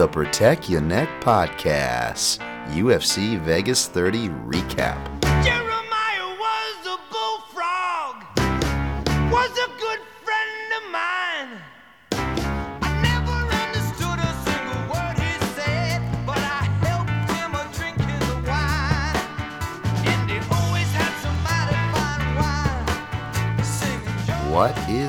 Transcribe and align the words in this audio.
the 0.00 0.08
Protect 0.08 0.70
Ya 0.70 0.80
Neck 0.80 1.10
Podcast, 1.20 2.40
UFC 2.72 3.38
Vegas 3.38 3.86
30 3.86 4.30
recap. 4.48 5.19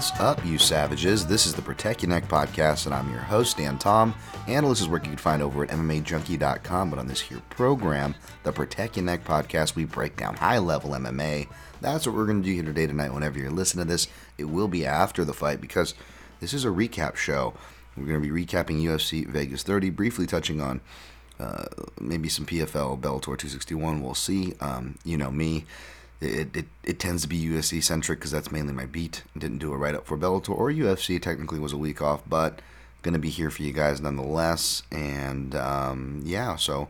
Is 0.01 0.11
up, 0.19 0.43
you 0.43 0.57
savages? 0.57 1.27
This 1.27 1.45
is 1.45 1.53
the 1.53 1.61
Protect 1.61 2.01
Ya 2.01 2.09
Neck 2.09 2.27
Podcast, 2.27 2.87
and 2.87 2.95
I'm 2.95 3.11
your 3.11 3.19
host, 3.19 3.57
Dan 3.57 3.77
Tom. 3.77 4.15
And 4.47 4.65
this 4.65 4.81
is 4.81 4.89
work 4.89 5.03
you 5.03 5.11
can 5.11 5.17
find 5.19 5.43
over 5.43 5.63
at 5.63 5.69
MMAJunkie.com. 5.69 6.89
But 6.89 6.97
on 6.97 7.05
this 7.05 7.21
here 7.21 7.39
program, 7.51 8.15
the 8.41 8.51
Protect 8.51 8.97
Ya 8.97 9.03
Neck 9.03 9.23
Podcast, 9.23 9.75
we 9.75 9.85
break 9.85 10.17
down 10.17 10.37
high 10.37 10.57
level 10.57 10.89
MMA. 10.89 11.47
That's 11.81 12.07
what 12.07 12.15
we're 12.15 12.25
going 12.25 12.41
to 12.41 12.49
do 12.49 12.51
here 12.51 12.63
today, 12.63 12.87
tonight. 12.87 13.13
Whenever 13.13 13.37
you're 13.37 13.51
listening 13.51 13.85
to 13.85 13.91
this, 13.91 14.07
it 14.39 14.45
will 14.45 14.67
be 14.67 14.87
after 14.87 15.23
the 15.23 15.35
fight 15.35 15.61
because 15.61 15.93
this 16.39 16.51
is 16.51 16.65
a 16.65 16.69
recap 16.69 17.15
show. 17.15 17.53
We're 17.95 18.07
going 18.07 18.23
to 18.23 18.27
be 18.27 18.45
recapping 18.45 18.81
UFC 18.81 19.27
Vegas 19.27 19.61
30, 19.61 19.91
briefly 19.91 20.25
touching 20.25 20.61
on 20.61 20.81
uh, 21.39 21.65
maybe 21.99 22.27
some 22.27 22.47
PFL, 22.47 22.99
Bellator 22.99 23.37
261. 23.37 24.01
We'll 24.01 24.15
see. 24.15 24.55
Um, 24.61 24.97
you 25.03 25.15
know 25.15 25.29
me. 25.29 25.65
It, 26.21 26.55
it, 26.55 26.65
it 26.83 26.99
tends 26.99 27.23
to 27.23 27.27
be 27.27 27.43
UFC 27.43 27.83
centric 27.83 28.19
because 28.19 28.31
that's 28.31 28.51
mainly 28.51 28.73
my 28.73 28.85
beat. 28.85 29.23
Didn't 29.35 29.57
do 29.57 29.73
a 29.73 29.77
write 29.77 29.95
up 29.95 30.05
for 30.05 30.17
Bellator 30.17 30.51
or 30.51 30.71
UFC. 30.71 31.19
Technically 31.19 31.59
was 31.59 31.73
a 31.73 31.77
week 31.77 32.01
off, 32.01 32.21
but 32.27 32.61
gonna 33.01 33.19
be 33.19 33.29
here 33.29 33.49
for 33.49 33.63
you 33.63 33.73
guys 33.73 33.99
nonetheless. 33.99 34.83
And 34.91 35.55
um, 35.55 36.21
yeah, 36.23 36.55
so 36.55 36.89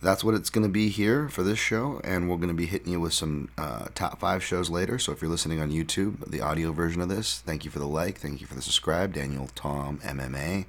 that's 0.00 0.22
what 0.22 0.34
it's 0.34 0.50
gonna 0.50 0.68
be 0.68 0.88
here 0.88 1.28
for 1.28 1.42
this 1.42 1.58
show. 1.58 2.00
And 2.04 2.30
we're 2.30 2.36
gonna 2.36 2.54
be 2.54 2.66
hitting 2.66 2.92
you 2.92 3.00
with 3.00 3.12
some 3.12 3.48
uh, 3.58 3.86
top 3.94 4.20
five 4.20 4.42
shows 4.42 4.70
later. 4.70 4.98
So 4.98 5.12
if 5.12 5.20
you're 5.20 5.30
listening 5.30 5.60
on 5.60 5.70
YouTube, 5.70 6.30
the 6.30 6.40
audio 6.40 6.72
version 6.72 7.02
of 7.02 7.08
this, 7.08 7.40
thank 7.40 7.64
you 7.64 7.70
for 7.70 7.80
the 7.80 7.88
like, 7.88 8.18
thank 8.18 8.40
you 8.40 8.46
for 8.46 8.54
the 8.54 8.62
subscribe, 8.62 9.14
Daniel 9.14 9.50
Tom 9.54 9.98
MMA. 9.98 10.66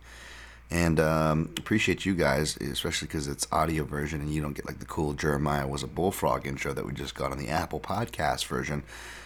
And 0.71 1.01
um, 1.01 1.49
appreciate 1.57 2.05
you 2.05 2.15
guys, 2.15 2.55
especially 2.57 3.09
because 3.09 3.27
it's 3.27 3.45
audio 3.51 3.83
version 3.83 4.21
and 4.21 4.33
you 4.33 4.41
don't 4.41 4.53
get 4.53 4.65
like 4.65 4.79
the 4.79 4.85
cool 4.85 5.13
Jeremiah 5.13 5.67
was 5.67 5.83
a 5.83 5.87
bullfrog 5.87 6.47
intro 6.47 6.73
that 6.73 6.85
we 6.85 6.93
just 6.93 7.13
got 7.13 7.33
on 7.33 7.37
the 7.37 7.49
Apple 7.49 7.81
Podcast 7.81 8.45
version. 8.45 8.83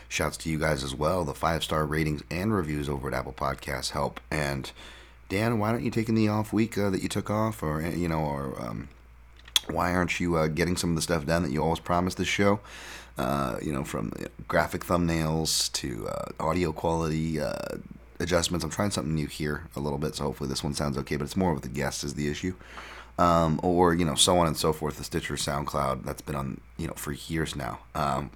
Shouts 0.09 0.37
to 0.37 0.49
you 0.49 0.57
guys 0.57 0.83
as 0.83 0.95
well. 0.95 1.23
The 1.23 1.35
five 1.35 1.63
star 1.63 1.85
ratings 1.85 2.23
and 2.31 2.51
reviews 2.51 2.89
over 2.89 3.07
at 3.09 3.13
Apple 3.13 3.33
Podcasts 3.33 3.91
help. 3.91 4.19
And 4.31 4.71
Dan, 5.29 5.59
why 5.59 5.69
aren't 5.69 5.83
you 5.83 5.91
taking 5.91 6.15
the 6.15 6.29
off 6.29 6.51
week 6.51 6.77
uh, 6.79 6.89
that 6.89 7.03
you 7.03 7.09
took 7.09 7.29
off, 7.29 7.61
or 7.61 7.81
uh, 7.81 7.89
you 7.89 8.07
know, 8.07 8.19
or 8.19 8.59
um, 8.59 8.89
why 9.69 9.93
aren't 9.93 10.19
you 10.19 10.37
uh, 10.37 10.47
getting 10.47 10.77
some 10.77 10.91
of 10.91 10.95
the 10.95 11.01
stuff 11.01 11.25
done 11.25 11.43
that 11.43 11.51
you 11.51 11.61
always 11.61 11.79
promised 11.79 12.17
this 12.17 12.27
show? 12.27 12.59
Uh, 13.17 13.57
you 13.61 13.71
know, 13.71 13.83
from 13.83 14.11
uh, 14.19 14.25
graphic 14.47 14.83
thumbnails 14.83 15.71
to 15.71 16.07
uh, 16.07 16.31
audio 16.39 16.71
quality 16.71 17.39
uh, 17.39 17.77
adjustments. 18.19 18.63
I'm 18.63 18.71
trying 18.71 18.91
something 18.91 19.13
new 19.13 19.27
here 19.27 19.67
a 19.75 19.79
little 19.79 19.99
bit, 19.99 20.15
so 20.15 20.25
hopefully 20.25 20.49
this 20.49 20.63
one 20.63 20.73
sounds 20.73 20.97
okay. 20.99 21.17
But 21.17 21.25
it's 21.25 21.35
more 21.35 21.53
with 21.53 21.63
the 21.63 21.69
guests 21.69 22.03
is 22.03 22.15
the 22.15 22.29
issue, 22.29 22.55
um, 23.17 23.59
or 23.63 23.93
you 23.93 24.05
know, 24.05 24.15
so 24.15 24.37
on 24.37 24.47
and 24.47 24.57
so 24.57 24.73
forth. 24.73 24.97
The 24.97 25.03
Stitcher, 25.03 25.35
SoundCloud, 25.35 26.03
that's 26.03 26.21
been 26.21 26.35
on 26.35 26.61
you 26.77 26.87
know 26.87 26.93
for 26.93 27.11
years 27.11 27.55
now. 27.55 27.79
Um, 27.93 28.31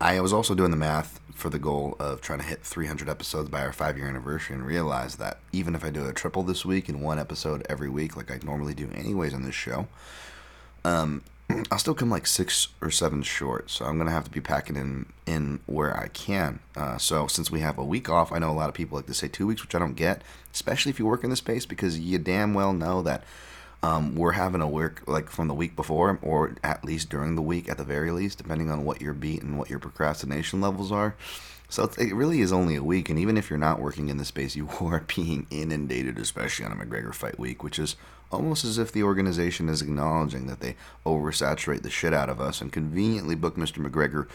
I 0.00 0.20
was 0.20 0.32
also 0.32 0.54
doing 0.54 0.70
the 0.70 0.76
math 0.76 1.20
for 1.34 1.48
the 1.48 1.58
goal 1.58 1.96
of 1.98 2.20
trying 2.20 2.40
to 2.40 2.44
hit 2.44 2.62
300 2.62 3.08
episodes 3.08 3.48
by 3.48 3.62
our 3.62 3.72
five 3.72 3.96
year 3.96 4.08
anniversary 4.08 4.56
and 4.56 4.66
realized 4.66 5.18
that 5.18 5.38
even 5.52 5.74
if 5.74 5.84
I 5.84 5.90
do 5.90 6.06
a 6.06 6.12
triple 6.12 6.42
this 6.42 6.64
week 6.64 6.88
and 6.88 7.02
one 7.02 7.18
episode 7.18 7.64
every 7.68 7.88
week, 7.88 8.16
like 8.16 8.30
I 8.30 8.38
normally 8.42 8.74
do 8.74 8.90
anyways 8.94 9.32
on 9.32 9.42
this 9.42 9.54
show, 9.54 9.88
um, 10.84 11.22
I'll 11.70 11.78
still 11.78 11.94
come 11.94 12.10
like 12.10 12.26
six 12.26 12.68
or 12.80 12.90
seven 12.90 13.22
short. 13.22 13.70
So 13.70 13.84
I'm 13.84 13.98
gonna 13.98 14.10
have 14.10 14.24
to 14.24 14.30
be 14.30 14.40
packing 14.40 14.76
in 14.76 15.06
in 15.26 15.60
where 15.66 15.96
I 15.96 16.08
can. 16.08 16.60
Uh, 16.76 16.98
so 16.98 17.26
since 17.26 17.50
we 17.50 17.60
have 17.60 17.78
a 17.78 17.84
week 17.84 18.08
off, 18.08 18.32
I 18.32 18.38
know 18.38 18.50
a 18.50 18.52
lot 18.52 18.68
of 18.68 18.74
people 18.74 18.96
like 18.96 19.06
to 19.06 19.14
say 19.14 19.28
two 19.28 19.46
weeks, 19.46 19.62
which 19.62 19.74
I 19.74 19.78
don't 19.78 19.94
get, 19.94 20.22
especially 20.52 20.90
if 20.90 20.98
you 20.98 21.06
work 21.06 21.24
in 21.24 21.30
the 21.30 21.36
space 21.36 21.66
because 21.66 21.98
you 21.98 22.18
damn 22.18 22.54
well 22.54 22.72
know 22.72 23.02
that 23.02 23.24
um, 23.82 24.16
we're 24.16 24.32
having 24.32 24.60
a 24.60 24.68
work 24.68 25.02
like 25.06 25.30
from 25.30 25.48
the 25.48 25.54
week 25.54 25.76
before, 25.76 26.18
or 26.22 26.56
at 26.64 26.84
least 26.84 27.08
during 27.08 27.36
the 27.36 27.42
week, 27.42 27.68
at 27.68 27.78
the 27.78 27.84
very 27.84 28.10
least, 28.10 28.38
depending 28.38 28.70
on 28.70 28.84
what 28.84 29.00
your 29.00 29.14
beat 29.14 29.42
and 29.42 29.58
what 29.58 29.70
your 29.70 29.78
procrastination 29.78 30.60
levels 30.60 30.90
are. 30.90 31.14
So 31.68 31.90
it 31.98 32.14
really 32.14 32.40
is 32.40 32.52
only 32.52 32.76
a 32.76 32.82
week, 32.82 33.08
and 33.08 33.18
even 33.18 33.36
if 33.36 33.50
you're 33.50 33.58
not 33.58 33.80
working 33.80 34.08
in 34.08 34.18
the 34.18 34.24
space, 34.24 34.56
you 34.56 34.68
are 34.80 35.04
being 35.14 35.46
inundated, 35.50 36.18
especially 36.18 36.64
on 36.64 36.72
a 36.72 36.76
McGregor 36.76 37.14
fight 37.14 37.38
week, 37.38 37.62
which 37.62 37.78
is 37.78 37.96
almost 38.30 38.64
as 38.64 38.78
if 38.78 38.92
the 38.92 39.02
organization 39.02 39.68
is 39.68 39.82
acknowledging 39.82 40.46
that 40.46 40.60
they 40.60 40.76
oversaturate 41.04 41.82
the 41.82 41.90
shit 41.90 42.12
out 42.12 42.28
of 42.28 42.40
us 42.40 42.60
and 42.60 42.72
conveniently 42.72 43.34
book 43.34 43.56
Mr. 43.56 43.84
McGregor 43.84 44.28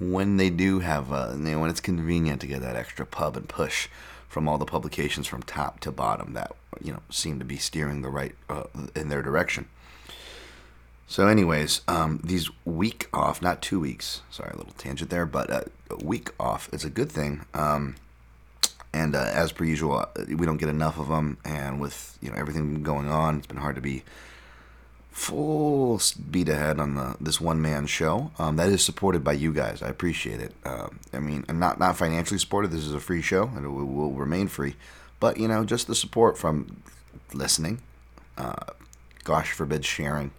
when 0.00 0.36
they 0.36 0.50
do 0.50 0.80
have, 0.80 1.12
uh, 1.12 1.32
you 1.32 1.38
know, 1.38 1.60
when 1.60 1.70
it's 1.70 1.80
convenient 1.80 2.40
to 2.40 2.46
get 2.46 2.60
that 2.60 2.76
extra 2.76 3.04
pub 3.04 3.36
and 3.36 3.48
push 3.48 3.88
from 4.28 4.48
all 4.48 4.58
the 4.58 4.64
publications 4.64 5.26
from 5.26 5.42
top 5.42 5.80
to 5.80 5.90
bottom 5.90 6.34
that 6.34 6.52
you 6.82 6.92
know 6.92 7.00
seem 7.10 7.38
to 7.38 7.44
be 7.44 7.56
steering 7.56 8.02
the 8.02 8.08
right 8.08 8.34
uh, 8.48 8.64
in 8.94 9.08
their 9.08 9.22
direction. 9.22 9.66
So, 11.06 11.26
anyways, 11.26 11.80
um, 11.88 12.20
these 12.22 12.50
week 12.66 13.08
off, 13.14 13.40
not 13.40 13.62
two 13.62 13.80
weeks. 13.80 14.20
Sorry, 14.30 14.50
a 14.52 14.56
little 14.56 14.74
tangent 14.74 15.08
there, 15.08 15.24
but 15.24 15.50
uh, 15.50 15.62
a 15.90 16.04
week 16.04 16.30
off 16.38 16.68
is 16.72 16.84
a 16.84 16.90
good 16.90 17.10
thing. 17.10 17.46
Um, 17.54 17.96
and 18.92 19.14
uh, 19.14 19.30
as 19.32 19.52
per 19.52 19.64
usual, 19.64 19.98
uh, 19.98 20.06
we 20.28 20.46
don't 20.46 20.56
get 20.56 20.68
enough 20.68 20.98
of 20.98 21.08
them. 21.08 21.38
And 21.44 21.80
with 21.80 22.18
you 22.20 22.30
know 22.30 22.36
everything 22.36 22.82
going 22.82 23.08
on, 23.08 23.38
it's 23.38 23.46
been 23.46 23.58
hard 23.58 23.76
to 23.76 23.82
be 23.82 24.04
full 25.10 25.98
speed 25.98 26.48
ahead 26.48 26.78
on 26.78 26.94
the 26.94 27.16
this 27.20 27.40
one 27.40 27.60
man 27.60 27.86
show. 27.86 28.30
Um, 28.38 28.56
that 28.56 28.68
is 28.68 28.84
supported 28.84 29.24
by 29.24 29.32
you 29.32 29.52
guys. 29.52 29.82
I 29.82 29.88
appreciate 29.88 30.40
it. 30.40 30.54
Um, 30.64 31.00
I 31.12 31.18
mean, 31.18 31.44
I'm 31.48 31.58
not 31.58 31.78
not 31.78 31.96
financially 31.96 32.38
supported. 32.38 32.70
This 32.70 32.84
is 32.84 32.94
a 32.94 33.00
free 33.00 33.22
show, 33.22 33.50
and 33.54 33.64
it 33.64 33.68
will, 33.68 33.84
will 33.84 34.12
remain 34.12 34.48
free. 34.48 34.76
But 35.20 35.38
you 35.38 35.48
know, 35.48 35.64
just 35.64 35.86
the 35.86 35.94
support 35.94 36.38
from 36.38 36.82
listening. 37.34 37.80
Uh, 38.36 38.54
gosh 39.24 39.52
forbid 39.52 39.84
sharing, 39.84 40.30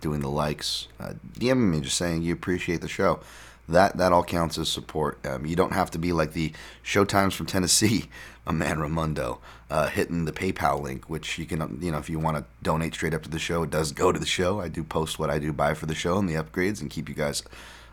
doing 0.00 0.20
the 0.20 0.28
likes, 0.28 0.88
uh, 1.00 1.14
me, 1.40 1.80
just 1.80 1.96
saying 1.96 2.22
you 2.22 2.32
appreciate 2.32 2.80
the 2.80 2.88
show. 2.88 3.20
That 3.68 3.96
that 3.96 4.12
all 4.12 4.22
counts 4.22 4.58
as 4.58 4.68
support. 4.68 5.24
Um, 5.26 5.44
you 5.44 5.56
don't 5.56 5.72
have 5.72 5.90
to 5.92 5.98
be 5.98 6.12
like 6.12 6.32
the 6.32 6.52
Showtimes 6.84 7.32
from 7.32 7.46
Tennessee, 7.46 8.06
a 8.46 8.52
man 8.52 8.78
Ramundo, 8.78 9.38
uh, 9.70 9.88
hitting 9.88 10.24
the 10.24 10.32
PayPal 10.32 10.80
link, 10.80 11.10
which 11.10 11.38
you 11.38 11.46
can, 11.46 11.78
you 11.80 11.90
know, 11.90 11.98
if 11.98 12.08
you 12.08 12.18
want 12.18 12.36
to 12.36 12.44
donate 12.62 12.94
straight 12.94 13.14
up 13.14 13.22
to 13.24 13.30
the 13.30 13.38
show, 13.38 13.64
it 13.64 13.70
does 13.70 13.92
go 13.92 14.12
to 14.12 14.18
the 14.18 14.26
show. 14.26 14.60
I 14.60 14.68
do 14.68 14.84
post 14.84 15.18
what 15.18 15.30
I 15.30 15.38
do 15.38 15.52
buy 15.52 15.74
for 15.74 15.86
the 15.86 15.94
show 15.94 16.18
and 16.18 16.28
the 16.28 16.34
upgrades 16.34 16.80
and 16.80 16.90
keep 16.90 17.08
you 17.08 17.14
guys 17.14 17.42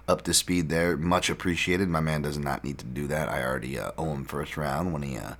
up 0.08 0.22
to 0.24 0.34
speed 0.34 0.70
there. 0.70 0.98
Much 0.98 1.30
appreciated. 1.30 1.90
My 1.90 2.02
man 2.02 2.22
does 2.22 2.38
not 2.38 2.64
need 2.64 2.78
to 2.80 2.86
do 2.86 3.08
that. 3.08 3.30
I 3.30 3.44
already 3.44 3.80
uh, 3.80 3.92
owe 3.98 4.14
him 4.14 4.26
first 4.26 4.58
round 4.58 4.94
when 4.94 5.02
he 5.02 5.18
uh, 5.18 5.36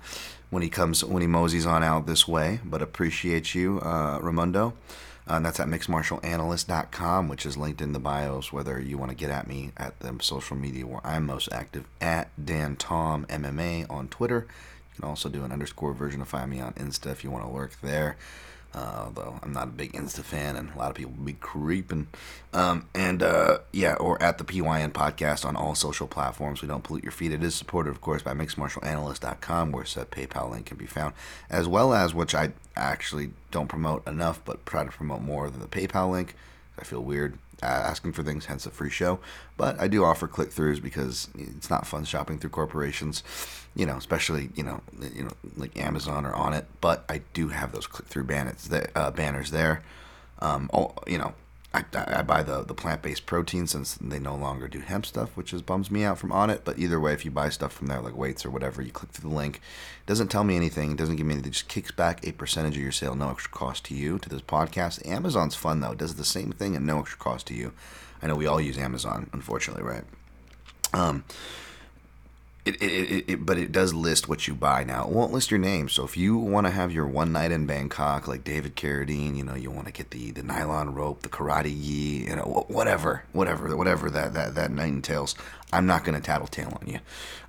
when 0.50 0.62
he 0.62 0.68
comes 0.68 1.04
when 1.04 1.20
he 1.20 1.28
moseys 1.28 1.66
on 1.66 1.82
out 1.82 2.06
this 2.06 2.26
way. 2.26 2.60
But 2.64 2.82
appreciate 2.82 3.54
you, 3.54 3.80
uh, 3.80 4.18
Ramundo. 4.20 4.72
Uh, 5.26 5.40
that's 5.40 5.58
at 5.58 5.68
mixedmartialanalyst.com, 5.68 7.28
which 7.28 7.46
is 7.46 7.56
linked 7.56 7.80
in 7.80 7.92
the 7.92 7.98
bios, 7.98 8.52
whether 8.52 8.78
you 8.78 8.98
want 8.98 9.10
to 9.10 9.16
get 9.16 9.30
at 9.30 9.46
me 9.46 9.72
at 9.76 9.98
the 10.00 10.14
social 10.20 10.56
media 10.56 10.86
where 10.86 11.00
I'm 11.04 11.24
most 11.24 11.50
active, 11.50 11.86
at 12.00 12.28
Dan 12.42 12.76
Tom 12.76 13.24
MMA 13.26 13.90
on 13.90 14.08
Twitter. 14.08 14.46
You 14.94 15.00
can 15.00 15.08
also 15.08 15.30
do 15.30 15.42
an 15.42 15.50
underscore 15.50 15.94
version 15.94 16.20
of 16.20 16.28
Find 16.28 16.50
Me 16.50 16.60
on 16.60 16.74
Insta 16.74 17.10
if 17.10 17.24
you 17.24 17.30
want 17.30 17.44
to 17.44 17.50
lurk 17.50 17.80
there. 17.80 18.16
Uh, 18.74 19.04
although 19.04 19.38
I'm 19.42 19.52
not 19.52 19.68
a 19.68 19.70
big 19.70 19.92
Insta 19.92 20.22
fan, 20.22 20.56
and 20.56 20.72
a 20.74 20.78
lot 20.78 20.90
of 20.90 20.96
people 20.96 21.12
be 21.12 21.34
creeping. 21.34 22.08
Um, 22.52 22.88
and 22.94 23.22
uh, 23.22 23.58
yeah, 23.72 23.94
or 23.94 24.20
at 24.20 24.38
the 24.38 24.44
PYN 24.44 24.92
podcast 24.92 25.44
on 25.44 25.54
all 25.54 25.74
social 25.74 26.08
platforms. 26.08 26.60
We 26.60 26.68
don't 26.68 26.82
pollute 26.82 27.04
your 27.04 27.12
feed. 27.12 27.32
It 27.32 27.44
is 27.44 27.54
supported, 27.54 27.90
of 27.90 28.00
course, 28.00 28.22
by 28.22 28.34
mixedmartialanalyst.com, 28.34 29.70
where 29.70 29.84
said 29.84 30.10
PayPal 30.10 30.50
link 30.50 30.66
can 30.66 30.76
be 30.76 30.86
found, 30.86 31.14
as 31.48 31.68
well 31.68 31.94
as 31.94 32.14
which 32.14 32.34
I 32.34 32.52
actually 32.76 33.30
don't 33.52 33.68
promote 33.68 34.06
enough, 34.08 34.40
but 34.44 34.66
try 34.66 34.84
to 34.84 34.90
promote 34.90 35.22
more 35.22 35.48
than 35.50 35.60
the 35.60 35.68
PayPal 35.68 36.10
link. 36.10 36.34
I 36.76 36.82
feel 36.82 37.02
weird 37.02 37.38
asking 37.62 38.12
for 38.12 38.22
things, 38.22 38.46
hence 38.46 38.66
a 38.66 38.70
free 38.70 38.90
show. 38.90 39.20
But 39.56 39.80
I 39.80 39.88
do 39.88 40.04
offer 40.04 40.26
click 40.26 40.50
throughs 40.50 40.82
because 40.82 41.28
it's 41.38 41.70
not 41.70 41.86
fun 41.86 42.04
shopping 42.04 42.38
through 42.38 42.50
corporations, 42.50 43.22
you 43.74 43.86
know, 43.86 43.96
especially 43.96 44.50
you 44.54 44.62
know, 44.62 44.80
you 45.14 45.24
know, 45.24 45.32
like 45.56 45.78
Amazon 45.78 46.26
or 46.26 46.32
Onnit. 46.32 46.64
But 46.80 47.04
I 47.08 47.22
do 47.32 47.48
have 47.48 47.72
those 47.72 47.86
click 47.86 48.08
through 48.08 48.24
banners, 48.24 48.68
uh, 48.94 49.10
banners 49.10 49.50
there. 49.50 49.82
Um, 50.40 50.68
oh, 50.72 50.94
you 51.06 51.18
know, 51.18 51.34
I, 51.74 51.84
I 51.92 52.22
buy 52.22 52.44
the, 52.44 52.62
the 52.62 52.72
plant 52.72 53.02
based 53.02 53.26
protein 53.26 53.66
since 53.66 53.94
they 53.94 54.20
no 54.20 54.36
longer 54.36 54.68
do 54.68 54.78
hemp 54.78 55.04
stuff, 55.04 55.36
which 55.36 55.52
is 55.52 55.60
bums 55.60 55.90
me 55.90 56.04
out 56.04 56.18
from 56.18 56.30
Onnit. 56.30 56.60
But 56.64 56.78
either 56.78 57.00
way, 57.00 57.12
if 57.12 57.24
you 57.24 57.32
buy 57.32 57.48
stuff 57.48 57.72
from 57.72 57.88
there, 57.88 58.00
like 58.00 58.16
weights 58.16 58.46
or 58.46 58.50
whatever, 58.50 58.80
you 58.80 58.92
click 58.92 59.10
through 59.10 59.28
the 59.28 59.36
link. 59.36 59.56
It 59.56 60.06
doesn't 60.06 60.28
tell 60.28 60.44
me 60.44 60.54
anything. 60.54 60.92
It 60.92 60.96
doesn't 60.96 61.16
give 61.16 61.26
me 61.26 61.34
anything. 61.34 61.50
It 61.50 61.54
just 61.54 61.68
kicks 61.68 61.90
back 61.90 62.24
a 62.24 62.32
percentage 62.32 62.76
of 62.76 62.82
your 62.82 62.92
sale, 62.92 63.16
no 63.16 63.30
extra 63.30 63.50
cost 63.50 63.84
to 63.86 63.94
you, 63.94 64.20
to 64.20 64.28
this 64.28 64.40
podcast. 64.40 65.04
Amazon's 65.06 65.56
fun, 65.56 65.80
though. 65.80 65.92
It 65.92 65.98
does 65.98 66.14
the 66.14 66.24
same 66.24 66.52
thing 66.52 66.76
at 66.76 66.82
no 66.82 67.00
extra 67.00 67.18
cost 67.18 67.48
to 67.48 67.54
you. 67.54 67.72
I 68.22 68.28
know 68.28 68.36
we 68.36 68.46
all 68.46 68.60
use 68.60 68.78
Amazon, 68.78 69.28
unfortunately, 69.32 69.82
right? 69.82 70.04
Um, 70.92 71.24
it, 72.64 72.82
it, 72.82 73.24
it, 73.28 73.46
but 73.46 73.58
it 73.58 73.72
does 73.72 73.92
list 73.92 74.26
what 74.26 74.48
you 74.48 74.54
buy 74.54 74.84
now. 74.84 75.04
It 75.04 75.10
won't 75.10 75.32
list 75.32 75.50
your 75.50 75.60
name. 75.60 75.90
So 75.90 76.04
if 76.04 76.16
you 76.16 76.38
want 76.38 76.66
to 76.66 76.70
have 76.70 76.92
your 76.92 77.06
one 77.06 77.30
night 77.30 77.52
in 77.52 77.66
Bangkok, 77.66 78.26
like 78.26 78.42
David 78.42 78.74
Carradine, 78.74 79.36
you 79.36 79.44
know, 79.44 79.54
you 79.54 79.70
want 79.70 79.86
to 79.86 79.92
get 79.92 80.10
the, 80.10 80.30
the 80.30 80.42
nylon 80.42 80.94
rope, 80.94 81.22
the 81.22 81.28
karate 81.28 81.64
gi, 81.64 82.26
you 82.28 82.36
know, 82.36 82.64
whatever, 82.68 83.24
whatever, 83.32 83.76
whatever 83.76 84.10
that, 84.10 84.32
that, 84.32 84.54
that 84.54 84.70
night 84.70 84.88
entails, 84.88 85.34
I'm 85.74 85.84
not 85.84 86.04
going 86.04 86.18
to 86.18 86.24
tattletale 86.24 86.78
on 86.80 86.86
you. 86.86 87.00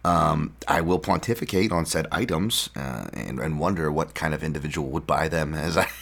Um, 0.03 0.53
I 0.67 0.81
will 0.81 0.99
pontificate 0.99 1.71
on 1.71 1.85
said 1.85 2.07
items 2.11 2.69
uh, 2.75 3.07
and, 3.13 3.39
and 3.39 3.57
wonder 3.57 3.89
what 3.91 4.15
kind 4.15 4.33
of 4.33 4.43
individual 4.43 4.89
would 4.89 5.07
buy 5.07 5.29
them 5.29 5.53
as 5.53 5.77
I. 5.77 5.87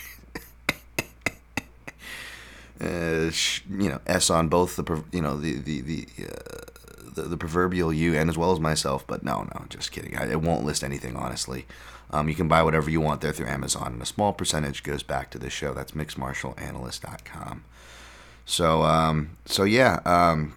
Uh, 2.81 3.31
you 3.69 3.87
know, 3.87 4.01
S 4.07 4.29
on 4.29 4.49
both 4.49 4.75
the 4.75 5.03
you 5.13 5.21
know 5.21 5.37
the 5.37 5.53
the 5.59 5.79
the, 5.81 6.07
uh, 6.25 6.62
the 7.13 7.23
the 7.23 7.37
proverbial 7.37 7.93
you 7.93 8.15
and 8.15 8.29
as 8.29 8.37
well 8.37 8.51
as 8.51 8.59
myself. 8.59 9.05
But 9.05 9.23
no, 9.23 9.47
no, 9.53 9.65
just 9.69 9.91
kidding. 9.91 10.17
I, 10.17 10.31
it 10.31 10.41
won't 10.41 10.65
list 10.65 10.83
anything 10.83 11.15
honestly. 11.15 11.65
Um, 12.11 12.29
you 12.29 12.35
can 12.35 12.47
buy 12.47 12.61
whatever 12.61 12.89
you 12.89 13.01
want 13.01 13.21
there 13.21 13.31
through 13.31 13.47
Amazon, 13.47 13.93
and 13.93 14.01
a 14.01 14.05
small 14.05 14.33
percentage 14.33 14.83
goes 14.83 15.01
back 15.01 15.31
to 15.31 15.39
the 15.39 15.49
show. 15.49 15.73
That's 15.73 15.93
mixedmartialanalyst.com. 15.93 17.63
So 18.45 18.83
um, 18.83 19.37
so 19.45 19.63
yeah, 19.63 19.99
um, 20.05 20.55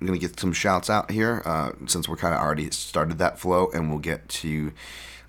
I'm 0.00 0.06
gonna 0.06 0.18
get 0.18 0.38
some 0.38 0.52
shouts 0.52 0.90
out 0.90 1.10
here 1.10 1.42
uh, 1.44 1.72
since 1.86 2.08
we're 2.08 2.16
kind 2.16 2.34
of 2.34 2.40
already 2.40 2.70
started 2.70 3.18
that 3.18 3.38
flow, 3.38 3.70
and 3.72 3.90
we'll 3.90 4.00
get 4.00 4.28
to 4.28 4.72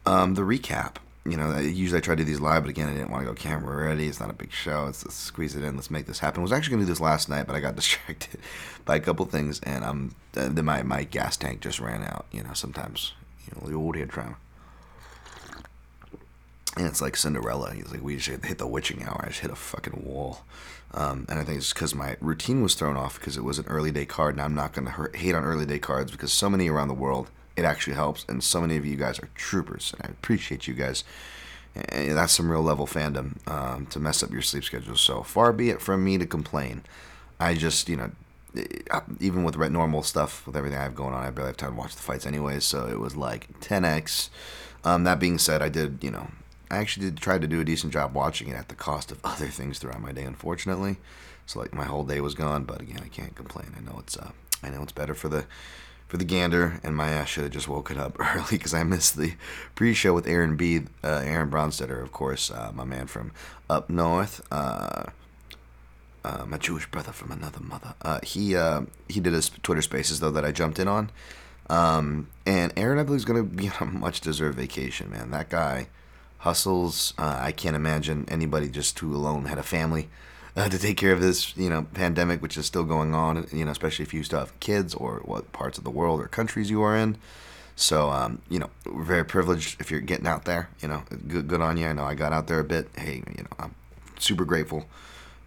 um, 0.05 0.35
the 0.35 0.41
recap 0.41 0.95
you 1.31 1.37
know, 1.37 1.57
usually 1.57 1.99
I 1.99 2.01
try 2.01 2.15
to 2.15 2.23
do 2.23 2.25
these 2.25 2.39
live, 2.39 2.63
but 2.63 2.69
again, 2.69 2.89
I 2.89 2.93
didn't 2.93 3.11
want 3.11 3.25
to 3.25 3.29
go 3.31 3.35
camera 3.35 3.85
ready. 3.85 4.07
It's 4.07 4.19
not 4.19 4.29
a 4.29 4.33
big 4.33 4.51
show. 4.51 4.85
Let's, 4.85 5.05
let's 5.05 5.15
squeeze 5.15 5.55
it 5.55 5.63
in. 5.63 5.75
Let's 5.75 5.91
make 5.91 6.05
this 6.05 6.19
happen. 6.19 6.41
I 6.41 6.43
was 6.43 6.51
actually 6.51 6.71
going 6.71 6.81
to 6.81 6.85
do 6.85 6.91
this 6.91 7.01
last 7.01 7.29
night, 7.29 7.47
but 7.47 7.55
I 7.55 7.59
got 7.59 7.75
distracted 7.77 8.39
by 8.85 8.95
a 8.95 8.99
couple 8.99 9.25
things, 9.25 9.59
and 9.61 9.83
um, 9.83 10.15
then 10.33 10.65
my, 10.65 10.83
my 10.83 11.03
gas 11.03 11.37
tank 11.37 11.61
just 11.61 11.79
ran 11.79 12.03
out. 12.03 12.25
You 12.31 12.43
know, 12.43 12.53
sometimes, 12.53 13.13
you 13.45 13.53
know, 13.55 13.67
the 13.67 13.75
old 13.75 13.95
head 13.95 14.09
trying. 14.09 14.35
And 16.77 16.85
it's 16.85 17.01
like 17.01 17.17
Cinderella. 17.17 17.73
He's 17.73 17.91
like, 17.91 18.03
we 18.03 18.17
just 18.17 18.45
hit 18.45 18.57
the 18.57 18.67
witching 18.67 19.03
hour. 19.03 19.21
I 19.23 19.29
just 19.29 19.41
hit 19.41 19.51
a 19.51 19.55
fucking 19.55 20.03
wall. 20.05 20.43
Um, 20.93 21.25
and 21.29 21.39
I 21.39 21.43
think 21.43 21.57
it's 21.57 21.73
because 21.73 21.93
my 21.93 22.15
routine 22.19 22.63
was 22.63 22.73
thrown 22.73 22.95
off 22.95 23.19
because 23.19 23.37
it 23.37 23.43
was 23.43 23.59
an 23.59 23.65
early 23.67 23.91
day 23.91 24.05
card, 24.05 24.35
and 24.35 24.41
I'm 24.41 24.55
not 24.55 24.73
going 24.73 24.87
to 24.87 25.17
hate 25.17 25.35
on 25.35 25.43
early 25.43 25.65
day 25.65 25.79
cards 25.79 26.11
because 26.11 26.31
so 26.31 26.49
many 26.49 26.69
around 26.69 26.87
the 26.87 26.93
world 26.93 27.29
it 27.59 27.65
actually 27.65 27.95
helps. 27.95 28.25
And 28.27 28.43
so 28.43 28.61
many 28.61 28.77
of 28.77 28.85
you 28.85 28.95
guys 28.95 29.19
are 29.19 29.29
troopers, 29.35 29.93
and 29.93 30.07
I 30.07 30.11
appreciate 30.11 30.67
you 30.67 30.73
guys. 30.73 31.03
And 31.75 32.17
that's 32.17 32.33
some 32.33 32.51
real 32.51 32.63
level 32.63 32.87
fandom 32.87 33.47
um, 33.47 33.85
to 33.87 33.99
mess 33.99 34.23
up 34.23 34.31
your 34.31 34.41
sleep 34.41 34.63
schedule. 34.63 34.95
So 34.95 35.21
far 35.21 35.53
be 35.53 35.69
it 35.69 35.81
from 35.81 36.03
me 36.03 36.17
to 36.17 36.25
complain. 36.25 36.83
I 37.39 37.53
just, 37.53 37.87
you 37.87 37.95
know, 37.95 38.11
even 39.19 39.43
with 39.43 39.57
normal 39.57 40.01
stuff, 40.03 40.45
with 40.47 40.57
everything 40.57 40.79
I 40.79 40.83
have 40.83 40.95
going 40.95 41.13
on, 41.13 41.23
I 41.23 41.29
barely 41.29 41.49
have 41.49 41.57
time 41.57 41.71
to 41.73 41.77
watch 41.77 41.95
the 41.95 42.01
fights 42.01 42.25
anyway. 42.25 42.59
So 42.59 42.87
it 42.87 42.99
was 42.99 43.15
like 43.15 43.59
10x. 43.59 44.29
Um, 44.83 45.03
that 45.03 45.19
being 45.19 45.37
said, 45.37 45.61
I 45.61 45.69
did, 45.69 46.03
you 46.03 46.11
know, 46.11 46.29
I 46.71 46.77
actually 46.77 47.07
did 47.07 47.17
try 47.17 47.37
to 47.37 47.47
do 47.47 47.61
a 47.61 47.65
decent 47.65 47.93
job 47.93 48.13
watching 48.13 48.49
it 48.49 48.55
at 48.55 48.69
the 48.69 48.75
cost 48.75 49.11
of 49.11 49.19
other 49.23 49.47
things 49.47 49.79
throughout 49.79 50.01
my 50.01 50.11
day, 50.11 50.23
unfortunately. 50.23 50.97
So 51.45 51.59
like 51.59 51.73
my 51.73 51.85
whole 51.85 52.03
day 52.03 52.21
was 52.21 52.35
gone, 52.35 52.63
but 52.63 52.81
again, 52.81 53.01
I 53.03 53.07
can't 53.07 53.35
complain. 53.35 53.73
I 53.77 53.81
know 53.81 53.99
it's 53.99 54.17
uh, 54.17 54.31
I 54.61 54.69
know 54.69 54.83
it's 54.83 54.91
better 54.91 55.15
for 55.15 55.29
the 55.29 55.45
for 56.09 56.17
the 56.17 56.25
gander, 56.25 56.79
and 56.83 56.95
my 56.95 57.09
ass 57.09 57.29
should 57.29 57.43
have 57.43 57.53
just 57.53 57.67
woken 57.67 57.97
up 57.97 58.19
early 58.35 58.43
because 58.57 58.73
I 58.73 58.83
missed 58.83 59.15
the 59.15 59.35
pre-show 59.75 60.13
with 60.13 60.27
Aaron 60.27 60.57
B. 60.57 60.81
Uh, 61.03 61.21
Aaron 61.23 61.49
Bronsteter, 61.49 62.01
of 62.01 62.11
course, 62.11 62.51
uh, 62.51 62.71
my 62.73 62.83
man 62.83 63.05
from 63.07 63.31
up 63.69 63.89
north, 63.89 64.41
uh, 64.51 65.03
uh 66.25 66.45
my 66.47 66.57
Jewish 66.57 66.89
brother 66.89 67.11
from 67.11 67.31
another 67.31 67.61
mother. 67.61 67.93
Uh, 68.01 68.19
he 68.23 68.55
uh, 68.55 68.81
he 69.07 69.19
did 69.19 69.33
his 69.33 69.49
Twitter 69.61 69.83
Spaces 69.83 70.19
though 70.19 70.31
that 70.31 70.43
I 70.43 70.51
jumped 70.51 70.79
in 70.79 70.87
on, 70.87 71.11
um, 71.69 72.27
and 72.43 72.73
Aaron 72.75 72.97
I 72.97 73.03
believe 73.03 73.19
is 73.19 73.25
going 73.25 73.41
to 73.41 73.47
be 73.47 73.69
on 73.79 73.87
a 73.87 73.91
much-deserved 73.91 74.57
vacation. 74.57 75.11
Man, 75.11 75.29
that 75.29 75.49
guy 75.49 75.89
hustles. 76.39 77.13
I 77.19 77.51
can't 77.51 77.75
imagine 77.75 78.25
anybody 78.29 78.67
just 78.69 78.97
who 78.97 79.15
alone 79.15 79.45
had 79.45 79.59
a 79.59 79.63
family 79.63 80.09
uh, 80.59 80.67
to 80.67 80.77
take 80.77 80.97
care 80.97 81.13
of 81.13 81.21
this, 81.21 81.55
you 81.55 81.69
know, 81.69 81.83
pandemic, 81.93 82.41
which 82.41 82.57
is 82.57 82.65
still 82.65 82.83
going 82.83 83.13
on. 83.13 83.47
You 83.51 83.65
know, 83.65 83.71
especially 83.71 84.03
if 84.03 84.13
you 84.13 84.23
still 84.23 84.39
have 84.39 84.59
kids 84.59 84.93
or 84.93 85.21
what 85.23 85.51
parts 85.53 85.77
of 85.77 85.83
the 85.83 85.89
world 85.89 86.19
or 86.19 86.27
countries 86.27 86.69
you 86.69 86.81
are 86.81 86.95
in. 86.95 87.17
So, 87.75 88.09
um, 88.09 88.41
you 88.49 88.59
know, 88.59 88.69
we're 88.85 89.03
very 89.03 89.23
privileged 89.23 89.79
if 89.79 89.89
you're 89.89 90.01
getting 90.01 90.27
out 90.27 90.43
there. 90.43 90.69
You 90.81 90.89
know, 90.89 91.03
good, 91.27 91.47
good 91.47 91.61
on 91.61 91.77
you. 91.77 91.87
I 91.87 91.93
know 91.93 92.03
I 92.03 92.13
got 92.13 92.33
out 92.33 92.47
there 92.47 92.59
a 92.59 92.65
bit. 92.65 92.89
Hey, 92.97 93.23
you 93.37 93.43
know, 93.43 93.55
I'm 93.57 93.75
super 94.19 94.43
grateful. 94.43 94.85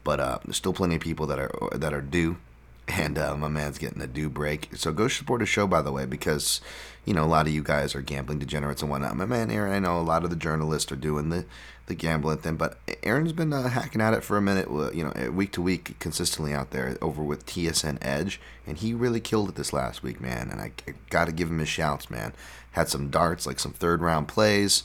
But 0.03 0.19
uh, 0.19 0.38
there's 0.44 0.56
still 0.56 0.73
plenty 0.73 0.97
of 0.97 1.03
people 1.03 1.26
that 1.26 1.38
are 1.38 1.53
that 1.73 1.93
are 1.93 2.00
due 2.00 2.38
and 2.88 3.19
uh, 3.19 3.37
my 3.37 3.49
man's 3.49 3.79
getting 3.79 4.00
a 4.03 4.06
due 4.06 4.29
break. 4.29 4.70
So 4.76 4.93
go 4.93 5.08
support 5.08 5.43
a 5.43 5.47
show, 5.47 5.67
by 5.67 5.82
the 5.82 5.93
way, 5.93 6.06
because 6.06 6.61
you 7.05 7.15
know 7.15 7.25
a 7.25 7.26
lot 7.26 7.47
of 7.47 7.53
you 7.53 7.62
guys 7.62 7.94
are 7.94 8.00
gambling 8.00 8.38
degenerates 8.38 8.82
and 8.82 8.91
whatnot. 8.91 9.17
My 9.17 9.26
man 9.26 9.50
Aaron, 9.50 9.73
I 9.73 9.79
know 9.79 10.00
a 10.00 10.03
lot 10.03 10.25
of 10.25 10.31
the 10.31 10.37
journalists 10.37 10.91
are 10.91 10.97
doing 10.97 11.29
the 11.29 11.44
the 11.87 11.94
gambling 11.94 12.38
thing, 12.38 12.56
but 12.56 12.79
Aaron's 13.02 13.32
been 13.32 13.52
uh, 13.52 13.69
hacking 13.69 14.00
at 14.00 14.14
it 14.14 14.23
for 14.23 14.37
a 14.37 14.43
minute. 14.43 14.69
You 14.94 15.05
know, 15.05 15.31
week 15.31 15.52
to 15.52 15.62
week, 15.62 15.99
consistently 15.99 16.52
out 16.52 16.70
there 16.70 16.96
over 17.02 17.23
with 17.23 17.46
TSN 17.46 17.99
Edge, 18.00 18.40
and 18.67 18.79
he 18.79 18.94
really 18.94 19.20
killed 19.20 19.49
it 19.49 19.55
this 19.56 19.73
last 19.73 20.02
week, 20.02 20.20
man. 20.20 20.49
And 20.50 20.61
I, 20.61 20.73
I 20.87 20.94
got 21.11 21.26
to 21.26 21.32
give 21.32 21.50
him 21.50 21.58
his 21.58 21.69
shouts, 21.69 22.11
man. 22.11 22.32
Had 22.73 22.88
some 22.88 23.11
darts, 23.11 23.46
like 23.46 23.58
some 23.58 23.73
third 23.73 24.00
round 24.00 24.29
plays. 24.29 24.84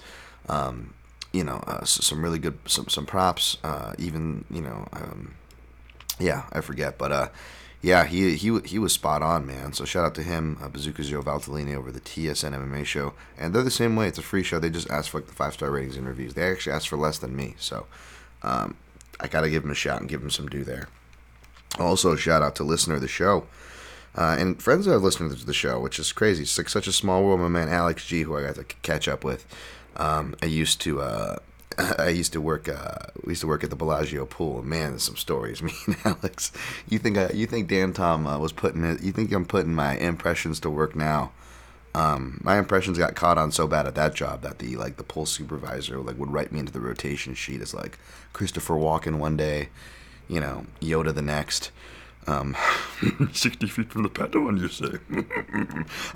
Um, 0.50 0.94
you 1.32 1.44
know, 1.44 1.64
uh, 1.68 1.84
some 1.86 2.24
really 2.24 2.40
good 2.40 2.58
some 2.66 2.88
some 2.88 3.06
props. 3.06 3.58
Uh, 3.64 3.94
even 3.98 4.46
you 4.50 4.62
know, 4.62 4.88
um, 4.94 5.36
yeah, 6.20 6.44
I 6.52 6.62
forget, 6.62 6.98
but 6.98 7.12
uh 7.12 7.28
yeah, 7.82 8.06
he 8.06 8.36
he 8.36 8.60
he 8.62 8.80
was 8.80 8.94
spot 8.94 9.22
on, 9.22 9.46
man. 9.46 9.74
So 9.74 9.86
shout 9.86 10.06
out 10.06 10.16
to 10.16 10.24
him, 10.24 10.58
uh, 10.62 10.68
Bazooka 10.68 11.04
Joe 11.04 11.22
Valtellini 11.22 11.76
over 11.76 11.92
the 11.92 12.00
TSN 12.00 12.54
MMA 12.54 12.86
show, 12.86 13.14
and 13.38 13.54
they're 13.54 13.64
the 13.64 13.72
same 13.72 13.96
way. 13.96 14.08
It's 14.08 14.18
a 14.18 14.24
free 14.24 14.44
show. 14.44 14.60
They 14.60 14.70
just 14.70 14.90
ask 14.90 15.12
for 15.12 15.20
like 15.20 15.28
the 15.28 15.34
five 15.34 15.54
star 15.54 15.70
ratings 15.70 15.96
and 15.96 16.08
reviews. 16.08 16.34
They 16.34 16.50
actually 16.50 16.74
ask 16.74 16.88
for 16.88 16.98
less 16.98 17.20
than 17.20 17.36
me, 17.36 17.56
so 17.60 17.86
um, 18.42 18.76
I 19.20 19.28
gotta 19.28 19.50
give 19.50 19.64
him 19.64 19.72
a 19.72 19.76
shout 19.76 20.00
and 20.00 20.10
give 20.10 20.22
him 20.22 20.32
some 20.32 20.48
due 20.48 20.64
there. 20.64 20.90
Also, 21.80 22.16
shout 22.16 22.42
out 22.42 22.56
to 22.56 22.64
listener 22.64 22.96
of 22.96 23.02
the 23.02 23.08
show. 23.08 23.46
Uh, 24.16 24.36
and 24.40 24.62
friends 24.62 24.86
that 24.86 24.94
have 24.94 25.04
listened 25.04 25.38
to 25.38 25.46
the 25.46 25.54
show, 25.54 25.80
which 25.80 26.00
is 26.00 26.12
crazy. 26.12 26.42
It's 26.42 26.58
like 26.58 26.70
such 26.70 26.88
a 26.88 26.92
small 26.92 27.24
world. 27.24 27.40
My 27.40 27.48
man 27.48 27.70
Alex 27.70 28.08
G, 28.08 28.24
who 28.24 28.36
I 28.36 28.42
got 28.42 28.56
to 28.56 28.64
catch 28.64 29.08
up 29.08 29.24
with. 29.24 29.46
Um, 29.96 30.36
I 30.42 30.48
used 30.48 30.82
to 30.82 31.02
uh, 31.02 31.38
I 31.98 32.10
used 32.10 32.34
to 32.34 32.42
work. 32.42 32.68
Uh, 32.68 32.96
we 33.24 33.32
used 33.32 33.42
to 33.42 33.48
work 33.48 33.64
at 33.64 33.70
the 33.70 33.76
Bellagio 33.76 34.26
pool. 34.26 34.64
Man, 34.64 34.92
there's 34.92 35.04
some 35.04 35.18
stories. 35.18 35.62
Me 35.64 35.74
and 35.86 35.98
Alex. 36.06 36.52
You 36.90 37.00
think 37.00 37.18
I, 37.18 37.30
you 37.30 37.46
think 37.46 37.68
Dan 37.68 37.94
Tom 37.94 38.26
uh, 38.26 38.38
was 38.40 38.52
putting 38.52 38.84
it? 38.84 39.02
You 39.02 39.12
think 39.12 39.32
I'm 39.32 39.46
putting 39.46 39.76
my 39.76 39.98
impressions 39.98 40.60
to 40.62 40.70
work 40.70 40.96
now? 40.96 41.32
Um, 41.94 42.40
my 42.44 42.60
impressions 42.60 42.98
got 42.98 43.16
caught 43.16 43.38
on 43.38 43.52
so 43.52 43.66
bad 43.68 43.88
at 43.88 43.96
that 43.96 44.14
job 44.14 44.42
that 44.42 44.60
the 44.60 44.76
like 44.76 44.98
the 44.98 45.04
pool 45.04 45.26
supervisor 45.26 46.00
like 46.00 46.18
would 46.18 46.32
write 46.32 46.52
me 46.52 46.60
into 46.60 46.72
the 46.72 46.80
rotation 46.80 47.34
sheet 47.34 47.62
as 47.62 47.74
like 47.74 47.98
Christopher 48.34 48.76
Walken 48.76 49.18
one 49.18 49.36
day, 49.36 49.70
you 50.28 50.40
know 50.40 50.66
Yoda 50.80 51.14
the 51.14 51.22
next. 51.24 51.72
Um, 52.28 52.56
60 53.32 53.68
feet 53.68 53.92
from 53.92 54.04
the 54.04 54.10
Padawan, 54.10 54.60
you 54.60 54.68
say? 54.68 55.00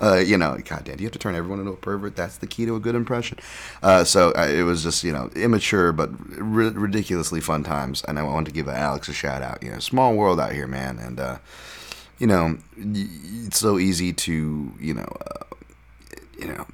uh, 0.00 0.18
you 0.18 0.36
know, 0.36 0.58
goddamn, 0.64 0.96
do 0.96 1.02
you 1.02 1.06
have 1.06 1.12
to 1.12 1.18
turn 1.18 1.34
everyone 1.34 1.58
into 1.58 1.72
a 1.72 1.76
pervert? 1.76 2.16
That's 2.16 2.36
the 2.36 2.46
key 2.46 2.66
to 2.66 2.76
a 2.76 2.80
good 2.80 2.94
impression. 2.94 3.38
Uh, 3.82 4.04
so 4.04 4.32
uh, 4.36 4.46
it 4.46 4.62
was 4.62 4.82
just, 4.82 5.02
you 5.04 5.12
know, 5.12 5.30
immature 5.34 5.90
but 5.92 6.10
ri- 6.38 6.68
ridiculously 6.68 7.40
fun 7.40 7.64
times. 7.64 8.02
And 8.06 8.18
I 8.18 8.22
wanted 8.22 8.46
to 8.46 8.52
give 8.52 8.68
Alex 8.68 9.08
a 9.08 9.14
shout 9.14 9.42
out. 9.42 9.62
You 9.62 9.70
know, 9.70 9.78
small 9.78 10.14
world 10.14 10.38
out 10.38 10.52
here, 10.52 10.66
man. 10.66 10.98
And, 10.98 11.18
uh, 11.18 11.38
you 12.18 12.26
know, 12.26 12.58
it's 12.76 13.58
so 13.58 13.78
easy 13.78 14.12
to, 14.12 14.72
you 14.78 14.94
know, 14.94 15.16
uh, 15.26 15.44
you 16.38 16.48
know, 16.48 16.66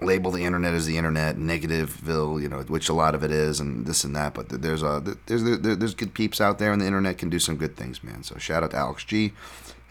label 0.00 0.30
the 0.30 0.44
internet 0.44 0.74
as 0.74 0.86
the 0.86 0.96
internet, 0.96 1.36
negativeville, 1.36 2.40
you 2.40 2.48
know, 2.48 2.58
which 2.62 2.88
a 2.88 2.94
lot 2.94 3.14
of 3.14 3.24
it 3.24 3.30
is, 3.30 3.60
and 3.60 3.86
this 3.86 4.04
and 4.04 4.14
that. 4.14 4.34
But 4.34 4.48
there's 4.48 4.82
a 4.82 5.02
there's 5.26 5.42
there's 5.60 5.94
good 5.94 6.14
peeps 6.14 6.40
out 6.40 6.58
there, 6.58 6.72
and 6.72 6.80
the 6.80 6.86
internet 6.86 7.18
can 7.18 7.30
do 7.30 7.38
some 7.38 7.56
good 7.56 7.76
things, 7.76 8.02
man. 8.02 8.22
So 8.22 8.36
shout 8.38 8.62
out 8.62 8.70
to 8.72 8.76
Alex 8.76 9.04
G, 9.04 9.32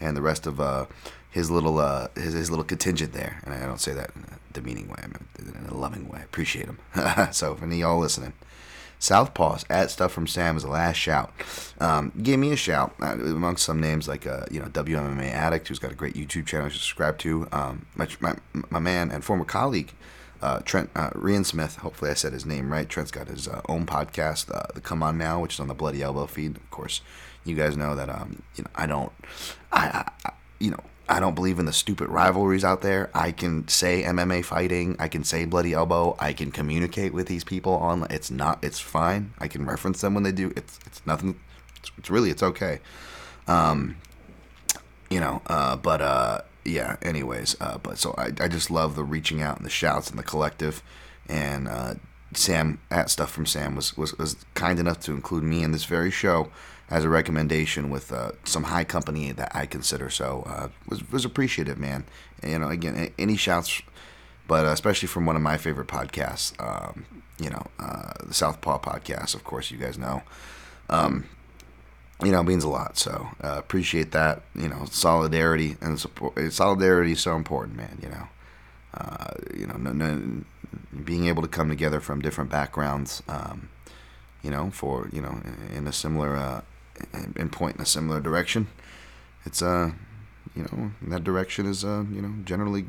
and 0.00 0.16
the 0.16 0.22
rest 0.22 0.46
of 0.46 0.60
uh, 0.60 0.86
his 1.30 1.50
little 1.50 1.78
uh, 1.78 2.08
his, 2.14 2.34
his 2.34 2.50
little 2.50 2.64
contingent 2.64 3.12
there. 3.12 3.40
And 3.44 3.54
I 3.54 3.60
don't 3.66 3.80
say 3.80 3.92
that 3.92 4.10
in 4.16 4.24
a 4.24 4.52
demeaning 4.52 4.88
way, 4.88 4.98
I 5.02 5.06
mean 5.06 5.26
in 5.38 5.66
a 5.66 5.74
loving 5.74 6.08
way. 6.08 6.20
I 6.20 6.22
appreciate 6.22 6.66
him. 6.66 6.78
so 7.32 7.54
for 7.54 7.64
any 7.64 7.80
y'all 7.80 7.98
listening. 7.98 8.32
Southpaws 9.00 9.64
at 9.70 9.90
Stuff 9.90 10.12
from 10.12 10.26
Sam 10.26 10.56
is 10.56 10.62
the 10.64 10.70
last 10.70 10.96
shout. 10.96 11.32
Um, 11.80 12.12
me 12.14 12.52
a 12.52 12.56
shout 12.56 12.94
uh, 13.00 13.16
amongst 13.18 13.64
some 13.64 13.80
names 13.80 14.08
like 14.08 14.26
uh, 14.26 14.44
you 14.50 14.60
know 14.60 14.66
WMMA 14.66 15.32
Addict, 15.32 15.68
who's 15.68 15.78
got 15.78 15.92
a 15.92 15.94
great 15.94 16.14
YouTube 16.14 16.46
channel 16.46 16.66
I 16.66 16.70
subscribe 16.70 17.18
to. 17.18 17.48
Um, 17.52 17.86
my, 17.94 18.08
my, 18.20 18.36
my 18.70 18.78
man 18.78 19.10
and 19.10 19.24
former 19.24 19.44
colleague 19.44 19.92
uh, 20.42 20.60
Trent 20.60 20.90
uh, 20.94 21.10
Reinsmith. 21.10 21.76
Hopefully, 21.76 22.10
I 22.10 22.14
said 22.14 22.32
his 22.32 22.46
name 22.46 22.70
right. 22.70 22.88
Trent's 22.88 23.10
got 23.10 23.28
his 23.28 23.48
uh, 23.48 23.60
own 23.68 23.86
podcast, 23.86 24.54
uh, 24.54 24.66
the 24.74 24.80
Come 24.80 25.02
On 25.02 25.18
Now, 25.18 25.40
which 25.40 25.54
is 25.54 25.60
on 25.60 25.68
the 25.68 25.74
Bloody 25.74 26.02
Elbow 26.02 26.26
feed. 26.26 26.56
Of 26.56 26.70
course, 26.70 27.00
you 27.44 27.56
guys 27.56 27.76
know 27.76 27.94
that. 27.94 28.08
Um, 28.08 28.42
you 28.56 28.64
know, 28.64 28.70
I 28.74 28.86
don't, 28.86 29.12
I, 29.72 30.10
I, 30.24 30.32
you 30.58 30.70
know, 30.70 30.82
I 31.08 31.20
don't 31.20 31.34
believe 31.34 31.58
in 31.58 31.64
the 31.64 31.72
stupid 31.72 32.08
rivalries 32.10 32.64
out 32.64 32.82
there. 32.82 33.10
I 33.14 33.32
can 33.32 33.66
say 33.68 34.02
MMA 34.02 34.44
fighting. 34.44 34.96
I 34.98 35.08
can 35.08 35.24
say 35.24 35.46
bloody 35.46 35.72
elbow. 35.72 36.16
I 36.18 36.34
can 36.34 36.52
communicate 36.52 37.14
with 37.14 37.28
these 37.28 37.44
people 37.44 37.74
on. 37.74 38.06
It's 38.10 38.30
not. 38.30 38.58
It's 38.62 38.78
fine. 38.78 39.32
I 39.38 39.48
can 39.48 39.64
reference 39.64 40.02
them 40.02 40.14
when 40.14 40.22
they 40.22 40.32
do. 40.32 40.52
It's 40.54 40.78
it's 40.86 41.06
nothing. 41.06 41.40
It's, 41.76 41.90
it's 41.96 42.10
really 42.10 42.30
it's 42.30 42.42
okay. 42.42 42.80
Um, 43.46 43.96
you 45.08 45.20
know, 45.20 45.40
uh, 45.46 45.76
but 45.76 46.02
uh, 46.02 46.42
yeah. 46.64 46.96
Anyways, 47.00 47.56
uh, 47.60 47.78
but 47.78 47.98
so 47.98 48.14
I, 48.18 48.30
I 48.40 48.48
just 48.48 48.70
love 48.70 48.94
the 48.94 49.04
reaching 49.04 49.40
out 49.40 49.56
and 49.56 49.64
the 49.64 49.70
shouts 49.70 50.10
and 50.10 50.18
the 50.18 50.22
collective, 50.22 50.82
and 51.26 51.68
uh, 51.68 51.94
Sam 52.34 52.78
at 52.90 53.10
stuff 53.10 53.30
from 53.30 53.46
Sam 53.46 53.74
was, 53.74 53.96
was 53.96 54.16
was 54.18 54.36
kind 54.54 54.78
enough 54.78 55.00
to 55.00 55.12
include 55.12 55.44
me 55.44 55.62
in 55.62 55.72
this 55.72 55.84
very 55.84 56.10
show 56.10 56.50
as 56.90 57.04
a 57.04 57.08
recommendation 57.08 57.90
with 57.90 58.12
uh, 58.12 58.32
some 58.44 58.64
high 58.64 58.84
company 58.84 59.32
that 59.32 59.54
I 59.54 59.66
consider. 59.66 60.10
So 60.10 60.44
uh, 60.46 60.68
was 60.88 61.10
was 61.10 61.24
appreciative, 61.24 61.78
man. 61.78 62.04
You 62.42 62.58
know, 62.58 62.68
again, 62.68 63.12
any 63.18 63.36
shouts, 63.36 63.82
but 64.46 64.66
uh, 64.66 64.70
especially 64.70 65.08
from 65.08 65.26
one 65.26 65.36
of 65.36 65.42
my 65.42 65.56
favorite 65.56 65.88
podcasts. 65.88 66.52
Um, 66.62 67.06
you 67.40 67.50
know, 67.50 67.66
uh, 67.78 68.12
the 68.24 68.34
Southpaw 68.34 68.80
podcast. 68.80 69.34
Of 69.34 69.44
course, 69.44 69.70
you 69.70 69.78
guys 69.78 69.96
know. 69.96 70.22
Um, 70.90 71.28
you 72.22 72.32
know, 72.32 72.42
means 72.42 72.64
a 72.64 72.68
lot. 72.68 72.98
So 72.98 73.28
uh, 73.42 73.56
appreciate 73.58 74.10
that. 74.12 74.42
You 74.54 74.68
know, 74.68 74.86
solidarity 74.90 75.76
and 75.80 76.00
support. 76.00 76.52
Solidarity 76.52 77.12
is 77.12 77.20
so 77.20 77.36
important, 77.36 77.76
man. 77.76 77.98
You 78.02 78.08
know, 78.08 78.28
uh, 78.94 79.30
you 79.54 79.66
know, 79.66 79.76
no, 79.76 79.92
no, 79.92 80.44
being 81.04 81.26
able 81.26 81.42
to 81.42 81.48
come 81.48 81.68
together 81.68 82.00
from 82.00 82.20
different 82.20 82.50
backgrounds. 82.50 83.22
Um, 83.28 83.68
you 84.42 84.50
know, 84.50 84.70
for 84.70 85.08
you 85.12 85.20
know, 85.20 85.40
in 85.74 85.86
a 85.86 85.92
similar 85.92 86.36
uh, 86.36 86.60
and 87.12 87.50
point 87.50 87.76
in 87.76 87.82
a 87.82 87.86
similar 87.86 88.20
direction. 88.20 88.68
It's 89.44 89.62
uh, 89.62 89.92
you 90.54 90.62
know, 90.62 90.92
that 91.02 91.24
direction 91.24 91.66
is 91.66 91.84
uh, 91.84 92.04
you 92.10 92.22
know, 92.22 92.34
generally 92.44 92.86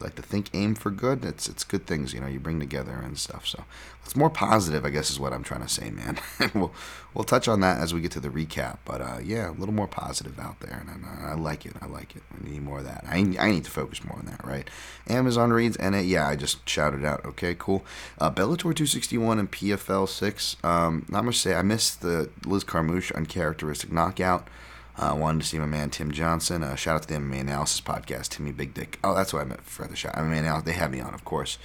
like 0.00 0.14
to 0.16 0.22
think 0.22 0.48
aim 0.54 0.74
for 0.74 0.90
good 0.90 1.24
it's 1.24 1.48
it's 1.48 1.64
good 1.64 1.86
things 1.86 2.12
you 2.12 2.20
know 2.20 2.26
you 2.26 2.40
bring 2.40 2.60
together 2.60 2.92
and 2.92 3.18
stuff. 3.18 3.46
So 3.46 3.64
it's 4.04 4.16
more 4.16 4.30
positive 4.30 4.84
i 4.84 4.90
guess 4.90 5.08
is 5.10 5.20
what 5.20 5.32
i'm 5.32 5.44
trying 5.44 5.62
to 5.62 5.68
say 5.68 5.90
man. 5.90 6.18
We'll 6.54 6.72
we'll 7.14 7.24
touch 7.24 7.46
on 7.46 7.60
that 7.60 7.78
as 7.78 7.94
we 7.94 8.00
get 8.00 8.10
to 8.12 8.20
the 8.20 8.28
recap 8.28 8.78
but 8.84 9.00
uh, 9.00 9.18
yeah 9.22 9.50
a 9.50 9.52
little 9.52 9.74
more 9.74 9.86
positive 9.86 10.38
out 10.38 10.58
there 10.60 10.84
and, 10.88 11.04
I, 11.04 11.30
I 11.30 11.34
like 11.34 11.64
it 11.66 11.74
i 11.80 11.86
like 11.86 12.16
it. 12.16 12.22
We 12.42 12.50
need 12.50 12.62
more 12.62 12.78
of 12.78 12.84
that. 12.84 13.04
I, 13.06 13.18
I 13.38 13.50
need 13.50 13.64
to 13.64 13.70
focus 13.70 14.02
more 14.04 14.18
on 14.18 14.26
that 14.26 14.44
right? 14.44 14.68
Amazon 15.08 15.52
reads 15.52 15.76
and 15.76 15.94
it, 15.94 16.06
yeah 16.06 16.26
i 16.26 16.34
just 16.36 16.68
shouted 16.68 17.04
out. 17.04 17.24
Okay 17.24 17.54
cool. 17.58 17.84
Uh, 18.18 18.30
bellator 18.30 18.74
261 18.74 19.38
and 19.38 19.50
pfl 19.50 20.08
6 20.08 20.56
um, 20.64 21.06
not 21.08 21.24
much 21.24 21.36
to 21.36 21.40
say. 21.40 21.54
I 21.54 21.62
missed 21.62 22.00
the 22.00 22.30
liz 22.44 22.64
carmouche 22.64 23.12
uncharacteristic 23.14 23.92
knockout 23.92 24.48
I 24.96 25.08
uh, 25.08 25.14
wanted 25.16 25.42
to 25.42 25.46
see 25.46 25.58
my 25.58 25.66
man 25.66 25.90
Tim 25.90 26.10
Johnson. 26.10 26.62
Uh, 26.62 26.74
shout 26.74 26.96
out 26.96 27.02
to 27.02 27.08
the 27.08 27.14
MMA 27.14 27.40
Analysis 27.40 27.80
podcast, 27.80 28.28
Timmy 28.28 28.52
Big 28.52 28.74
Dick. 28.74 28.98
Oh, 29.02 29.14
that's 29.14 29.32
what 29.32 29.40
I 29.40 29.44
meant 29.44 29.62
for 29.62 29.86
the 29.86 29.96
shout. 29.96 30.16
I 30.16 30.22
mean, 30.22 30.44
they 30.64 30.72
had 30.72 30.90
me 30.90 31.00
on, 31.00 31.14
of 31.14 31.24
course. 31.24 31.58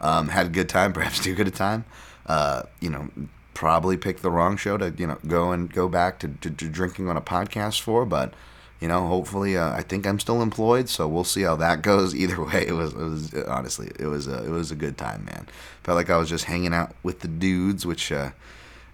Um, 0.00 0.28
had 0.28 0.46
a 0.46 0.50
good 0.50 0.68
time, 0.68 0.92
perhaps 0.94 1.22
too 1.22 1.34
good 1.34 1.48
a 1.48 1.50
time. 1.50 1.84
Uh, 2.26 2.62
you 2.80 2.90
know, 2.90 3.08
probably 3.54 3.96
picked 3.96 4.22
the 4.22 4.30
wrong 4.30 4.56
show 4.56 4.76
to 4.76 4.92
you 4.98 5.06
know 5.06 5.18
go 5.26 5.50
and 5.50 5.72
go 5.72 5.88
back 5.88 6.18
to, 6.18 6.28
to, 6.28 6.50
to 6.50 6.68
drinking 6.68 7.08
on 7.08 7.16
a 7.16 7.20
podcast 7.20 7.80
for, 7.80 8.04
but 8.04 8.34
you 8.80 8.88
know, 8.88 9.06
hopefully, 9.06 9.56
uh, 9.56 9.70
I 9.72 9.80
think 9.80 10.06
I'm 10.06 10.20
still 10.20 10.42
employed, 10.42 10.90
so 10.90 11.08
we'll 11.08 11.24
see 11.24 11.42
how 11.42 11.56
that 11.56 11.82
goes. 11.90 12.14
Either 12.14 12.42
way, 12.42 12.66
it 12.66 12.72
was, 12.72 12.92
it 12.92 12.98
was 12.98 13.34
honestly, 13.48 13.90
it 13.98 14.06
was 14.06 14.28
a, 14.28 14.44
it 14.44 14.50
was 14.50 14.70
a 14.70 14.76
good 14.76 14.98
time, 14.98 15.24
man. 15.24 15.48
Felt 15.82 15.96
like 15.96 16.10
I 16.10 16.18
was 16.18 16.28
just 16.28 16.44
hanging 16.44 16.74
out 16.74 16.94
with 17.02 17.20
the 17.20 17.28
dudes, 17.28 17.86
which, 17.86 18.12
uh, 18.12 18.30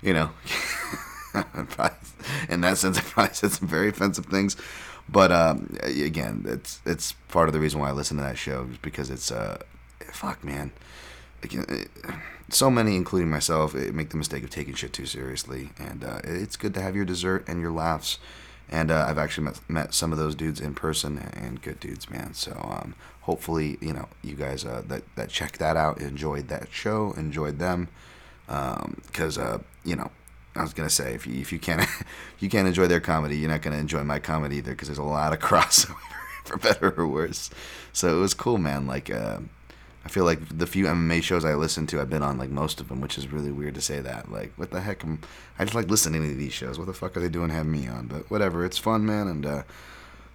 you 0.01 0.15
know. 0.15 0.31
in 2.49 2.61
that 2.63 2.79
sense, 2.79 2.99
I 2.99 3.03
probably 3.03 3.35
said 3.35 3.53
some 3.53 3.69
very 3.69 3.89
offensive 3.89 4.27
things. 4.27 4.57
But 5.09 5.33
um, 5.33 5.77
again, 5.83 6.45
it's 6.47 6.81
it's 6.87 7.13
part 7.29 7.49
of 7.49 7.53
the 7.53 7.61
reason 7.61 7.81
why 7.81 7.89
I 7.89 7.93
listen 7.93 8.17
to 8.19 8.23
that 8.23 8.39
show 8.39 8.69
is 8.71 8.79
because 8.79 9.11
it's 9.11 9.31
uh, 9.33 9.61
fuck 10.13 10.45
man, 10.45 10.73
so 12.49 12.71
many, 12.71 12.97
including 12.97 13.31
myself, 13.31 13.75
make 13.75 14.11
the 14.11 14.17
mistake 14.17 14.45
of 14.45 14.51
taking 14.51 14.75
shit 14.75 14.93
too 14.93 15.07
seriously, 15.07 15.71
and 15.79 16.05
uh, 16.05 16.21
it's 16.25 16.57
good 16.57 16.75
to 16.75 16.83
have 16.83 16.95
your 16.95 17.05
dessert 17.05 17.45
and 17.49 17.61
your 17.61 17.73
laughs. 17.73 18.19
And 18.69 18.91
uh, 18.91 19.05
I've 19.07 19.19
actually 19.19 19.45
met, 19.45 19.61
met 19.69 19.95
some 19.95 20.13
of 20.13 20.19
those 20.19 20.35
dudes 20.35 20.61
in 20.61 20.75
person, 20.75 21.19
and 21.19 21.61
good 21.61 21.81
dudes, 21.81 22.09
man. 22.09 22.33
So 22.35 22.53
um, 22.53 22.95
hopefully, 23.23 23.77
you 23.81 23.93
know, 23.93 24.09
you 24.23 24.35
guys 24.35 24.65
uh, 24.65 24.83
that 24.87 25.03
that 25.17 25.29
checked 25.29 25.59
that 25.59 25.77
out, 25.77 26.01
enjoyed 26.01 26.49
that 26.49 26.69
show, 26.71 27.13
enjoyed 27.17 27.59
them, 27.59 27.89
because 28.47 29.37
um, 29.39 29.65
you 29.85 29.97
know 29.97 30.11
I 30.55 30.63
was 30.63 30.73
gonna 30.73 30.91
say 30.91 31.15
if 31.15 31.27
you 31.27 31.41
if 31.41 31.53
you 31.53 31.59
can't 31.59 31.81
if 31.83 32.37
you 32.41 32.49
can't 32.49 32.69
enjoy 32.69 32.87
their 32.87 33.01
comedy, 33.01 33.37
you're 33.37 33.51
not 33.51 33.63
gonna 33.63 33.77
enjoy 33.77 34.05
my 34.05 34.19
comedy 34.19 34.57
either 34.57 34.73
because 34.73 34.89
there's 34.89 34.99
a 34.99 35.03
lot 35.03 35.33
of 35.33 35.39
crossover 35.49 35.97
for 36.45 36.57
better 36.57 36.95
or 36.97 37.07
worse. 37.07 37.51
So 37.93 38.17
it 38.17 38.21
was 38.21 38.35
cool, 38.35 38.59
man. 38.59 38.87
Like 38.87 39.11
uh, 39.11 39.39
I 40.05 40.09
feel 40.09 40.25
like 40.25 40.59
the 40.59 40.67
few 40.67 40.87
MMA 40.87 41.23
shows 41.23 41.45
I 41.45 41.55
listened 41.55 41.89
to, 41.91 42.01
I've 42.01 42.11
been 42.11 42.23
on 42.23 42.39
like 42.39 42.51
most 42.51 42.81
of 42.81 42.89
them, 42.89 43.01
which 43.01 43.17
is 43.17 43.29
really 43.33 43.53
weird 43.53 43.75
to 43.77 43.81
say 43.81 44.01
that. 44.01 44.31
Like 44.31 44.53
what 44.57 44.71
the 44.71 44.81
heck? 44.81 45.03
I'm, 45.03 45.21
I 45.59 45.65
just 45.65 45.75
like 45.75 45.89
listening 45.89 46.29
to 46.29 46.35
these 46.35 46.53
shows. 46.53 46.79
What 46.79 46.87
the 46.87 46.93
fuck 46.93 47.17
are 47.17 47.21
they 47.21 47.29
doing 47.29 47.51
having 47.51 47.73
me 47.73 47.89
on? 47.89 48.07
But 48.07 48.31
whatever, 48.31 48.65
it's 48.65 48.79
fun, 48.79 49.07
man. 49.07 49.29
And 49.29 49.47
uh, 49.47 49.63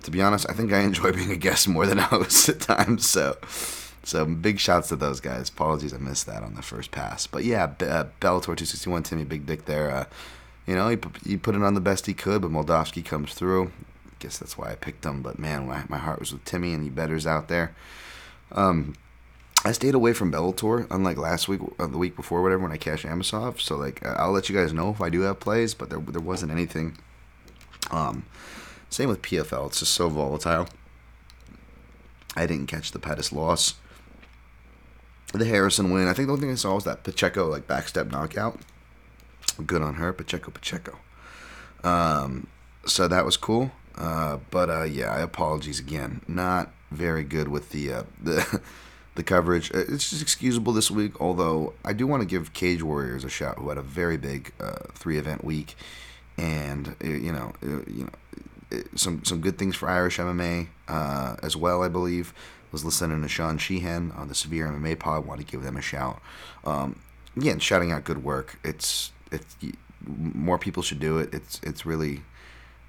to 0.03 0.11
be 0.11 0.21
honest, 0.21 0.49
I 0.49 0.53
think 0.53 0.73
I 0.73 0.79
enjoy 0.79 1.11
being 1.13 1.31
a 1.31 1.37
guest 1.37 1.67
more 1.67 1.85
than 1.85 1.99
a 1.99 2.03
host 2.03 2.49
at 2.49 2.61
times. 2.61 3.07
So. 3.07 3.37
So 4.07 4.23
big 4.23 4.57
shouts 4.57 4.87
to 4.87 4.95
those 4.95 5.19
guys. 5.19 5.49
Apologies, 5.49 5.93
I 5.93 5.97
missed 5.97 6.27
that 6.27 6.41
on 6.41 6.55
the 6.55 6.61
first 6.61 6.91
pass. 6.91 7.27
But 7.27 7.43
yeah, 7.43 7.65
uh, 7.65 8.05
Bellator 8.21 8.55
261, 8.55 9.03
Timmy 9.03 9.25
Big 9.25 9.45
Dick 9.45 9.65
there. 9.65 9.91
Uh, 9.91 10.05
you 10.65 10.75
know, 10.75 10.87
he, 10.87 10.97
he 11.25 11.35
put 11.35 11.55
it 11.55 11.61
on 11.61 11.73
the 11.73 11.81
best 11.81 12.05
he 12.05 12.13
could, 12.13 12.41
but 12.41 12.49
Moldavsky 12.49 13.03
comes 13.03 13.33
through. 13.33 13.65
I 13.65 14.13
guess 14.19 14.37
that's 14.37 14.57
why 14.57 14.71
I 14.71 14.75
picked 14.75 15.03
him. 15.05 15.21
But 15.21 15.39
man, 15.39 15.67
my, 15.67 15.83
my 15.89 15.97
heart 15.97 16.21
was 16.21 16.31
with 16.31 16.45
Timmy, 16.45 16.73
and 16.73 16.83
he 16.83 16.89
betters 16.89 17.27
out 17.27 17.49
there. 17.49 17.75
Um, 18.53 18.95
I 19.65 19.73
stayed 19.73 19.93
away 19.93 20.13
from 20.13 20.31
Bellator, 20.31 20.87
unlike 20.89 21.17
last 21.17 21.49
week, 21.49 21.59
uh, 21.77 21.87
the 21.87 21.97
week 21.97 22.15
before, 22.15 22.41
whatever, 22.41 22.63
when 22.63 22.71
I 22.71 22.77
cashed 22.77 23.05
Amosov. 23.05 23.59
So 23.59 23.75
like, 23.75 24.05
I'll 24.05 24.31
let 24.31 24.47
you 24.47 24.55
guys 24.55 24.71
know 24.71 24.89
if 24.89 25.01
I 25.01 25.09
do 25.09 25.21
have 25.21 25.41
plays, 25.41 25.73
but 25.73 25.89
there 25.89 25.99
there 25.99 26.21
wasn't 26.21 26.53
anything. 26.53 26.97
Um, 27.91 28.25
same 28.89 29.09
with 29.09 29.21
PFL. 29.21 29.67
It's 29.67 29.79
just 29.79 29.93
so 29.93 30.07
volatile. 30.07 30.69
I 32.37 32.45
didn't 32.45 32.67
catch 32.67 32.93
the 32.93 32.99
Pettis 32.99 33.33
loss 33.33 33.73
the 35.37 35.45
Harrison 35.45 35.91
win. 35.91 36.07
I 36.07 36.13
think 36.13 36.27
the 36.27 36.33
only 36.33 36.41
thing 36.41 36.51
I 36.51 36.55
saw 36.55 36.75
was 36.75 36.83
that 36.85 37.03
Pacheco 37.03 37.47
like 37.47 37.67
backstep 37.67 38.11
knockout. 38.11 38.59
Good 39.65 39.81
on 39.81 39.95
her, 39.95 40.13
Pacheco 40.13 40.51
Pacheco. 40.51 40.97
Um, 41.83 42.47
so 42.85 43.07
that 43.07 43.25
was 43.25 43.37
cool. 43.37 43.71
Uh, 43.97 44.37
but 44.51 44.69
uh, 44.69 44.83
yeah, 44.83 45.21
apologies 45.21 45.79
again. 45.79 46.21
Not 46.27 46.71
very 46.91 47.23
good 47.23 47.47
with 47.47 47.71
the 47.71 47.93
uh, 47.93 48.03
the 48.21 48.61
the 49.15 49.23
coverage. 49.23 49.71
Uh, 49.73 49.79
it's 49.87 50.09
just 50.09 50.21
excusable 50.21 50.73
this 50.73 50.91
week. 50.91 51.19
Although 51.19 51.73
I 51.83 51.93
do 51.93 52.05
want 52.05 52.21
to 52.21 52.27
give 52.27 52.53
Cage 52.53 52.83
Warriors 52.83 53.23
a 53.23 53.29
shout, 53.29 53.57
who 53.57 53.69
had 53.69 53.77
a 53.77 53.83
very 53.83 54.17
big 54.17 54.53
uh, 54.59 54.87
three 54.93 55.17
event 55.17 55.43
week, 55.43 55.75
and 56.37 56.95
uh, 57.03 57.07
you 57.07 57.31
know, 57.31 57.53
you 57.61 58.09
know, 58.71 58.81
some 58.95 59.23
some 59.25 59.41
good 59.41 59.57
things 59.57 59.75
for 59.75 59.89
Irish 59.89 60.17
MMA 60.17 60.67
as 61.41 61.55
well. 61.55 61.81
I 61.81 61.87
believe 61.87 62.33
was 62.71 62.83
listening 62.85 63.21
to 63.21 63.27
Sean 63.27 63.57
Sheehan 63.57 64.11
on 64.11 64.27
the 64.27 64.35
Severe 64.35 64.67
MMA 64.67 64.99
Pod. 64.99 65.25
Want 65.25 65.39
to 65.39 65.45
give 65.45 65.63
them 65.63 65.77
a 65.77 65.81
shout. 65.81 66.21
Um, 66.65 66.99
again, 67.35 67.59
shouting 67.59 67.91
out 67.91 68.03
good 68.03 68.23
work. 68.23 68.59
It's 68.63 69.11
it's 69.31 69.55
more 70.05 70.57
people 70.57 70.83
should 70.83 70.99
do 70.99 71.17
it. 71.17 71.33
It's 71.33 71.59
it's 71.63 71.85
really 71.85 72.21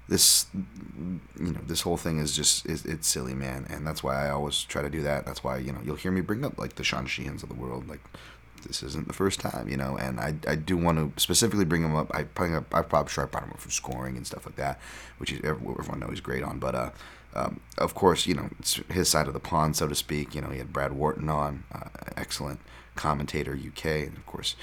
this 0.09 0.47
you 0.53 1.51
know 1.53 1.59
this 1.67 1.81
whole 1.81 1.97
thing 1.97 2.19
is 2.19 2.35
just 2.35 2.65
is, 2.65 2.83
it's 2.83 3.07
silly 3.07 3.35
man 3.35 3.65
and 3.69 3.85
that's 3.85 4.03
why 4.03 4.25
i 4.25 4.29
always 4.31 4.63
try 4.63 4.81
to 4.81 4.89
do 4.89 5.03
that 5.03 5.23
that's 5.23 5.43
why 5.43 5.57
you 5.57 5.71
know 5.71 5.79
you'll 5.85 5.95
hear 5.95 6.11
me 6.11 6.19
bring 6.19 6.43
up 6.43 6.57
like 6.57 6.75
the 6.75 6.83
sean 6.83 7.05
sheehans 7.05 7.43
of 7.43 7.49
the 7.49 7.55
world 7.55 7.87
like 7.87 8.01
this 8.63 8.83
isn't 8.83 9.07
the 9.07 9.13
first 9.13 9.39
time 9.39 9.67
you 9.69 9.77
know 9.77 9.97
and 9.97 10.19
i, 10.19 10.33
I 10.47 10.55
do 10.55 10.77
want 10.77 10.97
to 11.15 11.21
specifically 11.21 11.65
bring 11.65 11.83
him 11.83 11.95
up 11.95 12.11
i 12.13 12.23
bring 12.23 12.55
up 12.55 12.73
i 12.73 12.81
probably 12.81 13.11
sure 13.11 13.23
i 13.23 13.27
brought 13.27 13.43
him 13.43 13.51
up 13.51 13.59
for 13.59 13.71
scoring 13.71 14.17
and 14.17 14.25
stuff 14.25 14.45
like 14.45 14.55
that 14.55 14.79
which 15.17 15.31
is 15.31 15.41
everyone 15.43 15.99
knows 15.99 16.11
he's 16.11 16.19
great 16.21 16.43
on 16.43 16.59
but 16.59 16.75
uh 16.75 16.91
um, 17.33 17.59
of 17.77 17.93
course, 17.93 18.25
you 18.25 18.33
know, 18.33 18.49
it's 18.59 18.79
his 18.89 19.07
side 19.07 19.27
of 19.27 19.33
the 19.33 19.39
pond, 19.39 19.75
so 19.75 19.87
to 19.87 19.95
speak. 19.95 20.33
You 20.33 20.41
know, 20.41 20.49
he 20.49 20.57
had 20.57 20.73
Brad 20.73 20.93
Wharton 20.93 21.29
on, 21.29 21.63
uh, 21.71 21.89
excellent 22.17 22.59
commentator, 22.95 23.53
UK, 23.53 23.85
and 23.85 24.17
of 24.17 24.25
course, 24.25 24.55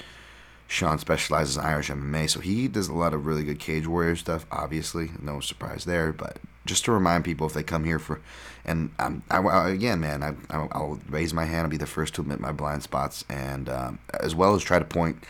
Sean 0.67 0.99
specializes 0.99 1.57
in 1.57 1.63
Irish 1.63 1.89
MMA, 1.89 2.29
so 2.29 2.39
he 2.39 2.67
does 2.67 2.89
a 2.89 2.93
lot 2.93 3.13
of 3.13 3.25
really 3.25 3.43
good 3.43 3.59
Cage 3.59 3.87
Warrior 3.87 4.17
stuff. 4.17 4.45
Obviously, 4.51 5.11
no 5.21 5.39
surprise 5.39 5.85
there. 5.85 6.11
But 6.11 6.37
just 6.65 6.83
to 6.85 6.91
remind 6.91 7.23
people, 7.23 7.47
if 7.47 7.53
they 7.53 7.63
come 7.63 7.85
here 7.85 7.99
for, 7.99 8.19
and 8.65 8.91
um, 8.99 9.23
I, 9.31 9.39
I, 9.39 9.69
again, 9.69 10.01
man, 10.01 10.23
I, 10.23 10.33
I'll 10.49 10.99
raise 11.09 11.33
my 11.33 11.45
hand. 11.45 11.61
I'll 11.61 11.69
be 11.69 11.77
the 11.77 11.85
first 11.85 12.15
to 12.15 12.21
admit 12.21 12.41
my 12.41 12.51
blind 12.51 12.83
spots, 12.83 13.23
and 13.29 13.69
um, 13.69 13.99
as 14.19 14.35
well 14.35 14.55
as 14.55 14.63
try 14.63 14.77
to 14.77 14.85
point 14.85 15.23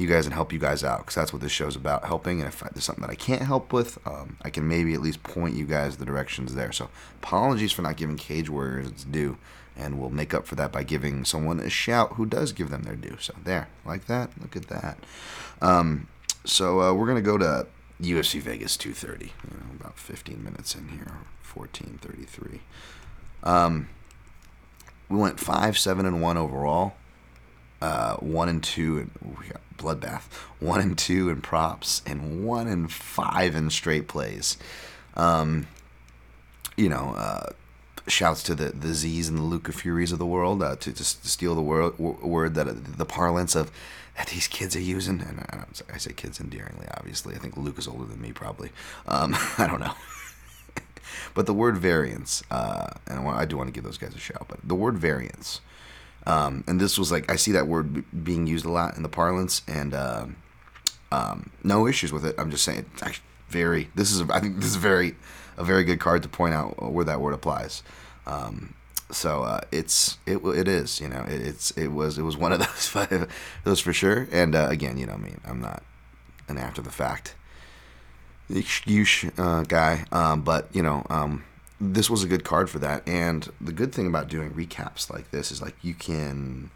you 0.00 0.06
guys 0.06 0.24
and 0.24 0.34
help 0.34 0.52
you 0.52 0.58
guys 0.58 0.82
out 0.82 1.00
because 1.00 1.14
that's 1.14 1.32
what 1.32 1.42
this 1.42 1.52
show's 1.52 1.76
about 1.76 2.06
helping 2.06 2.40
and 2.40 2.48
if 2.48 2.60
there's 2.60 2.84
something 2.84 3.02
that 3.02 3.10
i 3.10 3.14
can't 3.14 3.42
help 3.42 3.70
with 3.70 3.98
um, 4.06 4.38
i 4.42 4.48
can 4.48 4.66
maybe 4.66 4.94
at 4.94 5.02
least 5.02 5.22
point 5.22 5.54
you 5.54 5.66
guys 5.66 5.98
the 5.98 6.06
directions 6.06 6.54
there 6.54 6.72
so 6.72 6.88
apologies 7.22 7.70
for 7.70 7.82
not 7.82 7.98
giving 7.98 8.16
cage 8.16 8.48
warriors 8.48 8.88
its 8.88 9.04
due 9.04 9.36
and 9.80 9.98
we'll 9.98 10.10
make 10.10 10.34
up 10.34 10.46
for 10.46 10.54
that 10.54 10.72
by 10.72 10.82
giving 10.82 11.24
someone 11.24 11.58
a 11.60 11.70
shout 11.70 12.14
who 12.14 12.26
does 12.26 12.52
give 12.52 12.70
them 12.70 12.82
their 12.82 12.96
due 12.96 13.16
so 13.20 13.34
there 13.44 13.68
like 13.84 14.06
that 14.06 14.30
look 14.40 14.56
at 14.56 14.68
that 14.68 14.98
um, 15.62 16.06
so 16.44 16.80
uh, 16.80 16.92
we're 16.92 17.06
gonna 17.06 17.20
go 17.20 17.38
to 17.38 17.66
ufc 18.02 18.40
vegas 18.40 18.76
230 18.76 19.26
you 19.26 19.32
know 19.50 19.66
about 19.80 19.98
15 19.98 20.42
minutes 20.42 20.74
in 20.74 20.88
here 20.88 21.18
1433 21.52 22.60
um, 23.42 23.88
we 25.08 25.16
went 25.16 25.40
5 25.40 25.78
7 25.78 26.06
and 26.06 26.22
1 26.22 26.36
overall 26.36 26.94
uh, 27.82 28.16
1 28.16 28.48
and 28.48 28.62
2 28.62 28.98
and 28.98 29.10
we 29.38 29.48
got 29.48 29.60
bloodbath. 29.80 30.22
One 30.60 30.80
and 30.80 30.96
two 30.96 31.30
in 31.30 31.40
props, 31.40 32.02
and 32.06 32.44
one 32.44 32.68
and 32.68 32.92
five 32.92 33.54
in 33.56 33.70
straight 33.70 34.08
plays. 34.08 34.56
Um, 35.14 35.66
you 36.76 36.88
know, 36.88 37.14
uh, 37.16 37.52
shouts 38.10 38.42
to 38.44 38.54
the 38.54 38.70
the 38.70 38.94
Z's 38.94 39.28
and 39.28 39.38
the 39.38 39.42
Luca 39.42 39.72
Furies 39.72 40.12
of 40.12 40.18
the 40.18 40.26
world 40.26 40.62
uh, 40.62 40.76
to, 40.76 40.92
to 40.92 41.04
steal 41.04 41.54
the 41.54 41.62
word 41.62 41.98
word 41.98 42.54
that 42.54 42.68
uh, 42.68 42.74
the 42.74 43.04
parlance 43.06 43.54
of 43.54 43.70
that 44.16 44.28
these 44.28 44.48
kids 44.48 44.76
are 44.76 44.80
using. 44.80 45.20
And 45.20 45.40
I, 45.50 45.56
don't- 45.56 45.82
I 45.92 45.98
say 45.98 46.12
kids 46.12 46.40
endearingly, 46.40 46.86
obviously. 46.96 47.34
I 47.34 47.38
think 47.38 47.56
Luca's 47.56 47.88
older 47.88 48.04
than 48.04 48.20
me, 48.20 48.32
probably. 48.32 48.70
Um, 49.06 49.34
I 49.58 49.66
don't 49.66 49.80
know. 49.80 49.94
but 51.34 51.46
the 51.46 51.54
word 51.54 51.78
variance, 51.78 52.42
uh, 52.50 52.88
and 53.06 53.20
I, 53.20 53.22
want, 53.22 53.38
I 53.38 53.44
do 53.44 53.56
want 53.56 53.68
to 53.68 53.72
give 53.72 53.84
those 53.84 53.98
guys 53.98 54.14
a 54.14 54.18
shout. 54.18 54.46
But 54.48 54.60
the 54.64 54.74
word 54.74 54.98
variance, 54.98 55.60
um, 56.26 56.64
and 56.66 56.80
this 56.80 56.98
was 56.98 57.10
like 57.10 57.30
I 57.30 57.36
see 57.36 57.52
that 57.52 57.66
word 57.66 57.94
b- 57.94 58.02
being 58.22 58.46
used 58.46 58.64
a 58.66 58.70
lot 58.70 58.96
in 58.96 59.02
the 59.02 59.08
parlance, 59.08 59.62
and 59.66 59.94
um 59.94 60.36
um, 61.12 61.50
no 61.64 61.86
issues 61.88 62.12
with 62.12 62.24
it. 62.24 62.34
I'm 62.38 62.50
just 62.50 62.64
saying, 62.64 62.86
actually 63.02 63.24
very. 63.48 63.90
This 63.94 64.12
is, 64.12 64.22
I 64.30 64.38
think, 64.40 64.56
this 64.56 64.66
is 64.66 64.76
very, 64.76 65.16
a 65.56 65.64
very 65.64 65.82
good 65.84 65.98
card 65.98 66.22
to 66.22 66.28
point 66.28 66.54
out 66.54 66.92
where 66.92 67.04
that 67.04 67.20
word 67.20 67.34
applies. 67.34 67.82
Um, 68.30 68.74
so 69.10 69.42
uh, 69.42 69.60
it's 69.72 70.18
it 70.24 70.38
it 70.44 70.68
is 70.68 71.00
you 71.00 71.08
know 71.08 71.24
it, 71.28 71.40
it's 71.40 71.72
it 71.72 71.88
was 71.88 72.16
it 72.16 72.22
was 72.22 72.36
one 72.36 72.52
of 72.52 72.58
those 72.66 72.86
five 72.86 73.28
those 73.64 73.80
for 73.80 73.92
sure. 73.92 74.28
And 74.30 74.54
uh, 74.54 74.68
again, 74.70 74.96
you 74.98 75.06
know, 75.06 75.14
I 75.14 75.18
mean, 75.18 75.40
I'm 75.44 75.60
not 75.60 75.82
an 76.48 76.58
after 76.58 76.82
the 76.82 76.90
fact 76.90 77.34
excuse 78.52 79.24
uh, 79.38 79.62
guy, 79.62 80.04
um, 80.12 80.42
but 80.42 80.68
you 80.72 80.82
know, 80.82 81.06
um, 81.08 81.44
this 81.80 82.10
was 82.10 82.24
a 82.24 82.28
good 82.28 82.44
card 82.44 82.68
for 82.68 82.78
that. 82.80 83.06
And 83.08 83.48
the 83.60 83.72
good 83.72 83.92
thing 83.92 84.06
about 84.06 84.28
doing 84.28 84.50
recaps 84.50 85.10
like 85.10 85.30
this 85.30 85.50
is 85.52 85.62
like 85.62 85.76
you 85.82 85.94
can 85.94 86.70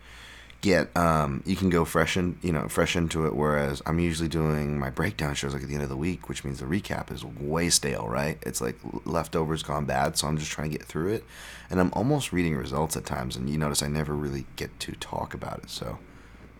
get 0.65 0.97
um, 0.97 1.43
you 1.45 1.57
can 1.57 1.69
go 1.69 1.85
fresh 1.85 2.17
in 2.17 2.39
you 2.41 2.51
know 2.51 2.67
fresh 2.69 2.97
into 2.97 3.27
it. 3.27 3.37
Whereas 3.37 3.83
I'm 3.85 3.99
usually 3.99 4.29
doing 4.29 4.79
my 4.79 4.89
breakdown 4.89 5.35
shows 5.35 5.53
like 5.53 5.63
at 5.63 5.69
the 5.69 5.75
end 5.75 5.83
of 5.83 5.91
the 5.91 5.97
week, 5.97 6.29
which 6.29 6.43
means 6.43 6.59
the 6.59 6.65
recap 6.65 7.13
is 7.13 7.23
way 7.25 7.69
stale, 7.69 8.09
right? 8.09 8.39
It's 8.43 8.61
like 8.63 8.79
leftovers 9.05 9.63
gone 9.63 9.85
bad, 9.85 10.17
so 10.17 10.27
I'm 10.27 10.39
just 10.39 10.51
trying 10.51 10.71
to 10.71 10.79
get 10.79 10.87
through 10.87 11.13
it, 11.13 11.25
and 11.69 11.79
I'm 11.79 11.93
almost 11.93 12.33
reading 12.33 12.57
results 12.57 12.97
at 12.97 13.05
times. 13.05 13.37
And 13.37 13.49
you 13.51 13.59
notice 13.59 13.83
I 13.83 13.89
never 13.89 14.15
really 14.15 14.47
get 14.57 14.81
to 14.81 14.93
talk 14.93 15.35
about 15.35 15.59
it, 15.59 15.71
so 15.71 15.99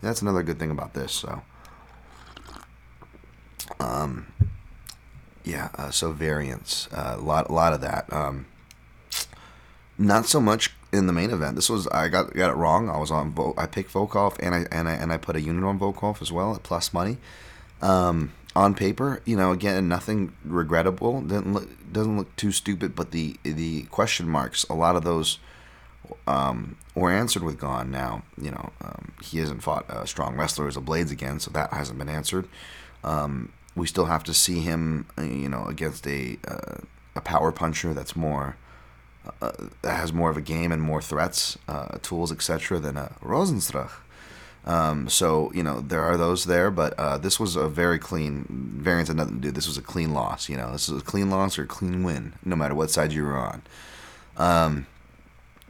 that's 0.01 0.21
another 0.21 0.43
good 0.43 0.59
thing 0.59 0.71
about 0.71 0.93
this. 0.93 1.11
So. 1.11 1.41
Um, 3.79 4.27
yeah, 5.43 5.69
uh, 5.75 5.89
so 5.89 6.11
variance, 6.11 6.87
a 6.91 7.17
lot, 7.17 7.49
a 7.49 7.53
lot 7.53 7.73
of 7.73 7.81
that. 7.81 8.11
Um, 8.13 8.45
not 9.97 10.25
so 10.25 10.39
much 10.39 10.74
in 10.95 11.07
the 11.07 11.13
main 11.13 11.31
event. 11.31 11.55
This 11.55 11.69
was 11.69 11.87
I 11.87 12.07
got 12.07 12.33
got 12.33 12.49
it 12.49 12.55
wrong. 12.55 12.89
I 12.89 12.97
was 12.97 13.11
on 13.11 13.35
I 13.57 13.65
picked 13.65 13.93
Volkov 13.93 14.37
and 14.39 14.55
I 14.55 14.65
and 14.71 14.87
I 14.87 14.93
and 14.93 15.11
I 15.11 15.17
put 15.17 15.35
a 15.35 15.41
unit 15.41 15.63
on 15.63 15.79
Volkov 15.79 16.21
as 16.21 16.31
well 16.31 16.55
at 16.55 16.63
plus 16.63 16.93
money. 16.93 17.17
Um, 17.81 18.31
on 18.55 18.73
paper, 18.73 19.21
you 19.25 19.35
know, 19.35 19.51
again, 19.51 19.87
nothing 19.89 20.33
regrettable. 20.45 21.21
Didn't 21.21 21.53
look, 21.53 21.67
doesn't 21.91 22.17
look 22.17 22.33
too 22.37 22.51
stupid, 22.51 22.95
but 22.95 23.11
the 23.11 23.37
the 23.43 23.83
question 23.83 24.29
marks, 24.29 24.63
a 24.69 24.73
lot 24.73 24.95
of 24.95 25.03
those 25.03 25.39
um, 26.25 26.77
were 26.93 27.11
answered 27.11 27.43
with 27.43 27.59
Gane. 27.59 27.91
Now, 27.91 28.23
you 28.41 28.51
know, 28.51 28.71
um, 28.81 29.11
he 29.21 29.39
hasn't 29.39 29.61
fought 29.61 29.85
a 29.89 30.07
strong 30.07 30.37
wrestler 30.37 30.67
as 30.67 30.77
a 30.77 30.81
Blaydes 30.81 31.11
again, 31.11 31.39
so 31.39 31.51
that 31.51 31.73
hasn't 31.73 31.99
been 31.99 32.09
answered. 32.09 32.47
Um, 33.03 33.51
we 33.75 33.87
still 33.87 34.05
have 34.05 34.23
to 34.23 34.33
see 34.33 34.61
him, 34.61 35.05
uh, 35.17 35.23
you 35.23 35.49
know, 35.49 35.65
against 35.65 36.07
a 36.07 36.37
uh, 36.47 36.77
a 37.15 37.21
power 37.21 37.51
puncher 37.51 37.93
that's 37.93 38.15
more 38.15 38.55
uh, 39.41 39.51
has 39.83 40.13
more 40.13 40.29
of 40.29 40.37
a 40.37 40.41
game 40.41 40.71
and 40.71 40.81
more 40.81 41.01
threats, 41.01 41.57
uh, 41.67 41.97
tools, 42.01 42.31
etc. 42.31 42.79
than 42.79 42.97
a 42.97 43.15
Rozenstruik. 43.21 43.91
Um, 44.65 45.07
so 45.09 45.51
you 45.53 45.61
know 45.61 45.79
there 45.79 46.01
are 46.01 46.17
those 46.17 46.45
there, 46.45 46.71
but 46.71 46.93
uh, 46.97 47.17
this 47.19 47.39
was 47.39 47.55
a 47.55 47.69
very 47.69 47.99
clean 47.99 48.45
variance 48.49 49.09
had 49.09 49.17
nothing 49.17 49.35
to 49.35 49.41
do. 49.41 49.51
This 49.51 49.67
was 49.67 49.77
a 49.77 49.81
clean 49.81 50.13
loss. 50.13 50.49
You 50.49 50.57
know, 50.57 50.71
this 50.71 50.89
is 50.89 51.01
a 51.01 51.05
clean 51.05 51.29
loss 51.29 51.59
or 51.59 51.63
a 51.63 51.67
clean 51.67 52.03
win, 52.03 52.33
no 52.43 52.55
matter 52.55 52.73
what 52.73 52.89
side 52.89 53.13
you 53.13 53.23
were 53.23 53.37
on. 53.37 53.61
Um, 54.37 54.87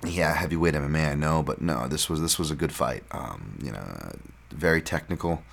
yeah, 0.05 0.33
heavyweight 0.33 0.73
MMA, 0.73 1.11
I 1.11 1.15
know, 1.15 1.43
but 1.43 1.61
no, 1.61 1.87
this 1.87 2.09
was 2.09 2.21
this 2.21 2.39
was 2.39 2.51
a 2.51 2.55
good 2.55 2.71
fight. 2.71 3.03
Um, 3.11 3.59
you 3.61 3.71
know, 3.71 4.15
very 4.51 4.81
technical. 4.81 5.43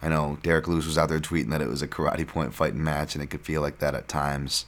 I 0.00 0.08
know 0.08 0.38
Derrick 0.42 0.68
Lewis 0.68 0.86
was 0.86 0.98
out 0.98 1.08
there 1.08 1.18
tweeting 1.18 1.50
that 1.50 1.62
it 1.62 1.68
was 1.68 1.82
a 1.82 1.88
karate 1.88 2.26
point 2.26 2.54
fighting 2.54 2.84
match, 2.84 3.14
and 3.14 3.24
it 3.24 3.28
could 3.28 3.40
feel 3.40 3.60
like 3.60 3.78
that 3.78 3.94
at 3.94 4.06
times. 4.06 4.66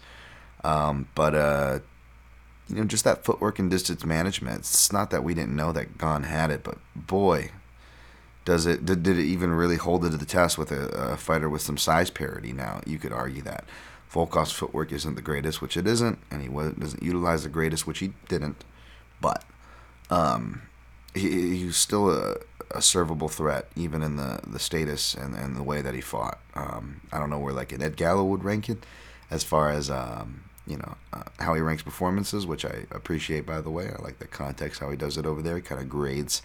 Um, 0.64 1.08
but 1.14 1.34
uh, 1.34 1.78
you 2.68 2.76
know, 2.76 2.84
just 2.84 3.04
that 3.04 3.24
footwork 3.24 3.58
and 3.58 3.70
distance 3.70 4.04
management. 4.04 4.60
It's 4.60 4.92
not 4.92 5.10
that 5.10 5.24
we 5.24 5.34
didn't 5.34 5.54
know 5.54 5.72
that 5.72 5.98
Gane 5.98 6.24
had 6.24 6.50
it, 6.50 6.64
but 6.64 6.78
boy, 6.94 7.50
does 8.44 8.66
it 8.66 8.84
did, 8.84 9.02
did 9.02 9.18
it 9.18 9.24
even 9.24 9.52
really 9.52 9.76
hold 9.76 10.04
it 10.04 10.10
to 10.10 10.16
the 10.16 10.26
test 10.26 10.58
with 10.58 10.72
a, 10.72 10.86
a 10.88 11.16
fighter 11.16 11.48
with 11.48 11.62
some 11.62 11.78
size 11.78 12.10
parity? 12.10 12.52
Now 12.52 12.80
you 12.86 12.98
could 12.98 13.12
argue 13.12 13.42
that 13.42 13.64
Volkov's 14.12 14.52
footwork 14.52 14.92
isn't 14.92 15.14
the 15.14 15.22
greatest, 15.22 15.60
which 15.60 15.76
it 15.76 15.86
isn't, 15.86 16.18
and 16.30 16.42
he 16.42 16.48
doesn't 16.48 17.02
utilize 17.02 17.42
the 17.42 17.48
greatest, 17.48 17.86
which 17.86 17.98
he 17.98 18.12
didn't. 18.28 18.64
But 19.20 19.44
um, 20.10 20.62
he, 21.14 21.70
still 21.72 22.10
a, 22.10 22.36
a 22.70 22.78
servable 22.78 23.30
threat, 23.30 23.68
even 23.76 24.02
in 24.02 24.16
the, 24.16 24.40
the 24.46 24.58
status 24.58 25.14
and, 25.14 25.34
and 25.34 25.56
the 25.56 25.62
way 25.62 25.82
that 25.82 25.94
he 25.94 26.00
fought. 26.00 26.38
Um, 26.54 27.00
I 27.12 27.18
don't 27.18 27.30
know 27.30 27.38
where 27.38 27.52
like 27.52 27.72
an 27.72 27.82
Ed 27.82 27.96
Gallo 27.96 28.24
would 28.24 28.44
rank 28.44 28.68
it, 28.68 28.84
as 29.30 29.42
far 29.42 29.70
as 29.70 29.90
um, 29.90 30.44
you 30.66 30.76
know 30.76 30.96
uh, 31.12 31.22
how 31.38 31.54
he 31.54 31.60
ranks 31.60 31.82
performances, 31.82 32.46
which 32.46 32.64
I 32.64 32.86
appreciate 32.90 33.46
by 33.46 33.60
the 33.60 33.70
way. 33.70 33.88
I 33.88 34.02
like 34.02 34.18
the 34.18 34.26
context 34.26 34.80
how 34.80 34.90
he 34.90 34.96
does 34.96 35.16
it 35.16 35.26
over 35.26 35.42
there. 35.42 35.56
He 35.56 35.62
kind 35.62 35.80
of 35.80 35.88
grades 35.88 36.42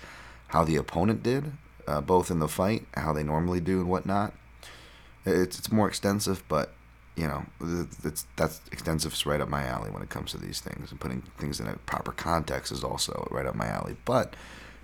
how 0.47 0.63
the 0.63 0.75
opponent 0.75 1.23
did, 1.23 1.53
uh, 1.87 2.01
both 2.01 2.29
in 2.29 2.39
the 2.39 2.47
fight, 2.47 2.85
how 2.95 3.13
they 3.13 3.23
normally 3.23 3.61
do, 3.61 3.79
and 3.79 3.89
whatnot. 3.89 4.33
It's 5.25 5.59
it's 5.59 5.71
more 5.71 5.87
extensive, 5.87 6.43
but 6.47 6.73
you 7.15 7.27
know, 7.27 7.45
it's 8.03 8.25
that's 8.35 8.61
extensive 8.71 9.13
is 9.13 9.25
right 9.25 9.41
up 9.41 9.49
my 9.49 9.65
alley 9.65 9.91
when 9.91 10.01
it 10.01 10.09
comes 10.09 10.31
to 10.31 10.37
these 10.37 10.59
things, 10.59 10.91
and 10.91 10.99
putting 10.99 11.21
things 11.37 11.59
in 11.59 11.67
a 11.67 11.77
proper 11.77 12.11
context 12.11 12.71
is 12.71 12.83
also 12.83 13.27
right 13.31 13.45
up 13.45 13.55
my 13.55 13.67
alley. 13.67 13.95
But 14.05 14.35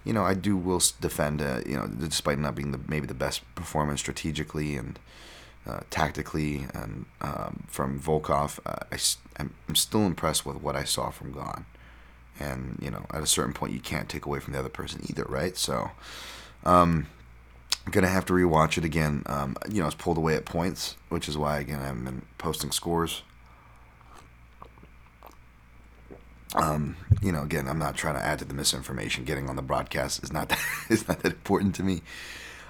you 0.03 0.13
know, 0.13 0.23
I 0.23 0.35
do 0.35 0.55
will 0.55 0.81
defend, 1.01 1.41
uh, 1.41 1.61
you 1.65 1.75
know, 1.75 1.87
despite 1.87 2.39
not 2.39 2.55
being 2.55 2.71
the 2.71 2.79
maybe 2.87 3.07
the 3.07 3.13
best 3.13 3.41
performance 3.55 3.99
strategically 3.99 4.77
and 4.77 4.99
uh, 5.67 5.81
tactically, 5.89 6.65
and 6.73 7.05
um, 7.21 7.63
from 7.67 7.99
Volkov, 7.99 8.59
uh, 8.65 8.85
I 8.91 8.97
I'm, 9.41 9.75
still 9.75 10.05
impressed 10.05 10.45
with 10.45 10.61
what 10.61 10.75
I 10.75 10.83
saw 10.83 11.09
from 11.09 11.33
Gane. 11.33 11.65
And 12.39 12.79
you 12.81 12.89
know, 12.89 13.05
at 13.11 13.21
a 13.21 13.27
certain 13.27 13.53
point, 13.53 13.73
you 13.73 13.79
can't 13.79 14.07
take 14.07 14.25
away 14.25 14.39
from 14.39 14.53
the 14.53 14.59
other 14.59 14.69
person 14.69 15.01
either, 15.09 15.25
right? 15.25 15.57
So, 15.57 15.91
um, 16.63 17.07
I'm 17.85 17.91
gonna 17.91 18.07
have 18.07 18.25
to 18.25 18.33
rewatch 18.33 18.77
it 18.77 18.85
again. 18.85 19.23
Um, 19.25 19.57
you 19.69 19.81
know, 19.81 19.87
it's 19.87 19.95
pulled 19.95 20.17
away 20.17 20.35
at 20.35 20.45
points, 20.45 20.95
which 21.09 21.27
is 21.27 21.37
why 21.37 21.59
again 21.59 21.79
I 21.79 21.87
haven't 21.87 22.05
been 22.05 22.21
posting 22.37 22.71
scores. 22.71 23.23
Um, 26.55 26.95
you 27.21 27.31
know, 27.31 27.43
again, 27.43 27.67
I'm 27.67 27.79
not 27.79 27.95
trying 27.95 28.15
to 28.15 28.23
add 28.23 28.39
to 28.39 28.45
the 28.45 28.53
misinformation. 28.53 29.25
Getting 29.25 29.49
on 29.49 29.55
the 29.55 29.61
broadcast 29.61 30.23
is 30.23 30.31
not 30.31 30.49
that, 30.49 30.59
is 30.89 31.07
not 31.07 31.19
that 31.23 31.33
important 31.33 31.75
to 31.75 31.83
me. 31.83 32.01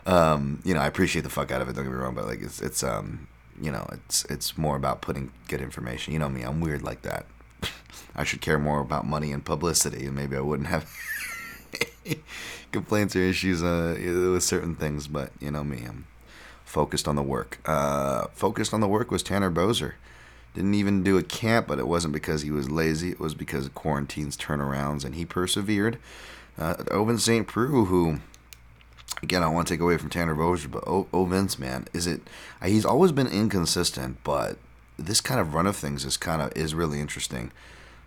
Um, 0.07 0.61
you 0.63 0.73
know, 0.73 0.79
I 0.79 0.87
appreciate 0.87 1.23
the 1.23 1.29
fuck 1.29 1.51
out 1.51 1.61
of 1.61 1.67
it. 1.67 1.73
Don't 1.73 1.83
get 1.83 1.91
me 1.91 1.97
wrong, 1.97 2.15
but 2.15 2.25
like 2.25 2.41
it's 2.41 2.61
it's 2.61 2.81
um, 2.81 3.27
you 3.61 3.71
know, 3.71 3.85
it's 3.91 4.23
it's 4.25 4.57
more 4.57 4.77
about 4.77 5.01
putting 5.01 5.31
good 5.49 5.61
information. 5.61 6.13
You 6.13 6.19
know 6.19 6.29
me, 6.29 6.43
I'm 6.43 6.61
weird 6.61 6.81
like 6.81 7.01
that. 7.01 7.25
I 8.15 8.23
should 8.23 8.39
care 8.39 8.57
more 8.57 8.79
about 8.79 9.05
money 9.05 9.33
and 9.33 9.43
publicity, 9.43 10.05
and 10.05 10.15
maybe 10.15 10.37
I 10.37 10.39
wouldn't 10.39 10.69
have 10.69 10.89
complaints 12.71 13.15
or 13.15 13.19
issues 13.19 13.61
uh, 13.61 13.97
with 14.33 14.43
certain 14.43 14.75
things. 14.75 15.07
But 15.07 15.31
you 15.41 15.51
know 15.51 15.65
me, 15.65 15.83
I'm 15.85 16.07
focused 16.63 17.07
on 17.07 17.17
the 17.17 17.23
work. 17.23 17.59
Uh, 17.65 18.27
focused 18.33 18.73
on 18.73 18.79
the 18.79 18.87
work 18.87 19.11
was 19.11 19.21
Tanner 19.23 19.51
Boser. 19.51 19.93
Didn't 20.53 20.73
even 20.73 21.03
do 21.03 21.17
a 21.17 21.23
camp, 21.23 21.67
but 21.67 21.79
it 21.79 21.87
wasn't 21.87 22.13
because 22.13 22.43
he 22.43 22.49
was 22.49 22.71
lazy. 22.71 23.09
It 23.11 23.19
was 23.19 23.35
because 23.35 23.65
of 23.67 23.75
quarantines, 23.75 24.37
turnarounds, 24.37 25.03
and 25.03 25.15
he 25.15 25.25
persevered. 25.25 25.99
Uh, 26.57 27.17
St. 27.17 27.45
Preux, 27.45 27.85
who, 27.85 28.21
again, 29.21 29.43
I 29.43 29.47
want 29.47 29.67
to 29.67 29.73
take 29.73 29.81
away 29.81 29.97
from 29.97 30.09
Tanner 30.09 30.35
Boser, 30.35 30.69
but 30.69 30.83
oh, 30.87 31.25
Vince, 31.25 31.57
man, 31.57 31.87
is 31.93 32.07
it? 32.07 32.21
He's 32.63 32.85
always 32.85 33.11
been 33.11 33.27
inconsistent, 33.27 34.17
but 34.23 34.57
this 34.97 35.21
kind 35.21 35.39
of 35.39 35.53
run 35.53 35.67
of 35.67 35.75
things 35.75 36.05
is 36.05 36.17
kind 36.17 36.41
of 36.41 36.55
is 36.55 36.73
really 36.73 36.99
interesting. 36.99 37.51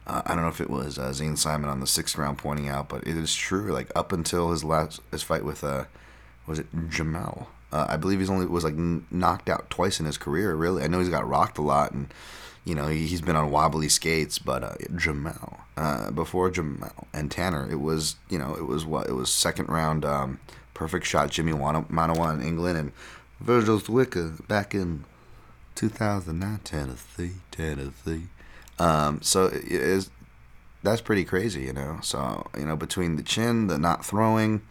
Uh, 0.07 0.23
I 0.27 0.35
don't 0.35 0.43
know 0.43 0.49
if 0.49 0.61
it 0.61 0.71
was 0.71 0.99
uh, 0.99 1.13
Zane 1.13 1.37
Simon 1.37 1.71
on 1.71 1.81
the 1.81 1.87
sixth 1.87 2.17
round 2.17 2.39
pointing 2.39 2.69
out, 2.69 2.89
but 2.89 3.07
it 3.07 3.17
is 3.17 3.35
true. 3.35 3.73
Like 3.73 3.91
up 3.95 4.13
until 4.13 4.51
his 4.51 4.65
last 4.65 5.01
his 5.11 5.23
fight 5.23 5.45
with 5.45 5.63
uh, 5.63 5.85
was 6.47 6.59
it 6.59 6.67
Jamal? 6.89 7.49
Uh, 7.73 7.87
I 7.89 7.97
believe 7.97 8.19
he's 8.19 8.31
only 8.31 8.47
was 8.47 8.65
like 8.65 8.75
n- 8.75 9.07
knocked 9.11 9.49
out 9.49 9.71
twice 9.71 10.01
in 10.01 10.07
his 10.07 10.19
career. 10.19 10.55
Really, 10.55 10.83
I 10.83 10.89
know 10.89 10.99
he's 10.99 11.09
got 11.09 11.29
rocked 11.29 11.59
a 11.59 11.63
lot, 11.63 11.93
and 11.93 12.13
you 12.65 12.75
know 12.75 12.89
he, 12.89 13.07
he's 13.07 13.21
been 13.21 13.37
on 13.37 13.51
wobbly 13.51 13.89
skates. 13.89 14.39
But 14.39 14.65
uh, 14.65 14.75
Jamal, 14.97 15.61
uh, 15.77 16.11
before 16.11 16.51
Jamal 16.51 17.07
and 17.13 17.31
Tanner, 17.31 17.71
it 17.71 17.81
was 17.81 18.17
you 18.29 18.39
know 18.39 18.55
it 18.55 18.67
was 18.67 18.85
what 18.85 19.09
it 19.09 19.13
was 19.13 19.33
second 19.33 19.69
round 19.69 20.05
um, 20.05 20.41
perfect 20.81 21.05
shot 21.05 21.29
Jimmy 21.29 21.53
Manuwa 21.53 22.33
in 22.33 22.41
England 22.41 22.79
and 22.79 22.93
Virgil 23.39 23.79
Zwicker 23.79 24.49
back 24.49 24.75
in 24.75 25.05
2009 25.75 26.61
Tennessee 26.65 27.33
Tennessee. 27.51 28.29
Um, 28.79 29.21
so 29.21 29.51
that's 30.83 31.03
pretty 31.03 31.27
crazy, 31.27 31.65
you 31.65 31.75
know. 31.75 31.99
So 32.03 32.47
you 32.59 32.65
know 32.65 32.77
between 32.77 33.17
the 33.17 33.23
chin, 33.23 33.67
the 33.67 33.77
not 33.77 34.07
throwing, 34.07 34.63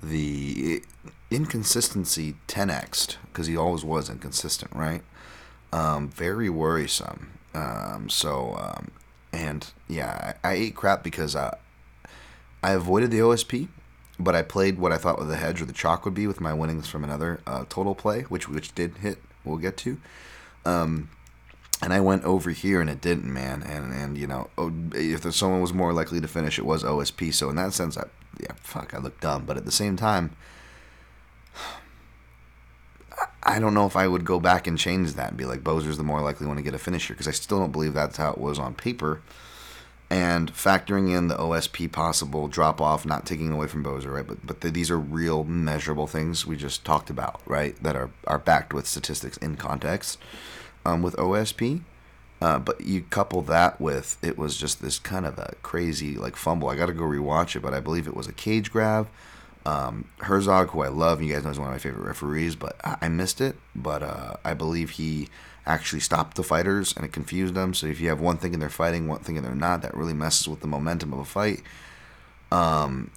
the 0.00 0.84
inconsistency 1.32 2.36
10x 2.46 3.16
because 3.26 3.48
he 3.48 3.56
always 3.56 3.84
was 3.84 4.08
inconsistent, 4.08 4.70
right? 4.72 5.02
Um, 5.72 6.10
very 6.10 6.48
worrisome. 6.48 7.32
Um, 7.54 8.08
so 8.08 8.54
um, 8.54 8.92
and 9.32 9.68
yeah, 9.88 10.34
I, 10.44 10.50
I 10.50 10.52
ate 10.52 10.76
crap 10.76 11.02
because 11.02 11.34
uh, 11.34 11.58
I 12.62 12.70
avoided 12.70 13.10
the 13.10 13.18
OSP, 13.18 13.66
but 14.20 14.34
I 14.34 14.42
played 14.42 14.78
what 14.78 14.92
I 14.92 14.96
thought 14.96 15.18
with 15.18 15.28
the 15.28 15.36
hedge 15.36 15.60
or 15.60 15.64
the 15.64 15.72
chalk 15.72 16.04
would 16.04 16.14
be 16.14 16.26
with 16.26 16.40
my 16.40 16.54
winnings 16.54 16.88
from 16.88 17.04
another 17.04 17.40
uh, 17.46 17.64
total 17.68 17.94
play, 17.94 18.22
which 18.22 18.48
which 18.48 18.74
did 18.74 18.98
hit. 18.98 19.18
We'll 19.44 19.58
get 19.58 19.76
to. 19.78 19.98
Um, 20.64 21.10
and 21.82 21.92
I 21.92 22.00
went 22.00 22.24
over 22.24 22.50
here 22.50 22.80
and 22.80 22.90
it 22.90 23.00
didn't, 23.00 23.32
man. 23.32 23.62
And 23.62 23.92
and 23.92 24.18
you 24.18 24.26
know, 24.26 24.50
oh, 24.58 24.72
if 24.94 25.34
someone 25.34 25.60
was 25.60 25.72
more 25.72 25.92
likely 25.92 26.20
to 26.20 26.28
finish, 26.28 26.58
it 26.58 26.66
was 26.66 26.84
OSP. 26.84 27.32
So 27.32 27.50
in 27.50 27.56
that 27.56 27.72
sense, 27.72 27.96
I 27.96 28.04
yeah, 28.38 28.52
fuck, 28.60 28.94
I 28.94 28.98
look 28.98 29.20
dumb. 29.20 29.44
But 29.46 29.56
at 29.56 29.64
the 29.64 29.72
same 29.72 29.96
time, 29.96 30.36
I 33.42 33.58
don't 33.58 33.74
know 33.74 33.86
if 33.86 33.96
I 33.96 34.06
would 34.06 34.24
go 34.24 34.38
back 34.38 34.66
and 34.66 34.78
change 34.78 35.14
that 35.14 35.30
and 35.30 35.36
be 35.36 35.44
like 35.44 35.64
Boser's 35.64 35.96
the 35.96 36.04
more 36.04 36.20
likely 36.20 36.46
one 36.46 36.56
to 36.56 36.62
get 36.62 36.74
a 36.74 36.78
finisher 36.78 37.14
because 37.14 37.28
I 37.28 37.32
still 37.32 37.58
don't 37.58 37.72
believe 37.72 37.94
that's 37.94 38.16
how 38.16 38.30
it 38.30 38.38
was 38.38 38.58
on 38.58 38.74
paper. 38.74 39.22
And 40.10 40.52
factoring 40.52 41.16
in 41.16 41.28
the 41.28 41.36
OSP 41.36 41.92
possible 41.92 42.48
drop 42.48 42.80
off, 42.80 43.06
not 43.06 43.24
taking 43.24 43.52
away 43.52 43.68
from 43.68 43.84
Boser, 43.84 44.12
right? 44.12 44.26
But 44.26 44.44
but 44.44 44.60
the, 44.60 44.70
these 44.70 44.90
are 44.90 44.98
real 44.98 45.44
measurable 45.44 46.08
things 46.08 46.44
we 46.44 46.56
just 46.56 46.84
talked 46.84 47.10
about, 47.10 47.40
right? 47.46 47.80
That 47.80 47.94
are 47.94 48.10
are 48.26 48.38
backed 48.38 48.74
with 48.74 48.88
statistics 48.88 49.36
in 49.36 49.56
context 49.56 50.18
um, 50.84 51.02
with 51.02 51.14
OSP. 51.16 51.82
Uh, 52.42 52.58
but 52.58 52.80
you 52.80 53.02
couple 53.02 53.42
that 53.42 53.78
with 53.80 54.16
it 54.22 54.38
was 54.38 54.56
just 54.56 54.80
this 54.80 54.98
kind 54.98 55.26
of 55.26 55.38
a 55.38 55.54
crazy 55.62 56.16
like 56.16 56.36
fumble. 56.36 56.68
I 56.68 56.76
got 56.76 56.86
to 56.86 56.94
go 56.94 57.04
rewatch 57.04 57.54
it, 57.54 57.60
but 57.60 57.74
I 57.74 57.80
believe 57.80 58.06
it 58.06 58.16
was 58.16 58.26
a 58.26 58.32
cage 58.32 58.72
grab. 58.72 59.08
Um, 59.66 60.06
Herzog, 60.20 60.70
who 60.70 60.80
I 60.80 60.88
love, 60.88 61.20
you 61.22 61.32
guys 61.32 61.44
know 61.44 61.50
is 61.50 61.58
one 61.58 61.68
of 61.68 61.74
my 61.74 61.78
favorite 61.78 62.06
referees, 62.06 62.56
but 62.56 62.76
I, 62.82 62.96
I 63.02 63.08
missed 63.08 63.42
it. 63.42 63.56
But 63.76 64.02
uh, 64.02 64.36
I 64.42 64.54
believe 64.54 64.90
he 64.90 65.28
actually 65.66 66.00
stopped 66.00 66.36
the 66.36 66.42
fighters 66.42 66.94
and 66.96 67.04
it 67.04 67.12
confused 67.12 67.54
them. 67.54 67.74
So 67.74 67.86
if 67.86 68.00
you 68.00 68.08
have 68.08 68.20
one 68.20 68.38
thing 68.38 68.52
and 68.52 68.62
they're 68.62 68.68
fighting, 68.68 69.08
one 69.08 69.20
thing 69.20 69.36
and 69.36 69.46
they're 69.46 69.54
not, 69.54 69.82
that 69.82 69.96
really 69.96 70.14
messes 70.14 70.48
with 70.48 70.60
the 70.60 70.66
momentum 70.66 71.12
of 71.12 71.18
a 71.18 71.24
fight. 71.24 71.62
Um, 72.50 73.10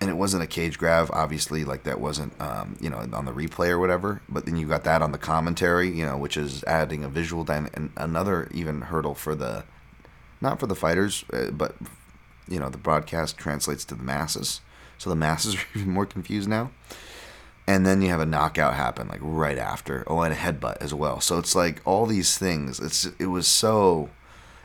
and 0.00 0.10
it 0.10 0.14
wasn't 0.14 0.42
a 0.42 0.46
cage 0.46 0.76
grab, 0.78 1.08
obviously, 1.12 1.64
like 1.64 1.84
that 1.84 2.00
wasn't, 2.00 2.38
um, 2.40 2.76
you 2.80 2.90
know, 2.90 2.98
on 3.12 3.24
the 3.24 3.32
replay 3.32 3.70
or 3.70 3.78
whatever. 3.78 4.20
But 4.28 4.44
then 4.44 4.56
you 4.56 4.66
got 4.66 4.84
that 4.84 5.02
on 5.02 5.12
the 5.12 5.18
commentary, 5.18 5.88
you 5.88 6.04
know, 6.04 6.16
which 6.16 6.36
is 6.36 6.62
adding 6.64 7.02
a 7.04 7.08
visual 7.08 7.44
dy- 7.44 7.68
and 7.72 7.90
another 7.96 8.48
even 8.52 8.82
hurdle 8.82 9.14
for 9.14 9.34
the, 9.34 9.64
not 10.40 10.60
for 10.60 10.66
the 10.66 10.74
fighters, 10.74 11.24
uh, 11.32 11.50
but 11.50 11.76
you 12.48 12.60
know, 12.60 12.68
the 12.68 12.78
broadcast 12.78 13.38
translates 13.38 13.84
to 13.86 13.94
the 13.94 14.02
masses, 14.02 14.60
so 14.98 15.10
the 15.10 15.16
masses 15.16 15.54
are 15.74 15.78
even 15.78 15.92
more 15.92 16.06
confused 16.06 16.48
now. 16.48 16.70
And 17.66 17.86
then 17.86 18.02
you 18.02 18.10
have 18.10 18.20
a 18.20 18.26
knockout 18.26 18.74
happen 18.74 19.08
like 19.08 19.20
right 19.22 19.56
after. 19.56 20.04
Oh, 20.06 20.20
and 20.20 20.34
a 20.34 20.36
headbutt 20.36 20.78
as 20.82 20.92
well. 20.92 21.20
So 21.20 21.38
it's 21.38 21.54
like 21.54 21.80
all 21.86 22.04
these 22.04 22.36
things. 22.36 22.78
It's 22.78 23.06
it 23.18 23.26
was 23.26 23.48
so 23.48 24.10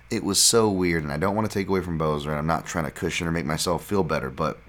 it 0.09 0.23
was 0.23 0.41
so 0.41 0.69
weird, 0.69 1.03
and 1.03 1.11
I 1.11 1.17
don't 1.17 1.35
want 1.35 1.49
to 1.49 1.53
take 1.53 1.67
away 1.67 1.81
from 1.81 1.97
Boser. 1.97 2.27
And 2.27 2.35
I'm 2.35 2.47
not 2.47 2.65
trying 2.65 2.85
to 2.85 2.91
cushion 2.91 3.27
or 3.27 3.31
make 3.31 3.45
myself 3.45 3.85
feel 3.85 4.03
better, 4.03 4.29
but 4.29 4.59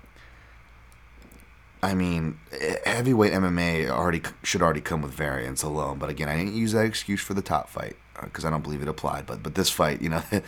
I 1.82 1.94
mean, 1.94 2.38
heavyweight 2.84 3.32
MMA 3.32 3.88
already 3.88 4.22
should 4.42 4.62
already 4.62 4.82
come 4.82 5.02
with 5.02 5.12
variance 5.12 5.62
alone. 5.62 5.98
But 5.98 6.10
again, 6.10 6.28
I 6.28 6.36
didn't 6.36 6.54
use 6.54 6.72
that 6.72 6.84
excuse 6.84 7.20
for 7.20 7.34
the 7.34 7.42
top 7.42 7.68
fight 7.68 7.96
because 8.22 8.44
I 8.44 8.50
don't 8.50 8.62
believe 8.62 8.82
it 8.82 8.88
applied. 8.88 9.26
But 9.26 9.42
but 9.42 9.54
this 9.54 9.70
fight, 9.70 10.00
you 10.02 10.08
know. 10.08 10.22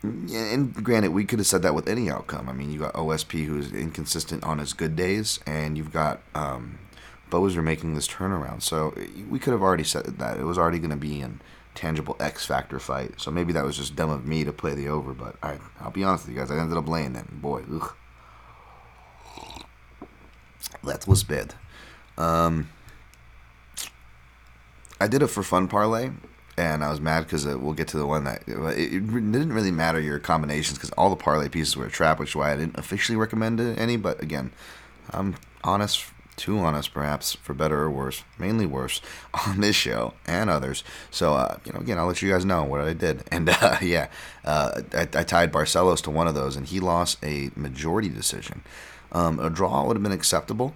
And 0.00 0.72
granted, 0.72 1.10
we 1.10 1.24
could 1.24 1.40
have 1.40 1.48
said 1.48 1.62
that 1.62 1.74
with 1.74 1.88
any 1.88 2.08
outcome. 2.08 2.48
I 2.48 2.52
mean, 2.52 2.70
you 2.70 2.78
got 2.78 2.94
OSP 2.94 3.46
who's 3.46 3.72
inconsistent 3.72 4.44
on 4.44 4.58
his 4.58 4.72
good 4.72 4.94
days, 4.94 5.40
and 5.44 5.76
you've 5.76 5.92
got 5.92 6.20
um, 6.36 6.78
Boser 7.30 7.62
making 7.62 7.94
this 7.94 8.08
turnaround. 8.08 8.62
So 8.62 8.94
we 9.28 9.38
could 9.38 9.52
have 9.52 9.62
already 9.62 9.84
said 9.84 10.04
that 10.18 10.38
it 10.38 10.44
was 10.44 10.58
already 10.58 10.78
going 10.78 10.90
to 10.90 10.96
be 10.96 11.20
an 11.20 11.40
tangible 11.74 12.16
X 12.18 12.44
factor 12.44 12.78
fight. 12.78 13.20
So 13.20 13.30
maybe 13.30 13.52
that 13.52 13.64
was 13.64 13.76
just 13.76 13.94
dumb 13.94 14.10
of 14.10 14.26
me 14.26 14.44
to 14.44 14.52
play 14.52 14.74
the 14.74 14.88
over. 14.88 15.12
But 15.12 15.36
I, 15.42 15.58
I'll 15.80 15.90
be 15.90 16.04
honest 16.04 16.26
with 16.26 16.34
you 16.34 16.40
guys, 16.40 16.50
I 16.50 16.58
ended 16.58 16.76
up 16.76 16.88
laying 16.88 17.14
it. 17.14 17.30
Boy, 17.40 17.62
ugh. 17.72 17.94
That 20.82 21.06
was 21.06 21.22
bad. 21.22 21.54
Um, 22.16 22.68
I 25.00 25.06
did 25.06 25.22
a 25.22 25.28
for 25.28 25.44
fun 25.44 25.68
parlay, 25.68 26.10
and 26.56 26.82
I 26.82 26.90
was 26.90 27.00
mad 27.00 27.24
because 27.24 27.46
we'll 27.46 27.74
get 27.74 27.88
to 27.88 27.98
the 27.98 28.06
one 28.06 28.24
that 28.24 28.42
it, 28.48 28.56
it 28.56 29.06
didn't 29.06 29.52
really 29.52 29.70
matter 29.70 30.00
your 30.00 30.18
combinations 30.18 30.78
because 30.78 30.90
all 30.90 31.10
the 31.10 31.16
parlay 31.16 31.48
pieces 31.48 31.76
were 31.76 31.86
a 31.86 31.90
trap, 31.90 32.18
which 32.18 32.30
is 32.30 32.36
why 32.36 32.52
I 32.52 32.56
didn't 32.56 32.76
officially 32.76 33.16
recommend 33.16 33.60
any. 33.60 33.96
But 33.96 34.20
again, 34.20 34.50
I'm 35.10 35.36
honest, 35.62 36.04
too 36.38 36.58
honest, 36.58 36.94
perhaps 36.94 37.34
for 37.34 37.52
better 37.52 37.82
or 37.82 37.90
worse, 37.90 38.24
mainly 38.38 38.64
worse 38.64 39.02
on 39.46 39.60
this 39.60 39.76
show 39.76 40.14
and 40.26 40.48
others. 40.48 40.82
So 41.10 41.34
uh, 41.34 41.58
you 41.64 41.72
know, 41.72 41.80
again, 41.80 41.98
I'll 41.98 42.06
let 42.06 42.22
you 42.22 42.30
guys 42.30 42.44
know 42.44 42.64
what 42.64 42.80
I 42.80 42.94
did, 42.94 43.24
and 43.32 43.48
uh, 43.50 43.76
yeah, 43.82 44.08
uh, 44.44 44.82
I, 44.94 45.02
I 45.02 45.24
tied 45.24 45.52
Barcelos 45.52 46.00
to 46.02 46.10
one 46.10 46.26
of 46.26 46.34
those, 46.34 46.56
and 46.56 46.66
he 46.66 46.80
lost 46.80 47.18
a 47.22 47.50
majority 47.54 48.08
decision. 48.08 48.62
Um, 49.10 49.40
a 49.40 49.50
draw 49.50 49.86
would 49.86 49.96
have 49.96 50.02
been 50.02 50.12
acceptable, 50.12 50.74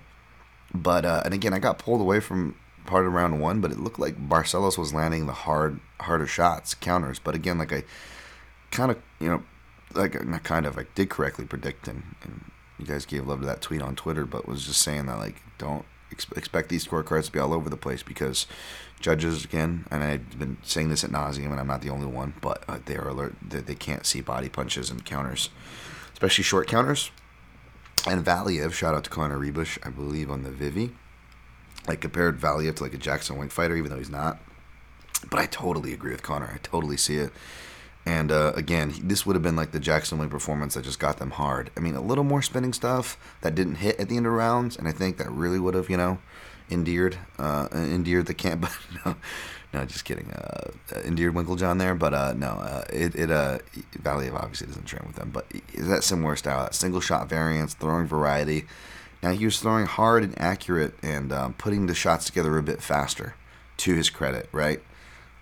but 0.75 1.05
uh, 1.05 1.23
and 1.25 1.33
again, 1.33 1.55
I 1.55 1.59
got 1.59 1.79
pulled 1.79 2.01
away 2.01 2.21
from 2.21 2.57
part 2.87 3.07
of 3.07 3.13
round 3.13 3.41
one, 3.41 3.61
but 3.61 3.71
it 3.71 3.81
looked 3.81 3.99
like 3.99 4.29
Barcelos 4.29 4.77
was 4.77 4.93
landing 4.93 5.27
the 5.27 5.33
hard, 5.33 5.81
harder 6.01 6.27
shots, 6.27 6.75
counters. 6.75 7.19
But 7.19 7.35
again, 7.35 7.59
like 7.59 7.73
I 7.73 7.85
kind 8.71 8.91
of, 8.91 9.01
you 9.21 9.29
know, 9.29 9.43
like 9.95 10.13
kind 10.43 10.67
of, 10.67 10.79
I 10.79 10.87
did 10.95 11.11
correctly 11.11 11.45
predict, 11.45 11.89
and, 11.89 12.17
and 12.23 12.51
you 12.79 12.87
guys 12.87 13.07
gave 13.07 13.27
love 13.27 13.41
to 13.41 13.47
that 13.47 13.61
tweet 13.61 13.83
on 13.83 13.97
Twitter, 13.97 14.27
but 14.27 14.49
was 14.49 14.67
just 14.67 14.83
saying 14.83 15.07
that 15.07 15.19
like 15.19 15.37
don't 15.63 15.85
ex- 16.11 16.27
expect 16.37 16.69
these 16.69 16.87
scorecards 16.87 17.27
to 17.27 17.33
be 17.33 17.39
all 17.39 17.55
over 17.55 17.71
the 17.71 17.77
place 17.77 18.03
because 18.03 18.47
judges 19.01 19.45
again, 19.45 19.85
and 19.91 20.03
I've 20.03 20.39
been 20.39 20.59
saying 20.63 20.89
this 20.91 21.05
at 21.05 21.11
nauseum, 21.11 21.51
and 21.51 21.61
I'm 21.61 21.67
not 21.67 21.83
the 21.83 21.91
only 21.91 22.07
one, 22.07 22.35
but 22.41 22.65
uh, 22.69 22.79
they 22.85 22.97
are 22.97 23.09
alert 23.09 23.35
that 23.49 23.67
they 23.67 23.75
can't 23.75 24.07
see 24.07 24.21
body 24.21 24.49
punches 24.49 24.91
and 24.91 25.05
counters, 25.05 25.51
especially 26.13 26.45
short 26.45 26.69
counters. 26.69 27.11
And 28.07 28.25
Valiev, 28.25 28.73
shout 28.73 28.95
out 28.95 29.05
to 29.05 29.11
Connor 29.11 29.39
Ruebusch, 29.39 29.79
I 29.87 29.91
believe 29.91 30.31
on 30.31 30.43
the 30.43 30.51
Vivi. 30.51 30.93
I 31.87 31.97
compared 31.97 32.41
Valiev 32.41 32.77
to 32.77 32.83
like 32.83 32.95
a 32.95 32.99
Jackson 32.99 33.37
Wink 33.37 33.53
fighter, 33.53 33.77
even 33.77 33.91
though 33.91 33.99
he's 33.99 34.11
not. 34.11 34.39
But 35.31 35.39
I 35.39 35.47
totally 35.47 35.93
agree 35.93 36.11
with 36.11 36.23
Connor. 36.23 36.51
I 36.53 36.59
totally 36.63 36.97
see 36.97 37.17
it. 37.17 37.33
And 38.05 38.33
uh, 38.33 38.53
again, 38.57 38.95
this 39.03 39.25
would 39.25 39.37
have 39.37 39.43
been 39.43 39.55
like 39.55 39.71
the 39.71 39.79
Jackson 39.79 40.19
Wink 40.19 40.31
performance 40.31 40.75
that 40.75 40.83
just 40.85 40.99
got 40.99 41.19
them 41.19 41.31
hard. 41.31 41.71
I 41.77 41.81
mean, 41.81 41.95
a 41.95 42.01
little 42.01 42.25
more 42.25 42.43
spinning 42.43 42.73
stuff 42.73 43.17
that 43.43 43.55
didn't 43.55 43.77
hit 43.77 43.99
at 44.01 44.09
the 44.09 44.17
end 44.17 44.27
of 44.27 44.33
rounds, 44.33 44.77
and 44.77 44.89
I 44.89 44.93
think 44.93 45.19
that 45.19 45.31
really 45.31 45.61
would 45.61 45.75
have, 45.75 45.89
you 45.89 45.97
know, 45.97 46.19
endeared 46.71 47.19
uh, 47.39 47.69
endeared 47.73 48.27
the 48.27 48.35
camp. 48.35 48.67
But 49.05 49.17
no, 49.73 49.81
no, 49.81 49.87
just 49.87 50.05
kidding. 50.05 50.31
Uh, 50.33 50.73
endeared 51.05 51.35
Winkeljohn 51.35 51.79
there, 51.79 51.95
but 51.95 52.13
uh, 52.13 52.35
no, 52.35 52.49
uh, 52.49 52.85
it 52.91 53.15
it 53.15 53.31
uh 53.31 53.59
Valiev 54.03 54.35
obviously 54.35 54.67
doesn't 54.67 54.85
train 54.85 55.05
with 55.07 55.17
them, 55.17 55.31
but 55.31 55.47
is 55.73 55.89
that 55.89 56.05
similar 56.05 56.37
style, 56.37 56.71
single 56.73 57.01
shot 57.01 57.29
variance, 57.29 57.75
throwing 57.75 58.07
variety. 58.07 58.67
Now 59.23 59.31
he 59.31 59.45
was 59.45 59.61
throwing 59.61 59.87
hard 59.87 60.25
and 60.25 60.39
accurate 60.39 60.95
and 61.03 61.33
um, 61.33 61.55
putting 61.55 61.87
the 61.87 61.95
shots 61.95 62.27
together 62.27 62.59
a 62.59 62.63
bit 62.63 62.83
faster, 62.83 63.37
to 63.79 63.95
his 63.95 64.11
credit, 64.11 64.49
right? 64.53 64.83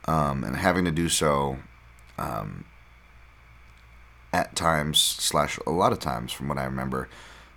Um, 0.06 0.44
and 0.44 0.56
having 0.56 0.84
to 0.84 0.90
do 0.90 1.08
so 1.08 1.58
um, 2.20 2.64
at 4.32 4.54
times 4.54 5.00
slash 5.00 5.58
a 5.66 5.70
lot 5.70 5.92
of 5.92 5.98
times, 5.98 6.32
from 6.32 6.48
what 6.48 6.58
I 6.58 6.64
remember, 6.64 7.08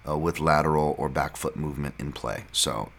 uh, 0.08 0.18
with 0.18 0.40
lateral 0.40 0.96
or 0.98 1.10
back 1.10 1.38
foot 1.38 1.56
movement 1.56 1.96
in 2.00 2.12
play. 2.12 2.46
So 2.52 2.92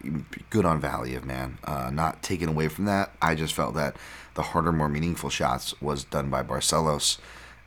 good 0.49 0.65
on 0.65 0.81
Valiev, 0.81 1.25
man. 1.25 1.57
Uh, 1.63 1.89
not 1.91 2.23
taken 2.23 2.49
away 2.49 2.67
from 2.69 2.85
that. 2.85 3.11
I 3.21 3.35
just 3.35 3.53
felt 3.53 3.75
that 3.75 3.97
the 4.35 4.41
harder, 4.41 4.71
more 4.71 4.89
meaningful 4.89 5.29
shots 5.29 5.79
was 5.81 6.03
done 6.03 6.29
by 6.29 6.43
Barcelos, 6.43 7.17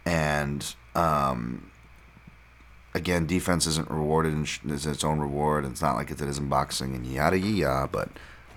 and 0.07 0.75
um, 0.95 1.71
again, 2.95 3.27
defense 3.27 3.67
isn't 3.67 3.91
rewarded 3.91 4.35
and 4.35 4.49
is 4.73 4.87
its 4.87 5.05
own 5.05 5.21
reward. 5.21 5.65
It's 5.65 5.83
not 5.83 5.97
like 5.97 6.11
it 6.11 6.21
is 6.21 6.39
in 6.39 6.49
boxing 6.49 6.95
and 6.95 7.07
yada 7.07 7.39
yada. 7.39 7.89
But 7.91 8.11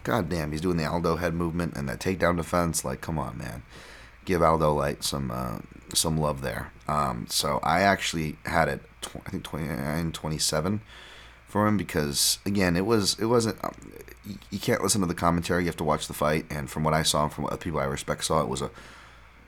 goddamn, 0.03 0.51
he's 0.51 0.61
doing 0.61 0.77
the 0.77 0.85
Aldo 0.85 1.17
head 1.17 1.33
movement 1.33 1.75
and 1.75 1.87
that 1.89 1.99
takedown 1.99 2.37
defense. 2.37 2.83
Like, 2.83 3.01
come 3.01 3.19
on, 3.19 3.37
man, 3.37 3.63
give 4.25 4.41
Aldo 4.41 4.73
Light 4.73 5.03
some 5.03 5.31
uh, 5.31 5.59
some 5.93 6.17
love 6.17 6.41
there. 6.41 6.71
Um, 6.87 7.25
so 7.29 7.59
I 7.63 7.81
actually 7.81 8.37
had 8.45 8.67
it. 8.67 8.81
Tw- 9.01 9.17
I 9.25 9.29
think 9.29 9.43
29, 9.43 10.11
27 10.11 10.81
for 11.47 11.67
him 11.67 11.77
because 11.77 12.39
again, 12.45 12.75
it 12.75 12.85
was 12.85 13.19
it 13.19 13.25
wasn't. 13.25 13.63
Um, 13.63 13.73
you, 14.25 14.35
you 14.51 14.59
can't 14.59 14.81
listen 14.81 15.01
to 15.01 15.07
the 15.07 15.13
commentary. 15.15 15.63
You 15.63 15.67
have 15.67 15.77
to 15.77 15.83
watch 15.83 16.07
the 16.07 16.13
fight. 16.13 16.45
And 16.49 16.69
from 16.69 16.83
what 16.83 16.93
I 16.93 17.03
saw, 17.03 17.23
and 17.23 17.33
from 17.33 17.45
what 17.45 17.59
people 17.59 17.79
I 17.79 17.85
respect 17.85 18.23
saw, 18.23 18.41
it 18.41 18.47
was 18.47 18.61
a 18.61 18.71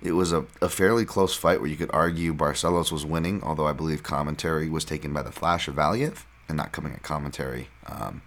it 0.01 0.11
was 0.11 0.33
a, 0.33 0.45
a 0.61 0.67
fairly 0.67 1.05
close 1.05 1.33
fight 1.35 1.61
where 1.61 1.69
you 1.69 1.77
could 1.77 1.91
argue 1.93 2.33
Barcelos 2.33 2.91
was 2.91 3.05
winning, 3.05 3.41
although 3.41 3.67
I 3.67 3.73
believe 3.73 4.03
commentary 4.03 4.69
was 4.69 4.83
taken 4.83 5.13
by 5.13 5.21
the 5.21 5.31
flash 5.31 5.67
of 5.69 5.75
Valiev 5.75 6.25
and 6.49 6.57
not 6.57 6.73
coming 6.73 6.91
at 6.91 7.03
commentary. 7.03 7.69
Um, 7.87 8.21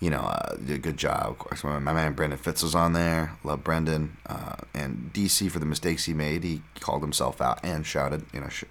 you 0.00 0.08
know, 0.08 0.20
uh, 0.20 0.56
did 0.56 0.76
a 0.76 0.78
good 0.78 0.96
job. 0.96 1.26
Of 1.26 1.38
course, 1.38 1.62
my 1.62 1.78
man 1.78 2.14
Brendan 2.14 2.38
Fitz 2.38 2.62
was 2.62 2.74
on 2.74 2.94
there. 2.94 3.36
Love 3.44 3.62
Brendan. 3.62 4.16
Uh, 4.26 4.56
and 4.72 5.10
DC 5.12 5.50
for 5.50 5.58
the 5.58 5.66
mistakes 5.66 6.06
he 6.06 6.14
made. 6.14 6.42
He 6.42 6.62
called 6.80 7.02
himself 7.02 7.40
out 7.40 7.60
and 7.62 7.86
shouted. 7.86 8.24
You 8.32 8.40
know, 8.40 8.48
sh- 8.48 8.64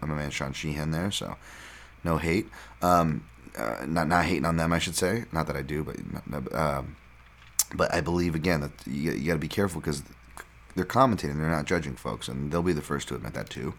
my 0.00 0.06
man 0.06 0.30
Sean 0.30 0.52
Sheehan 0.52 0.90
there. 0.90 1.10
So 1.10 1.36
no 2.04 2.18
hate. 2.18 2.48
Um, 2.82 3.24
uh, 3.56 3.86
not 3.86 4.08
not 4.08 4.26
hating 4.26 4.44
on 4.44 4.58
them, 4.58 4.72
I 4.72 4.78
should 4.78 4.94
say. 4.94 5.24
Not 5.32 5.46
that 5.46 5.56
I 5.56 5.62
do, 5.62 5.84
but 5.84 6.54
um, 6.54 6.96
but 7.74 7.92
I 7.94 8.00
believe 8.00 8.34
again 8.34 8.60
that 8.60 8.72
you, 8.86 9.12
you 9.12 9.26
got 9.28 9.34
to 9.34 9.38
be 9.38 9.48
careful 9.48 9.80
because 9.80 10.02
they're 10.74 10.84
commentating, 10.84 11.38
they're 11.38 11.48
not 11.48 11.64
judging 11.64 11.94
folks, 11.94 12.28
and 12.28 12.50
they'll 12.50 12.62
be 12.62 12.72
the 12.72 12.82
first 12.82 13.08
to 13.08 13.14
admit 13.14 13.34
that 13.34 13.48
too. 13.48 13.74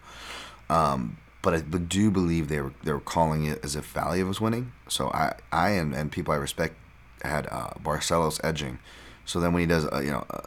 Um, 0.68 1.18
but 1.42 1.54
I 1.54 1.60
do 1.60 2.10
believe 2.10 2.48
they 2.48 2.60
were 2.60 2.72
they 2.82 2.92
were 2.92 2.98
calling 2.98 3.44
it 3.44 3.64
as 3.64 3.76
if 3.76 3.92
Valiev 3.94 4.26
was 4.26 4.40
winning. 4.40 4.72
So 4.88 5.08
I 5.10 5.34
I 5.52 5.70
and, 5.70 5.94
and 5.94 6.10
people 6.10 6.34
I 6.34 6.38
respect 6.38 6.74
had 7.22 7.46
uh, 7.50 7.70
Barcelos 7.82 8.40
edging. 8.44 8.78
So 9.24 9.40
then 9.40 9.52
when 9.52 9.60
he 9.60 9.66
does 9.66 9.86
uh, 9.86 10.00
you 10.00 10.10
know 10.10 10.24
a, 10.30 10.44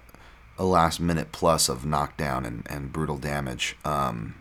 a 0.57 0.65
last 0.65 0.99
minute 0.99 1.31
plus 1.31 1.69
of 1.69 1.85
knockdown 1.85 2.45
and, 2.45 2.65
and 2.69 2.91
brutal 2.91 3.17
damage, 3.17 3.77
um, 3.85 4.35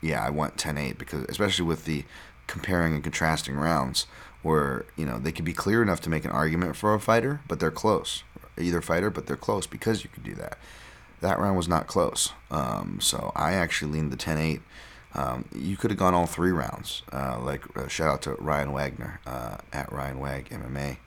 yeah, 0.00 0.24
I 0.24 0.30
went 0.30 0.56
10-8 0.56 0.98
because 0.98 1.24
especially 1.28 1.64
with 1.64 1.84
the 1.84 2.04
comparing 2.46 2.94
and 2.94 3.02
contrasting 3.02 3.54
rounds 3.54 4.06
where 4.42 4.84
you 4.96 5.06
know 5.06 5.18
they 5.18 5.32
could 5.32 5.44
be 5.44 5.54
clear 5.54 5.82
enough 5.82 6.00
to 6.02 6.10
make 6.10 6.24
an 6.24 6.30
argument 6.30 6.76
for 6.76 6.94
a 6.94 7.00
fighter, 7.00 7.40
but 7.48 7.60
they're 7.60 7.70
close. 7.70 8.22
Either 8.58 8.80
fighter, 8.80 9.10
but 9.10 9.26
they're 9.26 9.36
close 9.36 9.66
because 9.66 10.04
you 10.04 10.10
could 10.10 10.22
do 10.22 10.34
that. 10.34 10.58
That 11.20 11.38
round 11.38 11.56
was 11.56 11.66
not 11.66 11.86
close. 11.86 12.32
Um, 12.50 12.98
so 13.00 13.32
I 13.34 13.54
actually 13.54 13.92
leaned 13.92 14.12
the 14.12 14.16
10-8. 14.16 14.60
Um, 15.14 15.46
you 15.54 15.76
could 15.76 15.90
have 15.90 15.98
gone 15.98 16.12
all 16.12 16.26
three 16.26 16.50
rounds. 16.50 17.02
Uh, 17.12 17.40
like 17.40 17.64
uh, 17.76 17.88
shout 17.88 18.08
out 18.08 18.22
to 18.22 18.32
Ryan 18.34 18.72
Wagner 18.72 19.20
uh, 19.26 19.56
at 19.72 19.90
Ryan 19.90 20.20
Wag 20.20 20.50
MMA, 20.50 20.98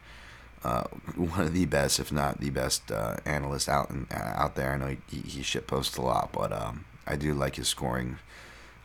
uh, 0.63 0.84
one 1.15 1.41
of 1.41 1.54
the 1.54 1.65
best, 1.65 2.00
if 2.00 2.12
not 2.12 2.39
the 2.39 2.50
best, 2.50 2.91
uh, 2.91 3.17
analyst 3.26 3.70
out 3.70 3.89
in, 3.89 4.08
uh, 4.12 4.34
out 4.36 4.56
there. 4.56 4.74
I 4.74 4.78
know 4.78 4.96
he, 5.10 5.17
he 5.20 5.43
shit 5.43 5.67
posts 5.67 5.98
a 5.98 6.02
lot, 6.02 6.32
but 6.32 6.52
um, 6.52 6.86
I 7.06 7.15
do 7.15 7.34
like 7.34 7.56
his 7.56 7.67
scoring 7.67 8.17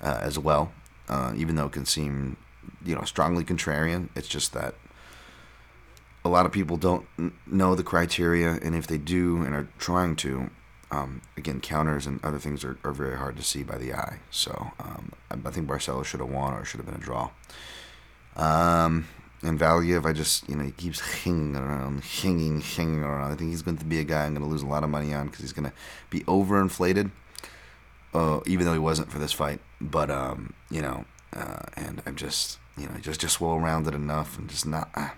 as 0.00 0.38
well. 0.38 0.72
even 1.36 1.56
though 1.56 1.66
it 1.66 1.72
can 1.72 1.86
seem, 1.86 2.36
you 2.84 2.94
know, 2.94 3.02
strongly 3.02 3.44
contrarian, 3.44 4.08
it's 4.16 4.28
just 4.28 4.52
that 4.52 4.74
a 6.24 6.28
lot 6.28 6.46
of 6.46 6.52
people 6.52 6.76
don't 6.76 7.06
know 7.46 7.74
the 7.74 7.82
criteria, 7.82 8.52
and 8.62 8.74
if 8.74 8.86
they 8.86 8.98
do 8.98 9.42
and 9.42 9.54
are 9.54 9.68
trying 9.78 10.14
to, 10.16 10.50
um, 10.90 11.20
again, 11.36 11.60
counters 11.60 12.06
and 12.06 12.24
other 12.24 12.38
things 12.38 12.64
are, 12.64 12.78
are 12.84 12.92
very 12.92 13.16
hard 13.16 13.36
to 13.36 13.42
see 13.42 13.62
by 13.62 13.76
the 13.76 13.92
eye. 13.92 14.20
So 14.30 14.72
um, 14.78 15.12
I, 15.30 15.48
I, 15.48 15.50
think 15.50 15.68
Barcelo 15.68 16.04
should 16.04 16.20
have 16.20 16.30
won 16.30 16.52
or 16.52 16.64
should 16.64 16.78
have 16.78 16.86
been 16.86 16.94
a 16.94 16.98
draw. 16.98 17.30
Um, 18.36 19.08
and 19.42 19.58
Valiev, 19.58 20.06
I 20.06 20.12
just, 20.12 20.48
you 20.48 20.54
know, 20.54 20.64
he 20.64 20.70
keeps 20.70 21.00
hanging 21.00 21.56
around, 21.56 22.04
hanging, 22.04 22.60
hanging 22.60 23.02
around. 23.02 23.32
I 23.32 23.34
think 23.34 23.50
he's 23.50 23.62
going 23.62 23.78
to 23.78 23.84
be 23.84 23.98
a 23.98 24.04
guy 24.04 24.24
I'm 24.24 24.34
going 24.34 24.44
to 24.44 24.50
lose 24.50 24.62
a 24.62 24.66
lot 24.66 24.84
of 24.84 24.90
money 24.90 25.12
on 25.12 25.26
because 25.26 25.40
he's 25.40 25.52
going 25.52 25.68
to 25.68 25.72
be 26.10 26.20
overinflated, 26.20 27.10
uh, 28.14 28.40
even 28.46 28.66
though 28.66 28.72
he 28.72 28.78
wasn't 28.78 29.10
for 29.10 29.18
this 29.18 29.32
fight. 29.32 29.60
But, 29.80 30.10
um, 30.10 30.54
you 30.70 30.80
know, 30.80 31.06
uh, 31.34 31.64
and 31.76 32.02
I'm 32.06 32.14
just, 32.14 32.58
you 32.78 32.86
know, 32.86 32.94
just, 33.00 33.20
just 33.20 33.40
well 33.40 33.58
rounded 33.58 33.94
enough 33.94 34.38
and 34.38 34.48
just 34.48 34.66
not. 34.66 34.90
Uh, 34.94 35.10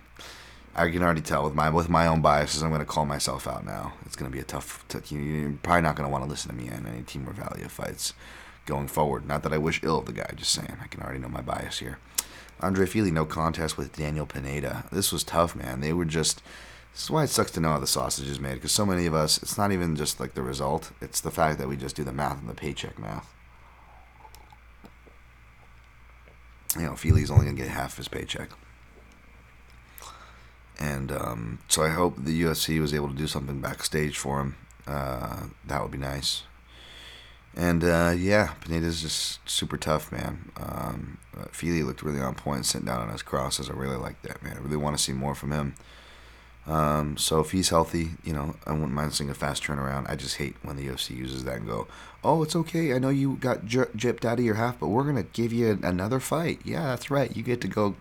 I 0.76 0.90
can 0.90 1.02
already 1.02 1.20
tell 1.20 1.44
with 1.44 1.54
my 1.54 1.70
with 1.70 1.88
my 1.88 2.06
own 2.08 2.20
biases, 2.20 2.62
I'm 2.62 2.70
going 2.70 2.80
to 2.80 2.86
call 2.86 3.04
myself 3.04 3.46
out 3.46 3.64
now. 3.64 3.92
It's 4.06 4.16
going 4.16 4.28
to 4.28 4.34
be 4.34 4.40
a 4.40 4.44
tough. 4.44 4.84
T- 4.88 5.14
you're 5.14 5.52
probably 5.62 5.82
not 5.82 5.94
going 5.94 6.08
to 6.08 6.12
want 6.12 6.24
to 6.24 6.30
listen 6.30 6.50
to 6.50 6.56
me 6.56 6.66
in 6.66 6.86
any 6.86 7.02
Timur 7.02 7.32
Valiev 7.32 7.70
fights 7.70 8.12
going 8.66 8.88
forward. 8.88 9.28
Not 9.28 9.44
that 9.44 9.52
I 9.52 9.58
wish 9.58 9.80
ill 9.84 9.98
of 9.98 10.06
the 10.06 10.12
guy, 10.12 10.28
just 10.34 10.52
saying. 10.52 10.76
I 10.82 10.88
can 10.88 11.00
already 11.00 11.20
know 11.20 11.28
my 11.28 11.42
bias 11.42 11.78
here. 11.78 11.98
Andre 12.60 12.86
Fili, 12.86 13.10
no 13.10 13.24
contest 13.24 13.76
with 13.76 13.96
Daniel 13.96 14.26
Pineda. 14.26 14.84
This 14.92 15.12
was 15.12 15.24
tough, 15.24 15.54
man. 15.54 15.80
They 15.80 15.92
were 15.92 16.04
just. 16.04 16.42
This 16.92 17.04
is 17.04 17.10
why 17.10 17.24
it 17.24 17.28
sucks 17.28 17.50
to 17.52 17.60
know 17.60 17.70
how 17.70 17.80
the 17.80 17.88
sausage 17.88 18.28
is 18.28 18.38
made, 18.38 18.54
because 18.54 18.70
so 18.70 18.86
many 18.86 19.04
of 19.06 19.14
us, 19.14 19.42
it's 19.42 19.58
not 19.58 19.72
even 19.72 19.96
just 19.96 20.20
like 20.20 20.34
the 20.34 20.42
result, 20.42 20.92
it's 21.00 21.20
the 21.20 21.32
fact 21.32 21.58
that 21.58 21.66
we 21.66 21.76
just 21.76 21.96
do 21.96 22.04
the 22.04 22.12
math 22.12 22.38
and 22.38 22.48
the 22.48 22.54
paycheck 22.54 23.00
math. 23.00 23.34
You 26.76 26.86
know, 26.86 26.94
Fili's 26.94 27.32
only 27.32 27.46
going 27.46 27.56
to 27.56 27.62
get 27.62 27.72
half 27.72 27.96
his 27.96 28.06
paycheck. 28.06 28.50
And 30.78 31.10
um, 31.10 31.58
so 31.66 31.82
I 31.82 31.88
hope 31.88 32.14
the 32.16 32.42
UFC 32.42 32.80
was 32.80 32.94
able 32.94 33.08
to 33.08 33.14
do 33.14 33.26
something 33.26 33.60
backstage 33.60 34.16
for 34.16 34.40
him. 34.40 34.56
Uh, 34.86 35.44
that 35.66 35.82
would 35.82 35.92
be 35.92 35.98
nice. 35.98 36.44
And 37.56 37.84
uh, 37.84 38.14
yeah, 38.16 38.54
Pineda's 38.60 39.00
just 39.00 39.48
super 39.48 39.76
tough, 39.76 40.10
man. 40.10 40.50
Um, 40.56 41.18
uh, 41.38 41.44
Fili 41.52 41.82
looked 41.82 42.02
really 42.02 42.20
on 42.20 42.34
point, 42.34 42.66
sitting 42.66 42.86
down 42.86 43.00
on 43.00 43.10
his 43.10 43.22
crosses. 43.22 43.70
I 43.70 43.74
really 43.74 43.96
like 43.96 44.20
that, 44.22 44.42
man. 44.42 44.56
I 44.56 44.60
really 44.60 44.76
want 44.76 44.96
to 44.96 45.02
see 45.02 45.12
more 45.12 45.34
from 45.34 45.52
him. 45.52 45.74
Um, 46.66 47.16
so 47.16 47.40
if 47.40 47.50
he's 47.50 47.68
healthy, 47.68 48.12
you 48.24 48.32
know, 48.32 48.56
I 48.66 48.72
wouldn't 48.72 48.92
mind 48.92 49.12
seeing 49.12 49.30
a 49.30 49.34
fast 49.34 49.62
turnaround. 49.62 50.08
I 50.08 50.16
just 50.16 50.36
hate 50.36 50.56
when 50.62 50.76
the 50.76 50.86
UFC 50.88 51.14
uses 51.14 51.44
that 51.44 51.56
and 51.58 51.66
go, 51.66 51.86
"Oh, 52.22 52.42
it's 52.42 52.56
okay. 52.56 52.94
I 52.94 52.98
know 52.98 53.10
you 53.10 53.36
got 53.36 53.66
j- 53.66 53.84
gypped 53.96 54.24
out 54.24 54.38
of 54.38 54.44
your 54.44 54.54
half, 54.54 54.80
but 54.80 54.88
we're 54.88 55.04
gonna 55.04 55.24
give 55.24 55.52
you 55.52 55.78
another 55.82 56.20
fight." 56.20 56.60
Yeah, 56.64 56.84
that's 56.84 57.10
right. 57.10 57.36
You 57.36 57.42
get 57.42 57.60
to 57.62 57.68
go 57.68 57.96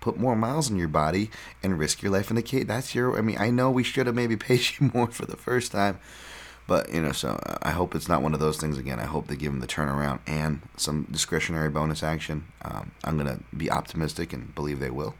put 0.00 0.18
more 0.18 0.36
miles 0.36 0.68
in 0.68 0.76
your 0.76 0.88
body 0.88 1.30
and 1.62 1.78
risk 1.78 2.02
your 2.02 2.12
life 2.12 2.30
in 2.30 2.36
the 2.36 2.42
cage. 2.42 2.66
That's 2.66 2.94
your. 2.94 3.16
I 3.16 3.20
mean, 3.20 3.38
I 3.38 3.50
know 3.50 3.70
we 3.70 3.84
should 3.84 4.06
have 4.06 4.16
maybe 4.16 4.36
paid 4.48 4.62
you 4.78 4.90
more 4.92 5.08
for 5.08 5.24
the 5.24 5.36
first 5.36 5.70
time, 5.72 6.00
but 6.68 6.92
you 6.92 7.00
know, 7.00 7.12
so 7.12 7.30
uh, 7.30 7.56
I 7.62 7.70
hope 7.70 7.94
it's 7.94 8.08
not 8.08 8.22
one 8.22 8.34
of 8.34 8.40
those 8.40 8.58
things 8.58 8.78
again. 8.78 9.00
I 9.00 9.06
hope 9.06 9.26
they 9.26 9.36
give 9.36 9.52
him 9.52 9.60
the 9.60 9.66
turnaround 9.66 10.20
and 10.26 10.60
some 10.76 11.08
discretionary 11.10 11.70
bonus 11.70 12.02
action. 12.02 12.44
Um, 12.62 12.92
I'm 13.02 13.16
gonna 13.16 13.40
be 13.56 13.70
optimistic 13.70 14.32
and 14.34 14.54
believe 14.54 14.78
they 14.78 14.90
will. 14.90 15.14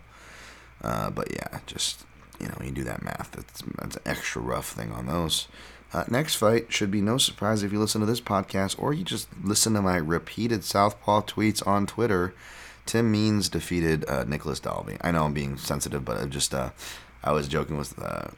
Uh, 0.82 1.10
but 1.10 1.32
yeah, 1.32 1.60
just 1.66 2.04
you 2.38 2.48
know, 2.48 2.58
you 2.62 2.70
do 2.70 2.84
that 2.84 3.02
math. 3.02 3.32
That's 3.32 3.62
that's 3.80 3.96
an 3.96 4.02
extra 4.04 4.42
rough 4.42 4.70
thing 4.70 4.92
on 4.92 5.06
those. 5.06 5.48
Uh, 5.90 6.04
next 6.10 6.34
fight 6.34 6.70
should 6.70 6.90
be 6.90 7.00
no 7.00 7.16
surprise 7.16 7.62
if 7.62 7.72
you 7.72 7.80
listen 7.80 8.02
to 8.02 8.06
this 8.06 8.20
podcast 8.20 8.78
or 8.78 8.92
you 8.92 9.02
just 9.02 9.26
listen 9.42 9.72
to 9.72 9.80
my 9.80 9.96
repeated 9.96 10.62
Southpaw 10.64 11.22
tweets 11.22 11.66
on 11.66 11.86
Twitter. 11.86 12.34
Tim 12.84 13.10
Means 13.10 13.48
defeated 13.48 14.04
uh, 14.06 14.24
Nicolas 14.24 14.60
Dalby. 14.60 14.98
I 15.00 15.12
know 15.12 15.24
I'm 15.24 15.32
being 15.32 15.56
sensitive, 15.56 16.04
but 16.04 16.18
I 16.18 16.26
just 16.26 16.54
uh, 16.54 16.70
I 17.24 17.32
was 17.32 17.48
joking 17.48 17.78
with 17.78 17.98
uh, 17.98 18.28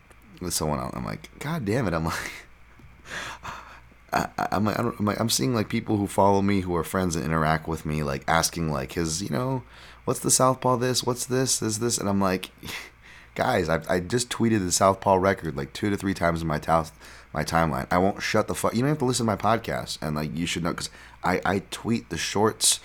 with 0.40 0.54
someone. 0.54 0.78
I'm 0.92 1.04
like, 1.04 1.28
God 1.40 1.64
damn 1.64 1.88
it! 1.88 1.94
I'm 1.94 2.04
like, 2.04 2.30
I, 4.12 4.28
I'm 4.52 4.64
like, 4.64 4.78
I 4.78 4.82
am 4.82 4.96
like, 5.00 5.20
I'm 5.20 5.30
seeing 5.30 5.54
like 5.54 5.68
people 5.68 5.96
who 5.96 6.06
follow 6.06 6.42
me 6.42 6.62
who 6.62 6.74
are 6.74 6.84
friends 6.84 7.14
and 7.14 7.24
interact 7.24 7.68
with 7.68 7.86
me, 7.86 8.02
like 8.02 8.24
asking 8.26 8.70
like 8.70 8.92
his, 8.92 9.22
you 9.22 9.30
know, 9.30 9.62
what's 10.04 10.20
the 10.20 10.30
Southpaw 10.30 10.76
this? 10.76 11.04
What's 11.04 11.26
this? 11.26 11.62
Is 11.62 11.78
this? 11.78 11.98
And 11.98 12.08
I'm 12.08 12.20
like, 12.20 12.50
guys, 13.34 13.68
I 13.68 13.80
I 13.88 14.00
just 14.00 14.28
tweeted 14.30 14.60
the 14.60 14.72
Southpaw 14.72 15.16
record 15.16 15.56
like 15.56 15.72
two 15.72 15.90
to 15.90 15.96
three 15.96 16.14
times 16.14 16.42
in 16.42 16.48
my 16.48 16.60
my 17.32 17.44
timeline. 17.44 17.86
I 17.90 17.98
won't 17.98 18.22
shut 18.22 18.48
the 18.48 18.54
fuck. 18.54 18.74
You 18.74 18.80
don't 18.80 18.88
have 18.88 18.98
to 18.98 19.04
listen 19.04 19.26
to 19.26 19.36
my 19.36 19.40
podcast, 19.40 19.98
and 20.02 20.16
like 20.16 20.36
you 20.36 20.46
should 20.46 20.64
know 20.64 20.70
because 20.70 20.90
I 21.22 21.40
I 21.44 21.62
tweet 21.70 22.10
the 22.10 22.18
shorts 22.18 22.80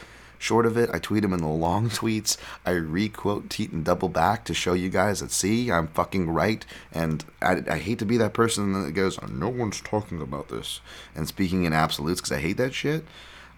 short 0.45 0.67
of 0.67 0.77
it. 0.77 0.91
I 0.93 0.99
tweet 0.99 1.23
them 1.23 1.33
in 1.33 1.41
the 1.41 1.47
long 1.47 1.89
tweets. 1.99 2.37
I 2.65 2.71
requote 2.71 3.49
Teat 3.49 3.71
and 3.71 3.83
double 3.83 4.09
back 4.09 4.45
to 4.45 4.53
show 4.53 4.73
you 4.73 4.89
guys 4.89 5.19
that 5.19 5.31
see 5.31 5.71
I'm 5.71 5.87
fucking 5.87 6.29
right. 6.29 6.63
And 6.91 7.25
I, 7.41 7.63
I 7.67 7.77
hate 7.79 7.99
to 7.99 8.05
be 8.05 8.17
that 8.17 8.33
person 8.33 8.71
that 8.83 8.91
goes, 8.91 9.19
no 9.27 9.49
one's 9.49 9.81
talking 9.81 10.21
about 10.21 10.49
this 10.49 10.81
and 11.15 11.27
speaking 11.27 11.63
in 11.63 11.73
absolutes 11.73 12.21
because 12.21 12.37
I 12.37 12.41
hate 12.41 12.57
that 12.57 12.75
shit. 12.75 13.03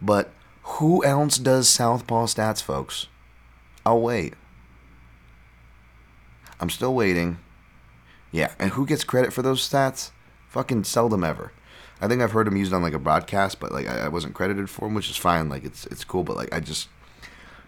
But 0.01 0.31
who 0.63 1.03
else 1.03 1.37
does 1.37 1.67
Southpaw 1.67 2.27
stats, 2.27 2.61
folks? 2.61 3.07
I'll 3.85 4.01
wait. 4.01 4.33
I'm 6.59 6.69
still 6.69 6.93
waiting. 6.93 7.37
Yeah, 8.31 8.53
and 8.59 8.71
who 8.71 8.85
gets 8.85 9.03
credit 9.03 9.33
for 9.33 9.41
those 9.41 9.67
stats? 9.67 10.11
Fucking 10.49 10.85
seldom 10.85 11.23
ever. 11.23 11.51
I 12.01 12.07
think 12.07 12.21
I've 12.21 12.31
heard 12.31 12.47
him 12.47 12.57
used 12.57 12.73
on 12.73 12.81
like 12.81 12.93
a 12.93 12.99
broadcast, 12.99 13.59
but 13.59 13.71
like 13.71 13.87
I, 13.87 14.05
I 14.05 14.07
wasn't 14.07 14.33
credited 14.33 14.69
for 14.69 14.87
him, 14.87 14.93
which 14.93 15.09
is 15.09 15.17
fine. 15.17 15.49
Like 15.49 15.63
it's 15.63 15.85
it's 15.87 16.03
cool, 16.03 16.23
but 16.23 16.35
like 16.35 16.53
I 16.53 16.59
just 16.59 16.89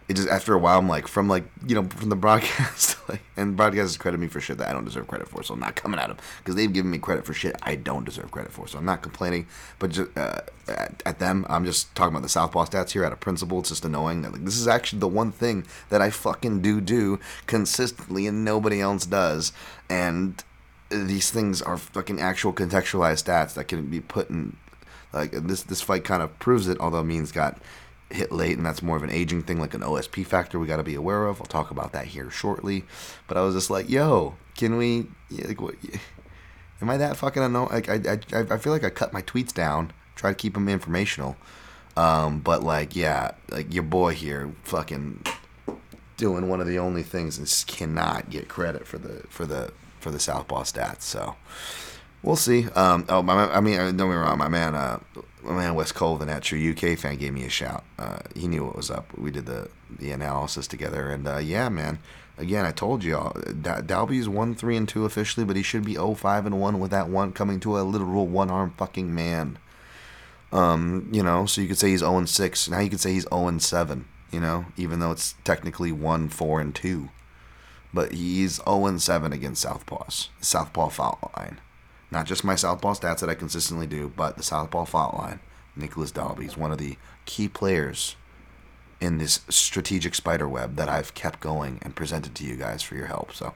it 0.09 0.15
just 0.15 0.27
after 0.27 0.55
a 0.55 0.57
while 0.57 0.79
I'm 0.79 0.89
like 0.89 1.07
from 1.07 1.29
like 1.29 1.45
you 1.65 1.75
know 1.75 1.87
from 1.87 2.09
the 2.09 2.15
broadcast 2.15 2.97
like 3.09 3.21
and 3.37 3.57
broadcasters 3.57 3.99
credit 3.99 4.19
me 4.19 4.27
for 4.27 4.41
shit 4.41 4.57
that 4.57 4.67
I 4.67 4.73
don't 4.73 4.83
deserve 4.83 5.07
credit 5.07 5.27
for, 5.27 5.43
so 5.43 5.53
I'm 5.53 5.59
not 5.59 5.75
coming 5.75 5.99
at 5.99 6.07
them 6.07 6.17
because 6.39 6.55
they've 6.55 6.71
given 6.73 6.89
me 6.89 6.97
credit 6.97 7.25
for 7.25 7.33
shit 7.33 7.55
I 7.61 7.75
don't 7.75 8.05
deserve 8.05 8.31
credit 8.31 8.51
for. 8.51 8.67
So 8.67 8.79
I'm 8.79 8.85
not 8.85 9.03
complaining, 9.03 9.47
but 9.77 9.91
just 9.91 10.17
uh, 10.17 10.41
at, 10.67 11.01
at, 11.05 11.19
them 11.19 11.45
I'm 11.47 11.63
just 11.63 11.93
talking 11.93 12.13
about 12.13 12.23
the 12.23 12.29
Southpaw 12.29 12.65
stats 12.65 12.91
here 12.91 13.05
out 13.05 13.13
of 13.13 13.19
principle. 13.19 13.59
It's 13.59 13.69
just 13.69 13.85
annoying 13.85 14.23
that 14.23 14.33
like 14.33 14.43
this 14.43 14.57
is 14.57 14.67
actually 14.67 14.99
the 14.99 15.07
one 15.07 15.31
thing 15.31 15.65
that 15.89 16.01
I 16.01 16.09
fucking 16.09 16.61
do 16.61 16.81
do 16.81 17.19
consistently 17.45 18.25
and 18.25 18.43
nobody 18.43 18.81
else 18.81 19.05
does, 19.05 19.53
and 19.89 20.43
these 20.89 21.29
things 21.29 21.61
are 21.61 21.77
fucking 21.77 22.19
actual 22.19 22.53
contextualized 22.53 23.23
stats 23.23 23.53
that 23.53 23.67
can 23.67 23.85
be 23.87 23.99
put 23.99 24.29
in 24.29 24.57
like 25.13 25.31
this 25.31 25.63
this 25.63 25.81
fight 25.81 26.03
kind 26.03 26.21
of 26.21 26.37
proves 26.39 26.67
it 26.67 26.79
although 26.79 27.03
means 27.03 27.31
got 27.31 27.59
hit 28.09 28.31
late 28.31 28.57
and 28.57 28.65
that's 28.65 28.81
more 28.81 28.97
of 28.97 29.03
an 29.03 29.11
aging 29.11 29.43
thing 29.43 29.59
like 29.59 29.73
an 29.73 29.81
OSP 29.81 30.25
factor 30.25 30.57
we 30.57 30.67
got 30.67 30.77
to 30.77 30.83
be 30.83 30.95
aware 30.95 31.27
of. 31.27 31.39
I'll 31.39 31.47
talk 31.47 31.71
about 31.71 31.91
that 31.93 32.07
here 32.07 32.31
shortly. 32.31 32.83
But 33.27 33.37
I 33.37 33.41
was 33.41 33.55
just 33.55 33.69
like 33.69 33.89
yo 33.89 34.35
can 34.57 34.77
we 34.77 35.07
like 35.31 35.61
what 35.61 35.75
am 36.81 36.89
I 36.89 36.97
that 36.97 37.17
fucking 37.17 37.43
annoying 37.43 37.69
like 37.69 37.89
I, 37.89 38.19
I, 38.33 38.39
I 38.55 38.57
feel 38.57 38.73
like 38.73 38.83
I 38.83 38.89
cut 38.89 39.13
my 39.13 39.21
tweets 39.21 39.53
down 39.53 39.91
try 40.15 40.31
to 40.31 40.35
keep 40.35 40.55
them 40.55 40.67
informational. 40.67 41.37
Um, 41.95 42.39
but 42.39 42.63
like 42.63 42.95
yeah 42.95 43.31
like 43.49 43.73
your 43.73 43.83
boy 43.83 44.13
here 44.13 44.51
fucking 44.63 45.23
doing 46.17 46.49
one 46.49 46.61
of 46.61 46.67
the 46.67 46.79
only 46.79 47.03
things 47.03 47.37
and 47.37 47.65
cannot 47.67 48.29
get 48.29 48.47
credit 48.47 48.87
for 48.87 48.97
the 48.97 49.23
for 49.29 49.45
the 49.45 49.71
for 49.99 50.11
the 50.11 50.19
Southpaw 50.19 50.63
stats. 50.63 51.01
So 51.01 51.35
we'll 52.23 52.35
see. 52.35 52.67
Um, 52.69 53.05
oh, 53.09 53.21
my, 53.21 53.51
I 53.51 53.59
mean, 53.59 53.77
don't 53.77 53.97
get 53.97 54.07
me 54.07 54.15
wrong, 54.15 54.37
my 54.37 54.47
man, 54.47 54.75
uh, 54.75 54.99
my 55.43 55.53
man 55.53 55.75
Wes 55.75 55.91
Colvin 55.91 56.29
at 56.29 56.43
True 56.43 56.71
UK 56.71 56.97
fan 56.97 57.17
gave 57.17 57.33
me 57.33 57.45
a 57.45 57.49
shout. 57.49 57.83
Uh, 57.97 58.19
he 58.35 58.47
knew 58.47 58.65
what 58.65 58.75
was 58.75 58.91
up. 58.91 59.17
We 59.17 59.31
did 59.31 59.45
the 59.45 59.69
the 59.89 60.11
analysis 60.11 60.67
together, 60.67 61.09
and 61.09 61.27
uh, 61.27 61.37
yeah, 61.37 61.69
man. 61.69 61.99
Again, 62.37 62.65
I 62.65 62.71
told 62.71 63.03
you, 63.03 63.17
all 63.17 63.35
D- 63.45 63.81
Dalby's 63.85 64.29
one 64.29 64.55
three 64.55 64.77
and 64.77 64.87
two 64.87 65.03
officially, 65.03 65.45
but 65.45 65.57
he 65.57 65.61
should 65.61 65.83
be 65.83 65.95
0 65.95 66.13
5 66.13 66.45
and 66.45 66.61
one 66.61 66.79
with 66.79 66.89
that 66.91 67.09
one 67.09 67.33
coming 67.33 67.59
to 67.59 67.77
a 67.77 67.81
literal 67.81 68.27
one 68.27 68.49
arm 68.49 68.73
fucking 68.77 69.13
man. 69.13 69.59
Um, 70.53 71.09
you 71.11 71.21
know, 71.21 71.45
so 71.45 71.59
you 71.59 71.67
could 71.67 71.77
say 71.77 71.89
he's 71.89 71.99
0 71.99 72.23
6. 72.23 72.69
Now 72.69 72.79
you 72.79 72.89
could 72.89 73.01
say 73.01 73.11
he's 73.11 73.27
0 73.29 73.57
7, 73.57 74.05
you 74.31 74.39
know, 74.39 74.65
even 74.77 74.99
though 74.99 75.11
it's 75.11 75.35
technically 75.43 75.91
1 75.91 76.29
4 76.29 76.61
and 76.61 76.73
2. 76.73 77.09
But 77.93 78.13
he's 78.13 78.61
0 78.63 78.97
7 78.97 79.33
against 79.33 79.65
Southpaws, 79.65 80.29
Southpaw 80.41 80.89
fault 80.89 81.31
line. 81.35 81.59
Not 82.11 82.25
just 82.25 82.43
my 82.43 82.55
Southpaw 82.55 82.93
stats 82.93 83.19
that 83.19 83.29
I 83.29 83.35
consistently 83.35 83.87
do, 83.87 84.11
but 84.15 84.37
the 84.37 84.43
Southpaw 84.43 84.85
fault 84.85 85.15
line. 85.15 85.39
Nicolas 85.75 86.11
Dalby 86.11 86.45
is 86.45 86.57
one 86.57 86.71
of 86.71 86.77
the 86.77 86.97
key 87.25 87.47
players 87.47 88.15
in 88.99 89.17
this 89.17 89.41
strategic 89.49 90.13
spider 90.13 90.47
web 90.47 90.75
that 90.75 90.89
I've 90.89 91.13
kept 91.13 91.39
going 91.39 91.79
and 91.81 91.95
presented 91.95 92.35
to 92.35 92.43
you 92.43 92.55
guys 92.55 92.81
for 92.81 92.95
your 92.95 93.05
help. 93.05 93.33
So 93.33 93.53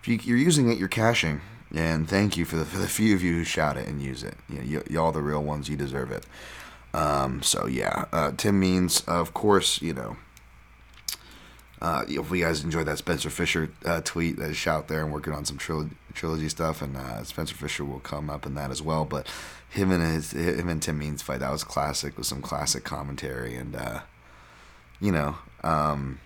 if 0.00 0.08
you, 0.08 0.18
you're 0.22 0.36
using 0.36 0.70
it, 0.70 0.78
you're 0.78 0.88
cashing. 0.88 1.40
And 1.74 2.08
thank 2.08 2.36
you 2.36 2.44
for 2.44 2.56
the, 2.56 2.64
for 2.64 2.78
the 2.78 2.88
few 2.88 3.14
of 3.14 3.22
you 3.22 3.34
who 3.34 3.44
shout 3.44 3.76
it 3.76 3.88
and 3.88 4.00
use 4.00 4.22
it. 4.22 4.36
You 4.48 4.82
y'all 4.88 5.12
the 5.12 5.20
real 5.20 5.42
ones. 5.42 5.68
You 5.68 5.76
deserve 5.76 6.10
it. 6.10 6.24
Um, 6.94 7.42
so 7.42 7.66
yeah, 7.66 8.06
uh, 8.12 8.32
Tim 8.36 8.58
Means, 8.58 9.02
of 9.02 9.34
course, 9.34 9.82
you 9.82 9.92
know. 9.92 10.16
Uh, 11.80 12.04
if 12.08 12.30
you 12.30 12.44
guys 12.44 12.64
enjoyed 12.64 12.86
that 12.86 12.98
Spencer 12.98 13.30
Fisher 13.30 13.70
uh, 13.84 14.00
tweet, 14.04 14.36
that 14.38 14.54
shout 14.54 14.88
there 14.88 15.04
and 15.04 15.12
working 15.12 15.32
on 15.32 15.44
some 15.44 15.56
trilogy, 15.58 15.94
trilogy 16.12 16.48
stuff, 16.48 16.82
and 16.82 16.96
uh, 16.96 17.22
Spencer 17.22 17.54
Fisher 17.54 17.84
will 17.84 18.00
come 18.00 18.28
up 18.28 18.46
in 18.46 18.54
that 18.54 18.70
as 18.70 18.82
well. 18.82 19.04
But 19.04 19.28
him 19.68 19.92
and 19.92 20.02
his 20.02 20.32
him 20.32 20.68
and 20.68 20.82
Tim 20.82 20.98
Means 20.98 21.22
fight 21.22 21.40
that 21.40 21.52
was 21.52 21.62
classic 21.62 22.16
with 22.18 22.26
some 22.26 22.42
classic 22.42 22.82
commentary, 22.82 23.54
and 23.54 23.76
uh, 23.76 24.00
you 25.00 25.12
know, 25.12 25.36
um, 25.62 26.18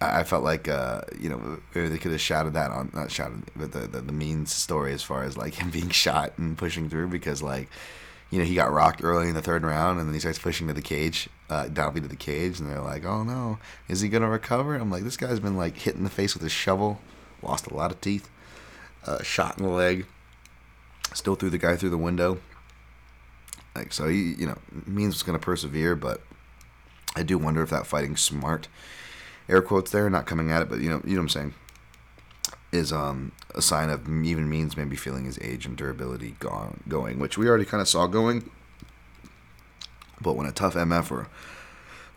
I, 0.00 0.20
I 0.20 0.24
felt 0.24 0.44
like 0.44 0.68
uh, 0.68 1.02
you 1.18 1.30
know 1.30 1.60
they 1.72 1.96
could 1.96 2.12
have 2.12 2.20
shouted 2.20 2.52
that 2.52 2.70
on 2.70 2.90
not 2.92 3.10
shouted, 3.10 3.44
but 3.56 3.72
the, 3.72 3.80
the 3.80 4.02
the 4.02 4.12
Means 4.12 4.52
story 4.52 4.92
as 4.92 5.02
far 5.02 5.24
as 5.24 5.38
like 5.38 5.54
him 5.60 5.70
being 5.70 5.88
shot 5.90 6.36
and 6.36 6.58
pushing 6.58 6.90
through 6.90 7.08
because 7.08 7.42
like 7.42 7.68
you 8.30 8.38
know, 8.38 8.44
he 8.44 8.54
got 8.54 8.72
rocked 8.72 9.02
early 9.02 9.28
in 9.28 9.34
the 9.34 9.42
third 9.42 9.64
round, 9.64 9.98
and 9.98 10.08
then 10.08 10.14
he 10.14 10.20
starts 10.20 10.38
pushing 10.38 10.68
to 10.68 10.72
the 10.72 10.80
cage, 10.80 11.28
uh, 11.48 11.68
Dalby 11.68 12.00
to 12.00 12.08
the 12.08 12.16
cage, 12.16 12.60
and 12.60 12.70
they're 12.70 12.80
like, 12.80 13.04
"Oh 13.04 13.24
no, 13.24 13.58
is 13.88 14.00
he 14.00 14.08
gonna 14.08 14.28
recover?" 14.28 14.76
I'm 14.76 14.90
like, 14.90 15.02
this 15.02 15.16
guy's 15.16 15.40
been 15.40 15.56
like 15.56 15.76
hit 15.76 15.96
in 15.96 16.04
the 16.04 16.10
face 16.10 16.34
with 16.34 16.44
a 16.44 16.48
shovel, 16.48 17.00
lost 17.42 17.66
a 17.66 17.74
lot 17.74 17.90
of 17.90 18.00
teeth, 18.00 18.30
uh, 19.04 19.22
shot 19.22 19.58
in 19.58 19.64
the 19.64 19.70
leg, 19.70 20.06
still 21.12 21.34
threw 21.34 21.50
the 21.50 21.58
guy 21.58 21.76
through 21.76 21.90
the 21.90 21.98
window. 21.98 22.40
Like 23.74 23.92
so, 23.92 24.08
he 24.08 24.34
you 24.34 24.46
know 24.46 24.58
means 24.86 25.14
it's 25.14 25.22
gonna 25.24 25.38
persevere, 25.38 25.96
but 25.96 26.22
I 27.16 27.24
do 27.24 27.36
wonder 27.36 27.62
if 27.62 27.70
that 27.70 27.86
fighting 27.86 28.16
smart. 28.16 28.68
Air 29.48 29.62
quotes 29.62 29.90
there, 29.90 30.08
not 30.08 30.26
coming 30.26 30.52
at 30.52 30.62
it, 30.62 30.68
but 30.68 30.78
you 30.78 30.88
know, 30.88 31.00
you 31.04 31.14
know 31.14 31.22
what 31.22 31.22
I'm 31.22 31.28
saying 31.28 31.54
is 32.72 32.92
um, 32.92 33.32
a 33.54 33.62
sign 33.62 33.90
of 33.90 34.08
even 34.08 34.48
means 34.48 34.76
maybe 34.76 34.96
feeling 34.96 35.24
his 35.24 35.38
age 35.40 35.66
and 35.66 35.76
durability 35.76 36.36
gone 36.38 36.80
going, 36.88 37.18
which 37.18 37.38
we 37.38 37.48
already 37.48 37.64
kind 37.64 37.80
of 37.80 37.88
saw 37.88 38.06
going. 38.06 38.50
But 40.20 40.34
when 40.36 40.46
a 40.46 40.52
tough 40.52 40.74
MF 40.74 41.10
or 41.10 41.28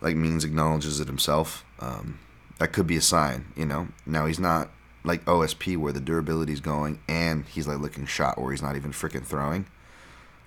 like 0.00 0.16
means 0.16 0.44
acknowledges 0.44 1.00
it 1.00 1.06
himself, 1.06 1.64
um, 1.80 2.18
that 2.58 2.72
could 2.72 2.86
be 2.86 2.96
a 2.96 3.00
sign, 3.00 3.46
you 3.56 3.66
know. 3.66 3.88
Now 4.06 4.26
he's 4.26 4.38
not 4.38 4.70
like 5.02 5.24
OSP 5.24 5.76
where 5.76 5.92
the 5.92 6.00
durability 6.00 6.52
is 6.52 6.60
going 6.60 6.98
and 7.08 7.44
he's 7.46 7.66
like 7.66 7.78
looking 7.78 8.06
shot 8.06 8.40
where 8.40 8.50
he's 8.50 8.62
not 8.62 8.76
even 8.76 8.92
freaking 8.92 9.24
throwing. 9.24 9.66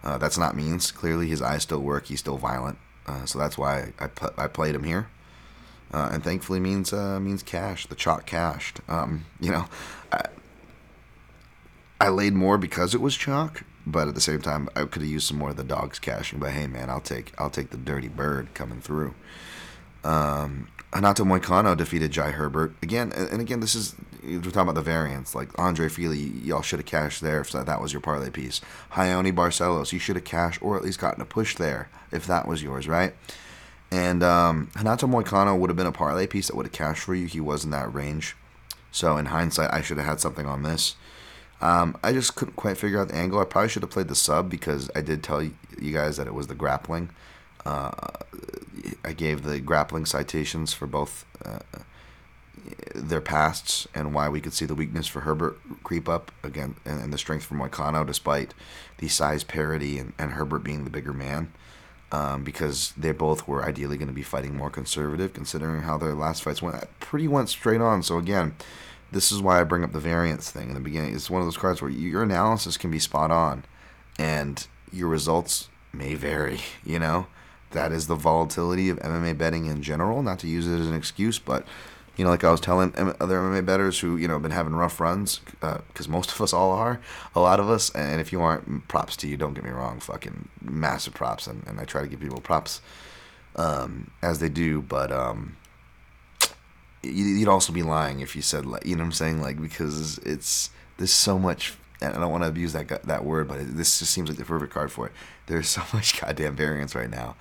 Uh, 0.04 0.18
that's 0.18 0.38
not 0.38 0.56
means. 0.56 0.92
Clearly 0.92 1.28
his 1.28 1.42
eyes 1.42 1.64
still 1.64 1.82
work. 1.82 2.06
He's 2.06 2.20
still 2.20 2.38
violent. 2.38 2.78
Uh, 3.06 3.26
so 3.26 3.40
that's 3.40 3.58
why 3.58 3.94
I, 4.00 4.06
I, 4.06 4.30
I 4.38 4.48
played 4.48 4.76
him 4.76 4.84
here. 4.84 5.10
Uh, 5.94 6.10
and 6.12 6.24
thankfully 6.24 6.60
means 6.60 6.92
uh, 6.92 7.20
means 7.20 7.42
cash. 7.44 7.88
The 7.88 7.96
chalk 7.96 8.26
cashed. 8.26 8.82
Um, 8.90 9.26
you 9.40 9.52
know, 9.52 9.66
I, 12.00 12.10
laid 12.10 12.34
more 12.34 12.58
because 12.58 12.94
it 12.94 13.02
was 13.02 13.16
chalk, 13.16 13.64
but 13.86 14.08
at 14.08 14.16
the 14.16 14.22
same 14.22 14.42
time, 14.42 14.70
I 14.76 14.86
could 14.86 15.02
have 15.02 15.12
used 15.12 15.28
some 15.28 15.38
more 15.38 15.52
of 15.52 15.58
the 15.58 15.64
dogs 15.64 16.00
cashing. 16.00 16.40
But 16.40 16.52
hey, 16.52 16.68
man, 16.68 16.90
I'll 16.90 17.02
take 17.02 17.34
I'll 17.38 17.50
take 17.50 17.70
the 17.70 17.78
dirty 17.78 18.08
bird 18.08 18.54
coming 18.54 18.82
through. 18.82 19.16
Um, 20.04 20.70
Renato 20.94 21.26
Moicano 21.26 21.76
defeated 21.76 22.12
Jai 22.12 22.32
Herbert 22.32 22.74
again, 22.82 23.12
and, 23.12 23.42
again, 23.42 23.60
this 23.60 23.76
is 23.76 23.96
we're 24.24 24.42
talking 24.42 24.62
about 24.62 24.76
the 24.76 24.82
variants. 24.82 25.36
Like 25.36 25.50
Andre 25.60 25.90
Fili, 25.90 26.18
y'all 26.18 26.62
should 26.62 26.80
have 26.80 26.86
cashed 26.86 27.22
there 27.22 27.42
if 27.42 27.52
that 27.52 27.82
was 27.82 27.94
your 27.94 28.02
parlay 28.02 28.30
piece. 28.30 28.62
Raoni 28.92 29.34
Barcelos, 29.34 29.92
you 29.92 30.00
should 30.00 30.16
have 30.16 30.26
cashed 30.26 30.62
or 30.62 30.78
at 30.78 30.84
least 30.84 31.00
gotten 31.00 31.22
a 31.22 31.26
push 31.26 31.56
there 31.56 31.90
if 32.12 32.26
that 32.28 32.48
was 32.48 32.64
yours, 32.64 32.88
right? 32.88 33.14
And 33.92 34.22
um, 34.22 34.70
Renato 34.76 35.08
Moicano 35.08 35.58
would 35.58 35.70
have 35.70 35.78
been 35.78 35.88
a 35.88 35.92
parlay 35.92 36.28
piece 36.28 36.48
that 36.48 36.56
would 36.56 36.66
have 36.66 36.74
cashed 36.74 37.04
for 37.04 37.16
you. 37.16 37.26
He 37.26 37.40
was 37.40 37.64
in 37.64 37.72
that 37.72 37.94
range. 37.94 38.36
So 38.92 39.18
in 39.18 39.28
hindsight, 39.28 39.74
I 39.74 39.82
should 39.82 39.98
have 39.98 40.06
had 40.06 40.20
something 40.20 40.46
on 40.46 40.64
this. 40.64 40.96
Um, 41.60 41.98
I 42.04 42.14
just 42.14 42.36
couldn't 42.36 42.56
quite 42.56 42.78
figure 42.78 43.02
out 43.02 43.10
the 43.10 43.16
angle. 43.16 43.40
I 43.40 43.46
probably 43.46 43.70
should 43.70 43.82
have 43.82 43.92
played 43.92 44.10
the 44.10 44.16
sub 44.16 44.50
because 44.50 44.90
I 44.96 45.02
did 45.02 45.24
tell 45.24 45.42
you 45.42 45.54
guys 45.92 46.18
that 46.18 46.28
it 46.28 46.34
was 46.34 46.48
the 46.48 46.56
grappling. 46.56 47.10
Uh, 47.66 47.92
I 49.04 49.14
gave 49.14 49.44
the 49.44 49.60
grappling 49.60 50.06
citations 50.06 50.74
for 50.74 50.86
both 50.86 51.26
uh, 51.44 51.60
their 52.94 53.22
pasts 53.22 53.88
and 53.94 54.14
why 54.14 54.30
we 54.30 54.42
could 54.42 54.54
see 54.54 54.66
the 54.66 54.76
weakness 54.76 55.08
for 55.08 55.22
Herbert 55.22 55.58
creep 55.84 56.08
up 56.08 56.32
again 56.44 56.76
and, 56.86 57.02
and 57.02 57.14
the 57.14 57.18
strength 57.18 57.46
for 57.46 57.56
Moicano 57.56 58.06
despite 58.06 58.54
the 59.00 59.08
size 59.08 59.44
parity 59.44 59.98
and, 59.98 60.14
and 60.18 60.34
Herbert 60.34 60.60
being 60.60 60.84
the 60.84 60.90
bigger 60.90 61.14
man 61.14 61.52
um, 62.12 62.44
because 62.44 62.94
they 62.98 63.12
both 63.12 63.48
were 63.48 63.66
ideally 63.66 63.98
going 63.98 64.08
to 64.08 64.14
be 64.14 64.24
fighting 64.24 64.56
more 64.56 64.70
conservative, 64.70 65.34
considering 65.34 65.82
how 65.82 65.98
their 65.98 66.14
last 66.14 66.44
fights 66.44 66.62
went. 66.62 66.86
Pretty 67.00 67.28
went 67.28 67.50
straight 67.50 67.82
on. 67.82 68.02
So 68.04 68.18
again, 68.18 68.56
this 69.12 69.32
is 69.32 69.42
why 69.42 69.60
I 69.60 69.64
bring 69.64 69.84
up 69.84 69.94
the 69.94 70.00
variance 70.00 70.52
thing 70.52 70.70
in 70.70 70.74
the 70.74 70.80
beginning. 70.80 71.16
It's 71.16 71.30
one 71.30 71.42
of 71.42 71.48
those 71.48 71.58
cards 71.58 71.82
where 71.82 71.92
your 71.92 72.24
analysis 72.24 72.78
can 72.78 72.92
be 72.92 73.00
spot 73.00 73.32
on, 73.32 73.64
and 74.20 74.66
your 74.92 75.08
results 75.08 75.70
may 75.94 76.16
vary. 76.16 76.60
You 76.86 77.00
know, 77.00 77.28
that 77.72 77.92
is 77.92 78.08
the 78.08 78.16
volatility 78.16 78.90
of 78.90 78.98
MMA 79.00 79.38
betting 79.38 79.66
in 79.66 79.82
general. 79.82 80.24
Not 80.24 80.40
to 80.40 80.48
use 80.48 80.68
it 80.68 80.80
as 80.80 80.88
an 80.88 80.96
excuse, 80.96 81.38
but 81.38 81.66
you 82.18 82.24
know, 82.24 82.32
like 82.32 82.44
I 82.44 82.52
was 82.52 82.60
telling 82.60 82.94
other 82.96 83.40
MMA 83.40 83.66
bettors 83.66 84.00
who, 84.00 84.18
you 84.18 84.28
know, 84.28 84.36
have 84.36 84.42
been 84.42 84.52
having 84.52 84.74
rough 84.74 85.00
runs, 85.00 85.40
because 85.60 86.08
uh, 86.08 86.12
most 86.12 86.32
of 86.32 86.42
us 86.42 86.52
all 86.52 86.72
are, 86.72 87.00
a 87.36 87.40
lot 87.40 87.60
of 87.60 87.70
us. 87.70 87.92
And 87.92 88.20
if 88.20 88.32
you 88.32 88.42
aren't, 88.42 88.88
props 88.88 89.16
to 89.18 89.28
you. 89.28 89.38
Don't 89.38 89.54
get 89.54 89.64
me 89.64 89.70
wrong, 89.70 90.00
fucking 90.00 90.50
massive 90.60 91.14
props. 91.14 91.46
And, 91.46 91.64
and 91.68 91.80
I 91.80 91.86
try 91.86 92.02
to 92.02 92.08
give 92.08 92.20
people 92.20 92.42
props 92.42 92.82
um, 93.56 94.10
as 94.24 94.40
they 94.40 94.50
do. 94.50 94.82
But 94.82 95.12
um, 95.12 95.58
you'd 97.12 97.48
also 97.48 97.74
be 97.74 97.84
lying 97.84 98.20
if 98.20 98.36
you 98.36 98.42
said, 98.42 98.66
like, 98.66 98.86
you 98.86 98.96
know 98.96 99.04
what 99.04 99.08
I'm 99.08 99.12
saying? 99.14 99.42
Like, 99.42 99.62
because 99.62 100.18
it's, 100.20 100.70
there's 100.98 101.14
so 101.14 101.38
much, 101.38 101.76
and 102.02 102.14
I 102.14 102.20
don't 102.20 102.32
want 102.32 102.44
to 102.44 102.50
abuse 102.50 102.74
that, 102.74 103.04
that 103.04 103.26
word, 103.26 103.48
but 103.48 103.60
this 103.76 104.00
just 104.00 104.12
seems 104.12 104.30
like 104.30 104.38
the 104.38 104.46
perfect 104.46 104.74
card 104.74 104.92
for 104.92 105.08
it. 105.08 105.14
There's 105.48 105.70
so 105.78 105.84
much 105.94 106.20
goddamn 106.20 106.56
variance 106.56 106.96
right 106.96 107.10
now. 107.10 107.36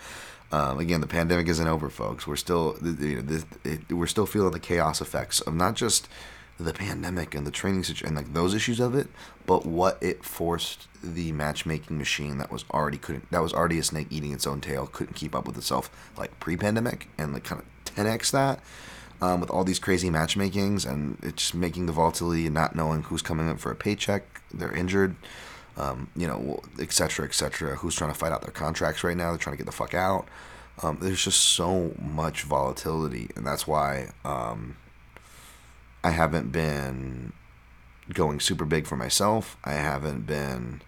Um, 0.52 0.78
again, 0.78 1.00
the 1.00 1.08
pandemic 1.08 1.48
isn't 1.48 1.66
over, 1.66 1.90
folks. 1.90 2.26
We're 2.26 2.36
still 2.36 2.76
you 2.80 3.16
know, 3.16 3.22
this, 3.22 3.44
it, 3.64 3.92
we're 3.92 4.06
still 4.06 4.26
feeling 4.26 4.52
the 4.52 4.60
chaos 4.60 5.00
effects 5.00 5.40
of 5.40 5.54
not 5.54 5.74
just 5.74 6.08
the 6.58 6.72
pandemic 6.72 7.34
and 7.34 7.46
the 7.46 7.50
training 7.50 7.84
situation 7.84 8.06
and 8.06 8.16
like 8.16 8.32
those 8.32 8.54
issues 8.54 8.80
of 8.80 8.94
it, 8.94 9.08
but 9.44 9.66
what 9.66 9.98
it 10.00 10.24
forced 10.24 10.88
the 11.02 11.32
matchmaking 11.32 11.98
machine 11.98 12.38
that 12.38 12.50
was 12.50 12.64
already 12.72 12.96
couldn't 12.96 13.30
that 13.30 13.42
was 13.42 13.52
already 13.52 13.78
a 13.78 13.82
snake 13.82 14.06
eating 14.10 14.32
its 14.32 14.46
own 14.46 14.60
tail 14.60 14.86
couldn't 14.86 15.14
keep 15.14 15.34
up 15.34 15.46
with 15.46 15.56
itself 15.56 15.90
like 16.16 16.38
pre-pandemic 16.40 17.08
and 17.16 17.32
like 17.32 17.44
kind 17.44 17.60
of 17.60 17.94
10x 17.94 18.30
that 18.32 18.60
um, 19.20 19.40
with 19.40 19.50
all 19.50 19.64
these 19.64 19.78
crazy 19.78 20.10
matchmakings 20.10 20.90
and 20.90 21.18
it's 21.22 21.42
just 21.42 21.54
making 21.54 21.86
the 21.86 21.92
volatility 21.92 22.46
and 22.46 22.54
not 22.54 22.74
knowing 22.74 23.02
who's 23.04 23.22
coming 23.22 23.48
in 23.48 23.56
for 23.56 23.70
a 23.70 23.76
paycheck, 23.76 24.42
they're 24.52 24.74
injured 24.74 25.16
um, 25.76 26.08
you 26.16 26.26
know, 26.26 26.60
et 26.80 26.92
cetera, 26.92 27.26
et 27.26 27.34
cetera. 27.34 27.76
Who's 27.76 27.94
trying 27.94 28.12
to 28.12 28.18
fight 28.18 28.32
out 28.32 28.42
their 28.42 28.52
contracts 28.52 29.04
right 29.04 29.16
now? 29.16 29.30
They're 29.30 29.38
trying 29.38 29.54
to 29.54 29.58
get 29.58 29.66
the 29.66 29.72
fuck 29.72 29.94
out. 29.94 30.26
Um, 30.82 30.98
there's 31.00 31.24
just 31.24 31.40
so 31.40 31.94
much 31.98 32.42
volatility, 32.42 33.30
and 33.36 33.46
that's 33.46 33.66
why 33.66 34.10
um, 34.24 34.76
I 36.04 36.10
haven't 36.10 36.52
been 36.52 37.32
going 38.12 38.40
super 38.40 38.64
big 38.64 38.86
for 38.86 38.96
myself. 38.96 39.56
I 39.64 39.72
haven't 39.72 40.26
been 40.26 40.82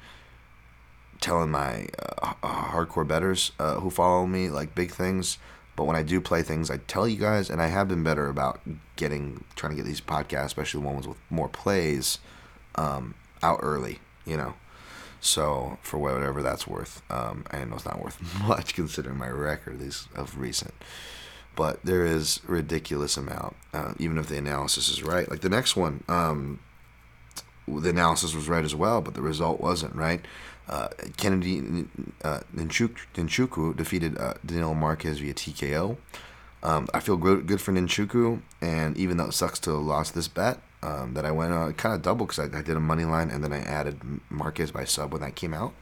telling 1.21 1.51
my 1.51 1.89
uh, 1.99 2.35
hardcore 2.43 3.09
betters 3.09 3.53
uh, 3.59 3.81
who 3.81 3.91
follow 3.91 4.27
me 4.27 4.51
like 4.51 4.75
big 4.75 4.91
things. 4.91 5.39
But 5.79 5.85
when 5.85 5.95
I 5.95 6.03
do 6.03 6.21
play 6.21 6.43
things, 6.43 6.73
I 6.73 6.79
tell 6.79 7.07
you 7.07 7.19
guys, 7.19 7.49
and 7.49 7.63
I 7.63 7.69
have 7.69 7.87
been 7.87 8.03
better 8.03 8.27
about 8.29 8.61
getting 8.97 9.45
trying 9.55 9.71
to 9.71 9.77
get 9.77 9.87
these 9.87 10.01
podcasts, 10.01 10.47
especially 10.47 10.81
the 10.81 10.89
ones 10.89 11.07
with 11.07 11.19
more 11.31 11.49
plays, 11.49 12.19
um, 12.75 13.15
out 13.45 13.61
early. 13.63 14.01
You 14.27 14.39
know. 14.39 14.55
So 15.21 15.79
for 15.83 15.99
whatever 15.99 16.43
that's 16.43 16.67
worth, 16.67 17.01
um, 17.13 17.45
I 17.53 17.63
know 17.63 17.77
it's 17.77 17.85
not 17.85 18.03
worth 18.03 18.19
much 18.49 18.75
considering 18.75 19.19
my 19.19 19.29
record 19.29 19.81
is 19.81 20.09
of 20.17 20.37
recent, 20.37 20.75
but 21.55 21.79
there 21.85 22.05
is 22.05 22.41
ridiculous 22.45 23.17
amount, 23.17 23.55
uh, 23.73 23.95
even 24.01 24.19
if 24.19 24.27
the 24.27 24.37
analysis 24.37 24.89
is 24.89 25.05
right. 25.05 25.31
Like 25.31 25.43
the 25.43 25.49
next 25.49 25.77
one, 25.77 26.03
um, 26.09 26.59
the 27.69 27.91
analysis 27.91 28.35
was 28.35 28.49
right 28.49 28.65
as 28.65 28.75
well, 28.75 29.01
but 29.01 29.15
the 29.15 29.23
result 29.23 29.61
wasn't 29.61 29.95
right. 29.95 30.25
Uh, 30.69 30.89
Kennedy 31.17 31.87
uh, 32.23 32.41
Nzechukwu 32.55 33.77
defeated 33.77 34.19
uh, 34.19 34.35
Marques 34.75 35.19
via 35.19 35.33
TKO. 35.35 35.97
Um, 36.63 36.89
I 36.93 37.01
feel 37.01 37.17
good, 37.17 37.47
good 37.47 37.61
for 37.61 37.73
Nzechukwu, 37.73 38.43
and 38.61 38.97
even 38.97 39.17
though 39.17 39.27
it 39.27 39.33
sucks 39.35 39.59
to 39.61 39.73
lost 39.73 40.15
this 40.15 40.29
bet, 40.29 40.61
um, 40.83 41.15
that 41.15 41.25
I 41.25 41.31
went 41.31 41.53
on 41.53 41.73
kind 41.75 41.95
of 41.95 42.03
double 42.03 42.27
because 42.27 42.39
I, 42.39 42.59
I, 42.59 42.63
did 42.63 42.77
a 42.77 42.81
money 42.81 43.05
line 43.05 43.31
and 43.31 43.43
then 43.43 43.53
I 43.53 43.61
added 43.61 44.01
Marques 44.31 44.71
by 44.71 44.85
sub 44.85 45.13
when 45.13 45.23
that 45.23 45.35
came 45.35 45.55
out. 45.55 45.73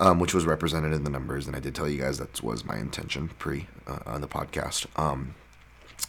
um, 0.00 0.18
which 0.18 0.34
was 0.34 0.44
represented 0.44 0.92
in 0.92 1.04
the 1.04 1.10
numbers, 1.10 1.46
and 1.46 1.54
I 1.56 1.60
did 1.60 1.74
tell 1.74 1.88
you 1.88 2.00
guys 2.02 2.18
that 2.18 2.42
was 2.42 2.64
my 2.64 2.76
intention 2.76 3.30
pre 3.38 3.66
uh, 3.86 3.98
on 4.06 4.20
the 4.20 4.28
podcast. 4.28 4.86
Um, 4.98 5.34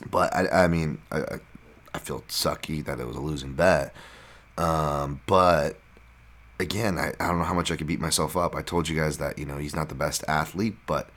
but 0.10 0.36
I, 0.36 0.66
I 0.66 0.68
mean, 0.68 0.99
I- 1.12 1.39
I 1.93 1.97
feel 1.99 2.24
sucky 2.28 2.84
that 2.84 2.99
it 2.99 3.08
was 3.08 3.16
a 3.16 3.22
losing 3.22 3.53
bet. 3.53 3.95
Um, 4.58 5.22
but 5.28 5.80
again, 6.60 6.97
I, 6.97 7.14
I 7.20 7.28
don't 7.28 7.39
know 7.39 7.45
how 7.45 7.53
much 7.53 7.72
I 7.72 7.76
could 7.76 7.88
beat 7.88 7.99
myself 7.99 8.38
up. 8.38 8.56
I 8.56 8.62
told 8.62 8.88
you 8.88 8.95
guys 8.95 9.18
that 9.18 9.38
you 9.38 9.45
know 9.45 9.58
he's 9.58 9.76
not 9.76 9.89
the 9.89 9.95
best 9.95 10.24
athlete, 10.28 10.76
but 10.86 11.10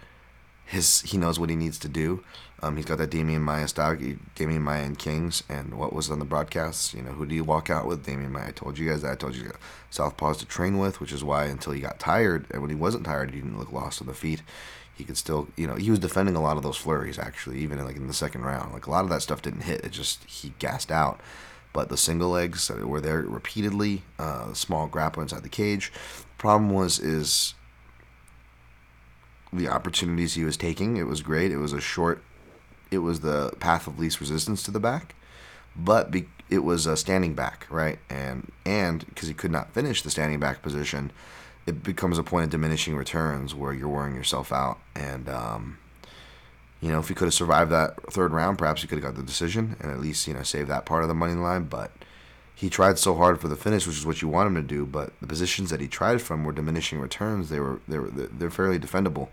his 0.67 1.01
he 1.03 1.17
knows 1.17 1.39
what 1.39 1.51
he 1.51 1.57
needs 1.57 1.79
to 1.79 1.89
do. 1.89 2.23
Um, 2.61 2.77
he's 2.77 2.87
got 2.87 2.99
that 2.99 3.11
Demian 3.11 3.41
Maia 3.41 3.69
style, 3.69 3.97
Demian 3.97 4.63
Maia 4.63 4.83
and 4.83 4.99
Kings, 4.99 5.45
and 5.49 5.75
what 5.75 5.93
was 5.93 6.11
on 6.11 6.19
the 6.19 6.25
broadcasts. 6.25 6.93
You 6.93 7.03
know, 7.03 7.13
who 7.13 7.25
do 7.25 7.35
you 7.35 7.45
walk 7.45 7.71
out 7.71 7.87
with? 7.87 8.05
Demian 8.05 8.31
Maia. 8.31 8.49
I 8.49 8.53
told 8.53 8.79
you 8.79 8.89
guys 8.89 9.03
that. 9.03 9.13
I 9.13 9.15
told 9.15 9.37
you 9.37 9.53
Southpaws 9.93 10.39
to 10.39 10.47
train 10.47 10.79
with, 10.79 11.01
which 11.01 11.13
is 11.13 11.23
why 11.23 11.45
until 11.45 11.73
he 11.73 11.81
got 11.81 12.01
tired, 12.01 12.47
and 12.51 12.61
when 12.61 12.71
he 12.71 12.77
wasn't 12.77 13.07
tired, 13.07 13.31
he 13.31 13.41
didn't 13.41 13.59
look 13.59 13.73
lost 13.73 14.01
on 14.01 14.09
the 14.09 14.15
feet. 14.15 14.43
He 14.95 15.05
could 15.05 15.17
still, 15.17 15.47
you 15.57 15.69
know, 15.69 15.77
he 15.77 15.91
was 15.91 16.01
defending 16.01 16.35
a 16.35 16.43
lot 16.43 16.57
of 16.57 16.65
those 16.65 16.77
flurries 16.77 17.21
actually, 17.21 17.61
even 17.61 17.83
like 17.85 17.97
in 17.97 18.09
the 18.09 18.13
second 18.13 18.43
round. 18.43 18.73
Like 18.73 18.87
a 18.87 18.91
lot 18.91 19.05
of 19.05 19.11
that 19.11 19.23
stuff 19.23 19.41
didn't 19.41 19.61
hit. 19.61 19.85
It 19.85 19.93
just 19.93 20.25
he 20.25 20.53
gassed 20.59 20.91
out. 20.91 21.21
But 21.73 21.89
the 21.89 21.97
single 21.97 22.31
legs 22.31 22.71
were 22.71 23.01
there 23.01 23.21
repeatedly, 23.21 24.03
uh, 24.19 24.53
small 24.55 24.87
grapple 24.87 25.23
inside 25.23 25.43
the 25.43 25.49
cage. 25.49 25.93
Problem 26.39 26.71
was 26.71 26.99
is 26.99 27.55
the 29.53 29.69
opportunities 29.69 30.35
he 30.35 30.45
was 30.45 30.57
taking. 30.57 30.97
It 30.97 31.07
was 31.07 31.23
great. 31.23 31.53
It 31.53 31.59
was 31.59 31.73
a 31.73 31.81
short. 31.81 32.23
It 32.91 32.99
was 32.99 33.21
the 33.21 33.53
path 33.61 33.87
of 33.87 33.99
least 33.99 34.21
resistance 34.21 34.63
to 34.65 34.71
the 34.71 34.81
back, 34.81 35.15
but 35.77 36.11
be, 36.11 36.27
it 36.49 36.61
was 36.61 36.87
a 36.87 36.97
standing 36.97 37.35
back, 37.35 37.67
right? 37.71 37.99
And 38.09 38.51
and 38.65 39.07
because 39.07 39.29
he 39.29 39.35
could 39.35 39.51
not 39.51 39.75
finish 39.75 40.03
the 40.03 40.11
standing 40.11 40.41
back 40.41 40.63
position, 40.63 41.13
it 41.67 41.83
becomes 41.83 42.19
a 42.19 42.23
point 42.23 42.45
of 42.45 42.51
diminishing 42.51 42.97
returns 42.97 43.55
where 43.55 43.75
you're 43.75 43.89
wearing 43.89 44.15
yourself 44.15 44.53
out. 44.53 44.79
And 44.95 45.29
um, 45.29 45.79
you 46.81 46.91
know, 46.91 47.01
if 47.01 47.09
he 47.09 47.15
could 47.15 47.27
have 47.27 47.35
survived 47.35 47.71
that 47.73 48.13
third 48.13 48.33
round, 48.33 48.59
perhaps 48.59 48.83
he 48.83 48.89
could 48.89 49.03
have 49.03 49.15
got 49.15 49.17
the 49.17 49.27
decision 49.27 49.77
and 49.81 49.91
at 49.91 50.01
least 50.01 50.27
you 50.27 50.35
know 50.35 50.43
save 50.43 50.69
that 50.69 50.87
part 50.87 51.03
of 51.03 51.09
the 51.09 51.15
money 51.15 51.35
line. 51.35 51.65
But 51.65 51.91
he 52.55 52.69
tried 52.71 52.99
so 52.99 53.15
hard 53.15 53.41
for 53.41 53.49
the 53.49 53.57
finish, 53.57 53.87
which 53.87 53.97
is 53.97 54.07
what 54.07 54.23
you 54.23 54.29
want 54.29 54.49
him 54.49 54.55
to 54.55 54.63
do. 54.63 54.87
But 54.87 55.13
the 55.21 55.27
positions 55.27 55.71
that 55.71 55.81
he 55.81 55.89
tried 55.89 56.23
from 56.23 56.45
were 56.45 56.53
diminishing 56.53 57.01
returns. 57.01 57.49
They 57.49 57.61
were 57.61 57.81
they 57.89 57.99
were 57.99 58.11
they're 58.11 58.51
fairly 58.51 58.79
defendable. 58.79 59.29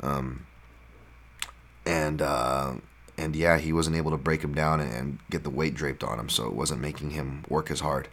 Um, 0.00 0.46
and 1.86 2.20
uh, 2.20 2.74
and 3.16 3.34
yeah, 3.34 3.58
he 3.58 3.72
wasn't 3.72 3.96
able 3.96 4.10
to 4.10 4.16
break 4.18 4.42
him 4.42 4.54
down 4.54 4.80
and, 4.80 4.92
and 4.92 5.18
get 5.30 5.44
the 5.44 5.50
weight 5.50 5.74
draped 5.74 6.04
on 6.04 6.18
him, 6.18 6.28
so 6.28 6.46
it 6.46 6.54
wasn't 6.54 6.80
making 6.80 7.10
him 7.10 7.44
work 7.48 7.70
as 7.70 7.80
hard. 7.80 8.08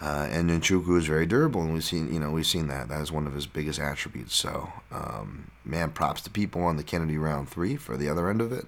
Uh, 0.00 0.28
and 0.30 0.48
Nzechukwu 0.48 0.96
is 0.96 1.06
very 1.06 1.26
durable, 1.26 1.60
and 1.62 1.74
we've 1.74 1.84
seen 1.84 2.12
you 2.12 2.20
know 2.20 2.30
we've 2.30 2.46
seen 2.46 2.68
that 2.68 2.88
that 2.88 3.00
is 3.00 3.10
one 3.10 3.26
of 3.26 3.34
his 3.34 3.46
biggest 3.46 3.80
attributes. 3.80 4.34
So 4.34 4.72
um, 4.92 5.50
man, 5.64 5.90
props 5.90 6.22
to 6.22 6.30
people 6.30 6.62
on 6.62 6.76
the 6.76 6.84
Kennedy 6.84 7.18
round 7.18 7.48
three 7.48 7.76
for 7.76 7.96
the 7.96 8.08
other 8.08 8.30
end 8.30 8.40
of 8.40 8.52
it. 8.52 8.66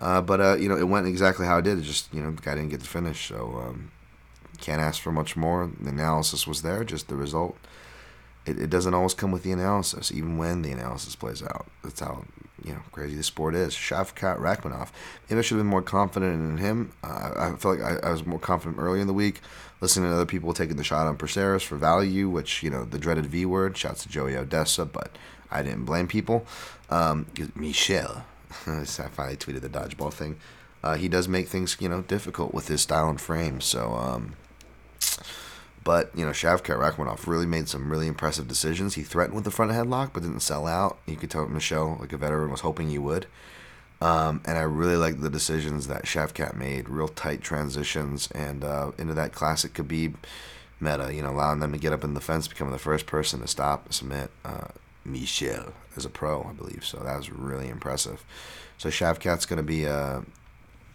Uh, 0.00 0.20
but 0.20 0.40
uh, 0.40 0.56
you 0.56 0.68
know 0.68 0.76
it 0.76 0.88
went 0.88 1.06
exactly 1.06 1.46
how 1.46 1.58
it 1.58 1.62
did. 1.62 1.78
It 1.78 1.82
just 1.82 2.12
you 2.12 2.20
know 2.20 2.30
the 2.30 2.42
guy 2.42 2.56
didn't 2.56 2.70
get 2.70 2.80
the 2.80 2.86
finish, 2.86 3.28
so 3.28 3.62
um, 3.68 3.92
can't 4.60 4.80
ask 4.80 5.00
for 5.00 5.12
much 5.12 5.36
more. 5.36 5.70
The 5.80 5.90
analysis 5.90 6.46
was 6.46 6.62
there, 6.62 6.82
just 6.82 7.08
the 7.08 7.16
result. 7.16 7.56
It, 8.44 8.58
it 8.58 8.70
doesn't 8.70 8.94
always 8.94 9.14
come 9.14 9.30
with 9.30 9.42
the 9.42 9.52
analysis, 9.52 10.10
even 10.10 10.38
when 10.38 10.62
the 10.62 10.72
analysis 10.72 11.14
plays 11.14 11.42
out. 11.42 11.66
That's 11.84 12.00
how 12.00 12.24
you 12.64 12.72
know 12.72 12.80
crazy 12.90 13.14
the 13.16 13.22
sport 13.22 13.54
is. 13.54 13.74
Shavkat 13.74 14.40
Rakhmonov. 14.40 14.88
Maybe 15.28 15.38
I 15.38 15.42
should 15.42 15.56
have 15.56 15.64
been 15.64 15.70
more 15.70 15.82
confident 15.82 16.34
in 16.34 16.58
him. 16.58 16.92
Uh, 17.04 17.32
I 17.36 17.56
felt 17.56 17.78
like 17.78 18.04
I, 18.04 18.08
I 18.08 18.10
was 18.10 18.26
more 18.26 18.40
confident 18.40 18.80
earlier 18.80 19.00
in 19.00 19.06
the 19.06 19.12
week, 19.12 19.40
listening 19.80 20.10
to 20.10 20.14
other 20.14 20.26
people 20.26 20.52
taking 20.52 20.76
the 20.76 20.84
shot 20.84 21.06
on 21.06 21.16
Pereira's 21.16 21.62
for 21.62 21.76
value, 21.76 22.28
which 22.28 22.62
you 22.62 22.70
know 22.70 22.84
the 22.84 22.98
dreaded 22.98 23.26
V 23.26 23.46
word. 23.46 23.76
Shouts 23.76 24.02
to 24.02 24.08
Joey 24.08 24.32
Oddessa, 24.32 24.90
but 24.90 25.16
I 25.50 25.62
didn't 25.62 25.84
blame 25.84 26.08
people. 26.08 26.46
Um, 26.90 27.26
'cause 27.36 27.48
Michel, 27.54 28.24
I 28.66 28.84
finally 28.84 29.36
tweeted 29.36 29.60
the 29.60 29.68
dodgeball 29.68 30.12
thing. 30.12 30.36
Uh, 30.82 30.96
he 30.96 31.08
does 31.08 31.26
make 31.28 31.48
things 31.48 31.76
you 31.80 31.88
know 31.88 32.02
difficult 32.02 32.54
with 32.54 32.68
his 32.68 32.82
style 32.82 33.08
and 33.08 33.20
frame. 33.20 33.60
So. 33.60 33.94
Um, 33.94 34.34
but, 35.84 36.10
you 36.14 36.22
know, 36.26 36.32
Shavkat 36.32 36.76
Rakhmonov 36.78 37.26
really 37.26 37.46
made 37.46 37.66
some 37.66 37.90
really 37.90 38.08
impressive 38.08 38.46
decisions. 38.46 38.94
He 38.94 39.02
threatened 39.02 39.34
with 39.34 39.44
the 39.44 39.50
front 39.50 39.72
headlock, 39.72 40.10
but 40.12 40.22
didn't 40.22 40.40
sell 40.40 40.66
out. 40.66 40.98
You 41.06 41.16
could 41.16 41.30
tell 41.30 41.46
Michel, 41.46 41.96
like 41.98 42.12
a 42.12 42.18
veteran, 42.18 42.50
was 42.50 42.60
hoping 42.60 42.90
he 42.90 42.98
would. 42.98 43.26
Um, 44.00 44.42
and 44.44 44.56
I 44.56 44.62
really 44.62 44.96
like 44.96 45.20
the 45.20 45.30
decisions 45.30 45.88
that 45.88 46.04
Shavkat 46.04 46.56
made. 46.56 46.88
Real 46.88 47.08
tight 47.08 47.40
transitions 47.40 48.30
and 48.30 48.62
uh, 48.62 48.92
into 48.96 49.14
that 49.14 49.32
classic 49.32 49.74
Khabib 49.74 50.14
meta, 50.80 51.12
you 51.12 51.22
know, 51.22 51.30
allowing 51.30 51.60
them 51.60 51.72
to 51.72 51.78
get 51.78 51.92
up 51.92 52.04
in 52.04 52.14
the 52.14 52.20
fence, 52.20 52.46
becoming 52.46 52.72
the 52.72 52.78
first 52.78 53.06
person 53.06 53.40
to 53.40 53.48
stop, 53.48 53.92
submit 53.92 54.30
uh, 54.44 54.68
Michel 55.04 55.72
as 55.96 56.04
a 56.04 56.08
pro, 56.08 56.44
I 56.44 56.52
believe. 56.52 56.84
So 56.84 56.98
that 56.98 57.16
was 57.16 57.30
really 57.30 57.68
impressive. 57.68 58.24
So 58.76 58.88
Shavkat's 58.88 59.46
going 59.46 59.56
to 59.56 59.64
be, 59.64 59.86
uh, 59.86 60.20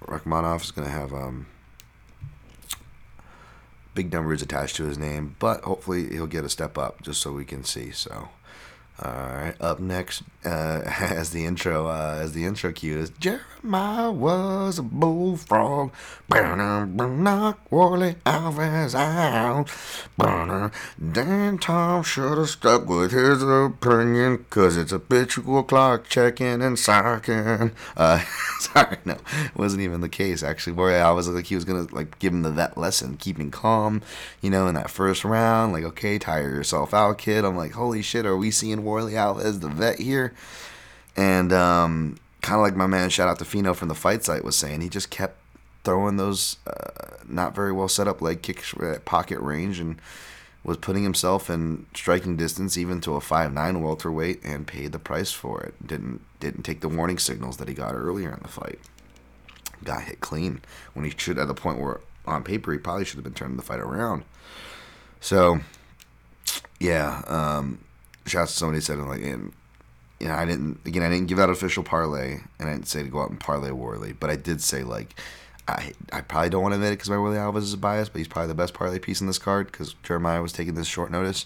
Rakhmonov 0.05 0.63
is 0.63 0.71
going 0.71 0.87
to 0.87 0.93
have. 0.93 1.13
Um, 1.13 1.47
big 3.93 4.11
numbers 4.11 4.41
attached 4.41 4.75
to 4.77 4.85
his 4.85 4.97
name, 4.97 5.35
but 5.39 5.61
hopefully 5.63 6.09
he'll 6.09 6.27
get 6.27 6.45
a 6.45 6.49
step 6.49 6.77
up 6.77 7.01
just 7.01 7.21
so 7.21 7.31
we 7.31 7.45
can 7.45 7.63
see. 7.63 7.91
So, 7.91 8.29
all 9.01 9.11
right, 9.11 9.55
up 9.59 9.79
next 9.79 10.21
uh, 10.45 10.81
as 10.85 11.31
the 11.31 11.45
intro 11.45 11.87
uh, 11.87 12.19
as 12.21 12.33
the 12.33 12.45
intro 12.45 12.71
cue 12.71 12.99
is 12.99 13.09
Jeremiah 13.11 14.11
was 14.11 14.77
a 14.77 14.83
bullfrog, 14.83 15.91
knock 16.29 17.71
Warley 17.71 18.15
Alves 18.25 18.93
out. 18.93 19.67
Dan 21.11 21.57
Tom 21.57 22.03
should 22.03 22.37
have 22.37 22.49
stuck 22.49 22.87
with 22.87 23.11
his 23.11 23.41
opinion, 23.41 24.45
cause 24.51 24.77
it's 24.77 24.91
habitual 24.91 25.63
clock 25.63 26.07
checking 26.07 26.61
and 26.61 26.77
socking. 26.77 27.71
Uh, 27.97 28.23
sorry, 28.59 28.97
no, 29.05 29.13
it 29.13 29.55
wasn't 29.55 29.81
even 29.81 30.01
the 30.01 30.09
case 30.09 30.43
actually. 30.43 30.73
Warley 30.73 30.93
Alves 30.93 31.33
like 31.33 31.45
he 31.45 31.55
was 31.55 31.65
gonna 31.65 31.87
like 31.91 32.19
give 32.19 32.31
him 32.31 32.43
the 32.43 32.51
vet 32.51 32.77
lesson, 32.77 33.17
keeping 33.17 33.49
calm, 33.49 34.03
you 34.41 34.51
know, 34.51 34.67
in 34.67 34.75
that 34.75 34.91
first 34.91 35.25
round. 35.25 35.73
Like, 35.73 35.83
okay, 35.83 36.19
tire 36.19 36.49
yourself 36.49 36.93
out, 36.93 37.17
kid. 37.17 37.43
I'm 37.43 37.57
like, 37.57 37.71
holy 37.71 38.03
shit, 38.03 38.27
are 38.27 38.37
we 38.37 38.51
seeing 38.51 38.82
Warley 38.83 39.13
Alves 39.13 39.59
the 39.59 39.69
vet 39.69 39.99
here? 39.99 40.33
And 41.15 41.53
um, 41.53 42.17
kind 42.41 42.55
of 42.55 42.61
like 42.61 42.75
my 42.75 42.87
man, 42.87 43.09
shout 43.09 43.29
out 43.29 43.39
to 43.39 43.45
Fino 43.45 43.73
from 43.73 43.87
the 43.87 43.95
fight 43.95 44.23
site 44.23 44.43
was 44.43 44.55
saying, 44.55 44.81
he 44.81 44.89
just 44.89 45.09
kept 45.09 45.37
throwing 45.83 46.17
those 46.17 46.57
uh, 46.65 47.17
not 47.27 47.55
very 47.55 47.71
well 47.71 47.87
set 47.87 48.07
up 48.07 48.21
leg 48.21 48.41
kicks 48.41 48.73
at 48.81 49.05
pocket 49.05 49.39
range 49.39 49.79
and 49.79 49.99
was 50.63 50.77
putting 50.77 51.03
himself 51.03 51.49
in 51.49 51.85
striking 51.93 52.37
distance 52.37 52.77
even 52.77 53.01
to 53.01 53.15
a 53.15 53.21
five 53.21 53.51
nine 53.53 53.81
welterweight 53.81 54.41
and 54.43 54.65
paid 54.65 54.91
the 54.91 54.99
price 54.99 55.31
for 55.31 55.61
it. 55.61 55.85
Didn't 55.85 56.21
didn't 56.39 56.63
take 56.63 56.81
the 56.81 56.89
warning 56.89 57.17
signals 57.17 57.57
that 57.57 57.67
he 57.67 57.73
got 57.73 57.95
earlier 57.95 58.31
in 58.31 58.39
the 58.41 58.47
fight. 58.47 58.79
Got 59.83 60.03
hit 60.03 60.21
clean 60.21 60.61
when 60.93 61.05
he 61.05 61.13
should 61.15 61.37
at 61.37 61.47
the 61.47 61.53
point 61.53 61.79
where 61.79 61.99
on 62.25 62.43
paper 62.43 62.71
he 62.71 62.77
probably 62.77 63.03
should 63.03 63.17
have 63.17 63.25
been 63.25 63.33
turning 63.33 63.57
the 63.57 63.63
fight 63.63 63.81
around. 63.81 64.23
So 65.19 65.59
yeah, 66.79 67.23
um, 67.27 67.79
shouts 68.25 68.53
to 68.53 68.57
somebody 68.57 68.81
said 68.81 68.97
like 68.99 69.21
and 69.21 69.53
you 70.19 70.27
know, 70.27 70.35
I 70.35 70.45
didn't 70.45 70.79
again 70.85 71.03
I 71.03 71.09
didn't 71.09 71.27
give 71.27 71.39
out 71.39 71.49
official 71.49 71.83
parlay 71.83 72.39
and 72.59 72.69
I 72.69 72.73
didn't 72.73 72.87
say 72.87 73.03
to 73.03 73.09
go 73.09 73.21
out 73.21 73.29
and 73.29 73.39
parlay 73.39 73.71
Warley, 73.71 74.13
but 74.13 74.29
I 74.29 74.35
did 74.35 74.61
say 74.61 74.83
like 74.83 75.19
I 75.67 75.93
I 76.11 76.21
probably 76.21 76.49
don't 76.49 76.61
want 76.61 76.73
to 76.73 76.77
admit 76.77 76.93
it 76.93 76.97
because 76.97 77.09
my 77.09 77.17
Warley 77.17 77.37
Alves 77.37 77.63
is 77.63 77.75
biased, 77.75 78.13
but 78.13 78.19
he's 78.19 78.27
probably 78.27 78.47
the 78.47 78.55
best 78.55 78.73
parlay 78.73 78.99
piece 78.99 79.21
in 79.21 79.27
this 79.27 79.39
card 79.39 79.71
because 79.71 79.95
Jeremiah 80.03 80.41
was 80.41 80.53
taking 80.53 80.75
this 80.75 80.87
short 80.87 81.11
notice. 81.11 81.45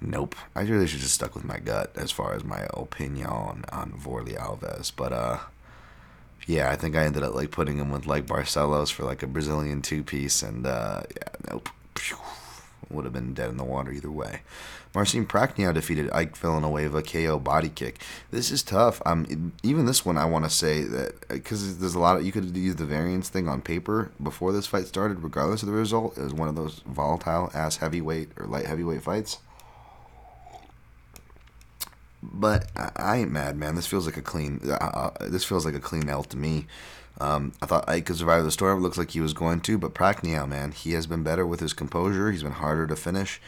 Nope, 0.00 0.34
I 0.54 0.62
really 0.62 0.86
should 0.86 1.00
just 1.00 1.14
stuck 1.14 1.34
with 1.34 1.44
my 1.44 1.58
gut 1.58 1.92
as 1.94 2.10
far 2.10 2.34
as 2.34 2.44
my 2.44 2.66
opinion 2.74 3.26
on 3.26 3.64
on 3.70 4.00
Warley 4.04 4.32
Alves, 4.32 4.90
but 4.94 5.12
uh, 5.12 5.38
yeah, 6.46 6.70
I 6.70 6.76
think 6.76 6.96
I 6.96 7.04
ended 7.04 7.22
up 7.22 7.34
like 7.34 7.50
putting 7.50 7.78
him 7.78 7.90
with 7.90 8.06
like 8.06 8.26
Barcelos 8.26 8.90
for 8.90 9.04
like 9.04 9.22
a 9.22 9.26
Brazilian 9.26 9.80
two 9.80 10.02
piece, 10.02 10.42
and 10.42 10.66
uh, 10.66 11.02
yeah, 11.14 11.28
nope, 11.50 11.68
would 12.90 13.04
have 13.04 13.14
been 13.14 13.34
dead 13.34 13.50
in 13.50 13.56
the 13.56 13.64
water 13.64 13.92
either 13.92 14.10
way. 14.10 14.40
Marcin 14.94 15.26
Prachnio 15.26 15.72
defeated 15.72 16.10
Ike 16.12 16.36
Villanueva 16.36 17.02
KO 17.02 17.38
body 17.38 17.70
kick. 17.70 18.00
This 18.30 18.50
is 18.50 18.62
tough. 18.62 19.00
Um, 19.06 19.52
even 19.62 19.86
this 19.86 20.04
one, 20.04 20.18
I 20.18 20.26
want 20.26 20.44
to 20.44 20.50
say 20.50 20.82
that 20.82 21.28
because 21.28 21.78
there's 21.78 21.94
a 21.94 21.98
lot 21.98 22.16
of 22.16 22.26
you 22.26 22.32
could 22.32 22.56
use 22.56 22.76
the 22.76 22.84
variance 22.84 23.28
thing 23.28 23.48
on 23.48 23.62
paper 23.62 24.12
before 24.22 24.52
this 24.52 24.66
fight 24.66 24.86
started, 24.86 25.22
regardless 25.22 25.62
of 25.62 25.68
the 25.68 25.74
result. 25.74 26.18
It 26.18 26.22
was 26.22 26.34
one 26.34 26.48
of 26.48 26.56
those 26.56 26.82
volatile 26.86 27.50
ass 27.54 27.76
heavyweight 27.76 28.32
or 28.36 28.46
light 28.46 28.66
heavyweight 28.66 29.02
fights. 29.02 29.38
But 32.22 32.70
I, 32.76 33.16
ain't 33.16 33.32
mad, 33.32 33.56
man. 33.56 33.74
This 33.74 33.86
feels 33.86 34.06
like 34.06 34.16
a 34.16 34.22
clean. 34.22 34.60
Uh, 34.64 34.74
uh, 34.74 35.10
this 35.28 35.44
feels 35.44 35.64
like 35.66 35.74
a 35.74 35.80
clean 35.80 36.08
L 36.08 36.22
to 36.24 36.36
me. 36.36 36.66
Um, 37.20 37.52
I 37.60 37.66
thought 37.66 37.88
Ike 37.88 38.06
could 38.06 38.16
survive 38.16 38.44
the 38.44 38.50
storm. 38.50 38.80
Looks 38.80 38.96
like 38.96 39.10
he 39.10 39.20
was 39.20 39.32
going 39.32 39.60
to, 39.62 39.76
but 39.76 39.94
Prachnio, 39.94 40.48
man, 40.48 40.72
he 40.72 40.92
has 40.92 41.06
been 41.06 41.22
better 41.22 41.46
with 41.46 41.60
his 41.60 41.72
composure. 41.72 42.30
He's 42.30 42.44
been 42.44 42.52
harder 42.52 42.86
to 42.86 42.96
finish, 42.96 43.40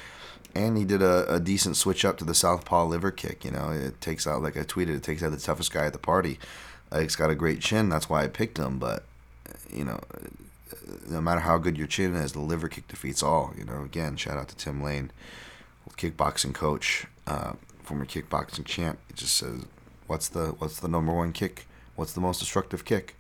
and 0.55 0.77
he 0.77 0.85
did 0.85 1.03
a, 1.03 1.35
a 1.35 1.41
decent 1.41 1.77
switch 1.77 2.05
up 2.05 2.19
to 2.19 2.25
the 2.25 2.35
southpaw 2.35 2.85
liver 2.87 3.11
kick. 3.11 3.45
You 3.45 3.51
know, 3.51 3.71
it 3.71 4.01
takes 4.01 4.27
out 4.27 4.43
like 4.43 4.57
I 4.57 4.61
tweeted, 4.63 4.97
it 4.97 5.03
takes 5.03 5.23
out 5.23 5.31
the 5.31 5.37
toughest 5.37 5.73
guy 5.73 5.87
at 5.87 5.93
the 5.93 5.99
party. 5.99 6.39
Ike's 6.93 7.17
got 7.17 7.31
a 7.31 7.35
great 7.35 7.61
chin, 7.61 7.89
that's 7.89 8.09
why 8.09 8.23
I 8.23 8.29
picked 8.29 8.59
him. 8.59 8.79
But 8.79 9.05
you 9.73 9.85
know, 9.85 10.01
no 11.09 11.21
matter 11.21 11.41
how 11.41 11.59
good 11.59 11.77
your 11.77 11.87
chin 11.87 12.15
is, 12.15 12.33
the 12.33 12.41
liver 12.41 12.69
kick 12.69 12.89
defeats 12.89 13.23
all. 13.23 13.53
You 13.57 13.65
know, 13.65 13.83
again, 13.83 14.17
shout 14.17 14.39
out 14.39 14.49
to 14.49 14.57
Tim 14.57 14.83
Lane. 14.83 15.11
kickboxing 15.97 16.55
coach, 16.55 17.07
uh, 17.27 17.53
former 17.83 18.07
kickboxing 18.07 18.65
champ. 18.65 18.99
It 19.11 19.17
just 19.17 19.37
says, 19.37 19.65
"What's 20.07 20.29
the 20.29 20.49
what's 20.59 20.81
the 20.81 20.89
number 20.89 21.13
one 21.13 21.33
kick? 21.33 21.67
What's 21.97 22.13
the 22.13 22.21
most 22.21 22.39
destructive 22.39 22.85
kick?" 22.85 23.17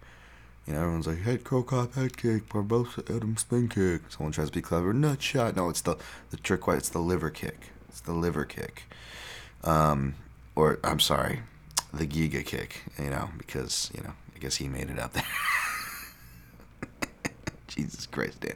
You 0.66 0.72
know, 0.72 0.80
everyone's 0.80 1.06
like 1.06 1.20
head 1.20 1.44
Cro 1.44 1.62
Cop 1.62 1.94
head 1.94 2.16
kick, 2.16 2.48
Barboza 2.48 3.02
Adam 3.10 3.36
spin 3.36 3.68
kick. 3.68 4.02
Someone 4.08 4.32
tries 4.32 4.48
to 4.48 4.54
be 4.54 4.62
clever, 4.62 4.94
nut 4.94 5.20
shot. 5.20 5.56
No, 5.56 5.68
it's 5.68 5.82
the 5.82 5.96
the 6.30 6.38
trick. 6.38 6.62
It's 6.68 6.88
the 6.88 7.00
liver 7.00 7.30
kick. 7.30 7.68
It's 7.88 8.00
the 8.00 8.12
liver 8.14 8.44
kick. 8.44 8.84
Um, 9.62 10.14
or 10.56 10.78
I'm 10.82 11.00
sorry, 11.00 11.40
the 11.92 12.06
Giga 12.06 12.44
kick. 12.44 12.82
You 12.98 13.10
know, 13.10 13.28
because 13.36 13.90
you 13.94 14.02
know, 14.02 14.14
I 14.34 14.38
guess 14.38 14.56
he 14.56 14.68
made 14.68 14.88
it 14.88 14.98
up 14.98 15.12
there. 15.12 15.24
Jesus 17.68 18.06
Christ, 18.06 18.40
Dan. 18.40 18.54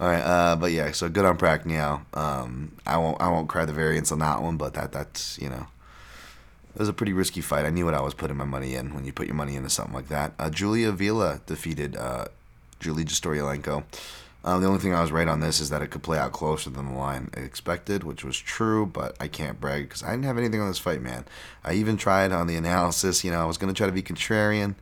All 0.00 0.08
right, 0.08 0.22
uh, 0.22 0.56
but 0.56 0.72
yeah, 0.72 0.90
so 0.92 1.08
good 1.08 1.24
on 1.24 1.36
Prachnio. 1.36 2.02
Um, 2.16 2.72
I 2.86 2.96
won't 2.96 3.20
I 3.20 3.28
won't 3.28 3.48
cry 3.48 3.66
the 3.66 3.72
variance 3.72 4.10
on 4.10 4.20
that 4.20 4.40
one, 4.40 4.56
but 4.56 4.72
that 4.74 4.92
that's 4.92 5.38
you 5.38 5.50
know 5.50 5.66
it 6.74 6.78
was 6.78 6.88
a 6.88 6.92
pretty 6.92 7.12
risky 7.12 7.40
fight. 7.40 7.64
I 7.64 7.70
knew 7.70 7.84
what 7.84 7.94
I 7.94 8.00
was 8.00 8.14
putting 8.14 8.36
my 8.36 8.44
money 8.44 8.74
in 8.74 8.94
when 8.94 9.04
you 9.04 9.12
put 9.12 9.26
your 9.26 9.36
money 9.36 9.56
into 9.56 9.70
something 9.70 9.94
like 9.94 10.08
that. 10.08 10.32
Uh, 10.38 10.50
Julia 10.50 10.88
Avila 10.88 11.40
defeated 11.46 11.96
uh, 11.96 12.26
Julija 12.80 13.10
Stoliarenko. 13.10 13.84
Uh, 14.44 14.58
the 14.58 14.66
only 14.66 14.80
thing 14.80 14.92
I 14.92 15.00
was 15.00 15.12
right 15.12 15.28
on 15.28 15.40
this 15.40 15.60
is 15.60 15.70
that 15.70 15.82
it 15.82 15.88
could 15.90 16.02
play 16.02 16.18
out 16.18 16.32
closer 16.32 16.68
than 16.68 16.92
the 16.92 16.98
line 16.98 17.30
expected, 17.34 18.02
which 18.02 18.24
was 18.24 18.36
true, 18.36 18.86
but 18.86 19.16
I 19.20 19.28
can't 19.28 19.60
brag 19.60 19.84
because 19.84 20.02
I 20.02 20.10
didn't 20.10 20.24
have 20.24 20.38
anything 20.38 20.60
on 20.60 20.68
this 20.68 20.78
fight, 20.78 21.00
man. 21.00 21.24
I 21.64 21.74
even 21.74 21.96
tried 21.96 22.32
on 22.32 22.48
the 22.48 22.56
analysis, 22.56 23.22
you 23.22 23.30
know, 23.30 23.40
I 23.40 23.44
was 23.44 23.56
going 23.56 23.72
to 23.72 23.76
try 23.76 23.86
to 23.86 23.92
be 23.92 24.02
contrarian, 24.02 24.74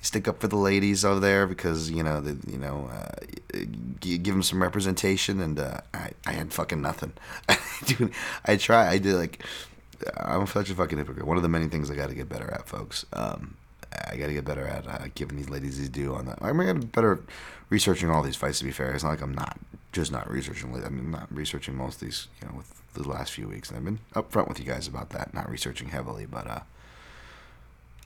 stick 0.00 0.26
up 0.26 0.40
for 0.40 0.48
the 0.48 0.56
ladies 0.56 1.04
over 1.04 1.20
there 1.20 1.46
because, 1.46 1.90
you 1.90 2.02
know, 2.02 2.22
the, 2.22 2.38
you 2.50 2.56
know, 2.56 2.88
uh, 2.90 3.58
give 4.00 4.24
them 4.24 4.42
some 4.42 4.62
representation, 4.62 5.40
and 5.40 5.60
uh, 5.60 5.80
I, 5.92 6.12
I 6.26 6.32
had 6.32 6.52
fucking 6.54 6.80
nothing. 6.80 7.12
Dude, 7.84 8.12
I 8.46 8.56
tried. 8.56 8.88
I 8.88 8.96
did 8.96 9.14
like 9.16 9.44
I'm 10.16 10.46
such 10.46 10.70
a 10.70 10.74
fucking 10.74 10.98
hypocrite. 10.98 11.26
One 11.26 11.36
of 11.36 11.42
the 11.42 11.48
many 11.48 11.66
things 11.68 11.90
I 11.90 11.94
got 11.94 12.08
to 12.08 12.14
get 12.14 12.28
better 12.28 12.50
at, 12.52 12.68
folks. 12.68 13.06
Um, 13.12 13.56
I 14.10 14.16
got 14.16 14.26
to 14.26 14.32
get 14.32 14.44
better 14.44 14.66
at 14.66 14.86
uh, 14.86 15.06
giving 15.14 15.36
these 15.36 15.50
ladies 15.50 15.78
these 15.78 15.88
due 15.88 16.14
on 16.14 16.26
that. 16.26 16.38
I'm 16.40 16.56
gonna 16.56 16.74
get 16.74 16.92
better 16.92 17.20
researching 17.70 18.10
all 18.10 18.22
these 18.22 18.36
fights. 18.36 18.58
To 18.58 18.64
be 18.64 18.70
fair, 18.70 18.92
it's 18.92 19.04
not 19.04 19.10
like 19.10 19.22
I'm 19.22 19.34
not 19.34 19.58
just 19.92 20.10
not 20.10 20.30
researching. 20.30 20.74
I 20.84 20.88
mean, 20.88 21.10
not 21.10 21.32
researching 21.34 21.76
most 21.76 21.96
of 21.96 22.08
these. 22.08 22.28
You 22.40 22.48
know, 22.48 22.54
with 22.56 22.82
the 22.94 23.08
last 23.08 23.32
few 23.32 23.48
weeks, 23.48 23.68
and 23.70 23.78
I've 23.78 23.84
been 23.84 23.98
upfront 24.14 24.48
with 24.48 24.58
you 24.58 24.64
guys 24.64 24.86
about 24.86 25.10
that. 25.10 25.34
Not 25.34 25.50
researching 25.50 25.88
heavily, 25.88 26.26
but 26.26 26.46
uh, 26.46 26.60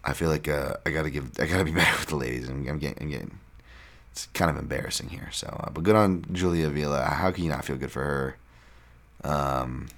I 0.04 0.12
feel 0.12 0.28
like 0.28 0.48
uh, 0.48 0.74
I 0.84 0.90
gotta 0.90 1.10
give. 1.10 1.30
I 1.38 1.46
gotta 1.46 1.64
be 1.64 1.70
better 1.72 1.96
with 1.98 2.08
the 2.08 2.16
ladies. 2.16 2.48
I'm, 2.48 2.66
I'm, 2.68 2.78
getting, 2.78 3.02
I'm 3.02 3.10
getting. 3.10 3.38
It's 4.12 4.26
kind 4.26 4.50
of 4.50 4.56
embarrassing 4.56 5.10
here. 5.10 5.28
So, 5.32 5.46
uh, 5.48 5.70
but 5.70 5.84
good 5.84 5.96
on 5.96 6.24
Julia 6.32 6.68
Avila. 6.68 7.04
How 7.04 7.30
can 7.30 7.44
you 7.44 7.50
not 7.50 7.64
feel 7.64 7.76
good 7.76 7.92
for 7.92 8.02
her? 8.02 8.36
Um, 9.24 9.88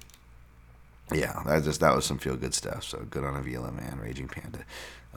yeah, 1.13 1.41
that 1.45 1.63
just 1.63 1.79
that 1.79 1.95
was 1.95 2.05
some 2.05 2.17
feel 2.17 2.35
good 2.35 2.53
stuff. 2.53 2.83
So 2.83 3.05
good 3.09 3.23
on 3.23 3.35
Avila, 3.35 3.71
man. 3.71 3.99
Raging 4.01 4.27
Panda. 4.27 4.59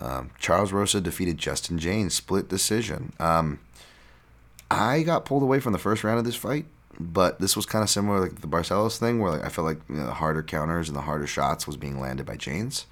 Um, 0.00 0.30
Charles 0.38 0.72
Rosa 0.72 1.00
defeated 1.00 1.38
Justin 1.38 1.78
Jaynes, 1.78 2.14
split 2.14 2.48
decision. 2.48 3.12
Um, 3.20 3.60
I 4.70 5.02
got 5.02 5.24
pulled 5.24 5.42
away 5.42 5.60
from 5.60 5.72
the 5.72 5.78
first 5.78 6.02
round 6.02 6.18
of 6.18 6.24
this 6.24 6.34
fight, 6.34 6.64
but 6.98 7.40
this 7.40 7.56
was 7.56 7.66
kind 7.66 7.82
of 7.82 7.90
similar 7.90 8.20
like 8.20 8.40
the 8.40 8.46
Barcelos 8.46 8.96
thing, 8.98 9.20
where 9.20 9.32
like 9.32 9.44
I 9.44 9.48
felt 9.48 9.66
like 9.66 9.80
you 9.88 9.96
know, 9.96 10.06
the 10.06 10.14
harder 10.14 10.42
counters 10.42 10.88
and 10.88 10.96
the 10.96 11.02
harder 11.02 11.26
shots 11.26 11.66
was 11.66 11.76
being 11.76 12.00
landed 12.00 12.26
by 12.26 12.36
Jaynes, 12.36 12.86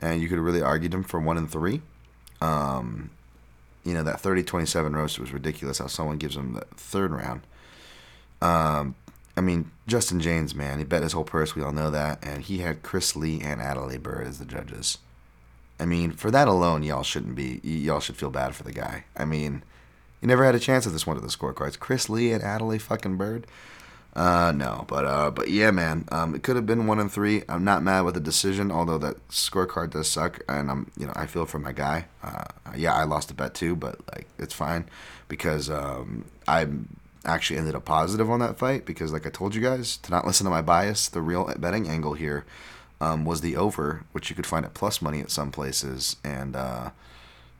and 0.00 0.22
you 0.22 0.28
could 0.28 0.38
really 0.38 0.62
argued 0.62 0.94
him 0.94 1.02
for 1.04 1.20
one 1.20 1.36
and 1.36 1.50
three. 1.50 1.82
Um, 2.40 3.10
you 3.84 3.94
know 3.94 4.02
that 4.02 4.22
30-27 4.22 4.94
roast 4.94 5.18
was 5.18 5.32
ridiculous. 5.32 5.78
How 5.78 5.86
someone 5.86 6.18
gives 6.18 6.36
him 6.36 6.54
the 6.54 6.64
third 6.76 7.12
round. 7.12 7.42
Um, 8.42 8.94
I 9.40 9.42
mean, 9.42 9.70
Justin 9.86 10.20
Jaynes, 10.20 10.54
man, 10.54 10.80
he 10.80 10.84
bet 10.84 11.02
his 11.02 11.14
whole 11.14 11.24
purse. 11.24 11.54
We 11.54 11.62
all 11.62 11.72
know 11.72 11.90
that, 11.90 12.22
and 12.22 12.42
he 12.42 12.58
had 12.58 12.82
Chris 12.82 13.16
Lee 13.16 13.40
and 13.40 13.58
Adalaide 13.58 14.02
Byrd 14.02 14.26
as 14.26 14.38
the 14.38 14.44
judges. 14.44 14.98
I 15.78 15.86
mean, 15.86 16.12
for 16.12 16.30
that 16.30 16.46
alone, 16.46 16.82
y'all 16.82 17.02
shouldn't 17.02 17.36
be. 17.36 17.58
Y'all 17.64 18.00
should 18.00 18.18
feel 18.18 18.28
bad 18.28 18.54
for 18.54 18.64
the 18.64 18.72
guy. 18.72 19.04
I 19.16 19.24
mean, 19.24 19.62
he 20.20 20.26
never 20.26 20.44
had 20.44 20.54
a 20.54 20.58
chance 20.58 20.86
at 20.86 20.92
this 20.92 21.06
one 21.06 21.16
of 21.16 21.22
the 21.22 21.30
scorecards. 21.30 21.78
Chris 21.78 22.10
Lee 22.10 22.32
and 22.32 22.44
Adalaide 22.44 22.82
fucking 22.82 23.16
Byrd. 23.16 23.46
Uh, 24.14 24.52
no, 24.54 24.84
but 24.88 25.06
uh, 25.06 25.30
but 25.30 25.48
yeah, 25.48 25.70
man. 25.70 26.06
Um, 26.12 26.34
it 26.34 26.42
could 26.42 26.56
have 26.56 26.66
been 26.66 26.86
one 26.86 27.00
and 27.00 27.10
three. 27.10 27.42
I'm 27.48 27.64
not 27.64 27.82
mad 27.82 28.02
with 28.02 28.12
the 28.12 28.20
decision, 28.20 28.70
although 28.70 28.98
that 28.98 29.26
scorecard 29.28 29.92
does 29.92 30.10
suck, 30.10 30.40
and 30.50 30.70
I'm 30.70 30.90
you 30.98 31.06
know 31.06 31.14
I 31.16 31.24
feel 31.24 31.46
for 31.46 31.58
my 31.58 31.72
guy. 31.72 32.08
Uh, 32.22 32.44
yeah, 32.76 32.94
I 32.94 33.04
lost 33.04 33.30
a 33.30 33.34
bet 33.34 33.54
too, 33.54 33.74
but 33.74 34.00
like 34.12 34.26
it's 34.38 34.52
fine 34.52 34.84
because 35.28 35.70
um, 35.70 36.26
I'm 36.46 36.99
actually 37.24 37.58
ended 37.58 37.74
up 37.74 37.84
positive 37.84 38.30
on 38.30 38.40
that 38.40 38.58
fight 38.58 38.86
because, 38.86 39.12
like 39.12 39.26
I 39.26 39.30
told 39.30 39.54
you 39.54 39.60
guys, 39.60 39.96
to 39.98 40.10
not 40.10 40.26
listen 40.26 40.44
to 40.44 40.50
my 40.50 40.62
bias, 40.62 41.08
the 41.08 41.20
real 41.20 41.52
betting 41.58 41.88
angle 41.88 42.14
here 42.14 42.44
um, 43.00 43.24
was 43.24 43.40
the 43.40 43.56
over, 43.56 44.04
which 44.12 44.30
you 44.30 44.36
could 44.36 44.46
find 44.46 44.64
at 44.64 44.74
plus 44.74 45.02
money 45.02 45.20
at 45.20 45.30
some 45.30 45.50
places. 45.50 46.16
And 46.24 46.56
uh, 46.56 46.90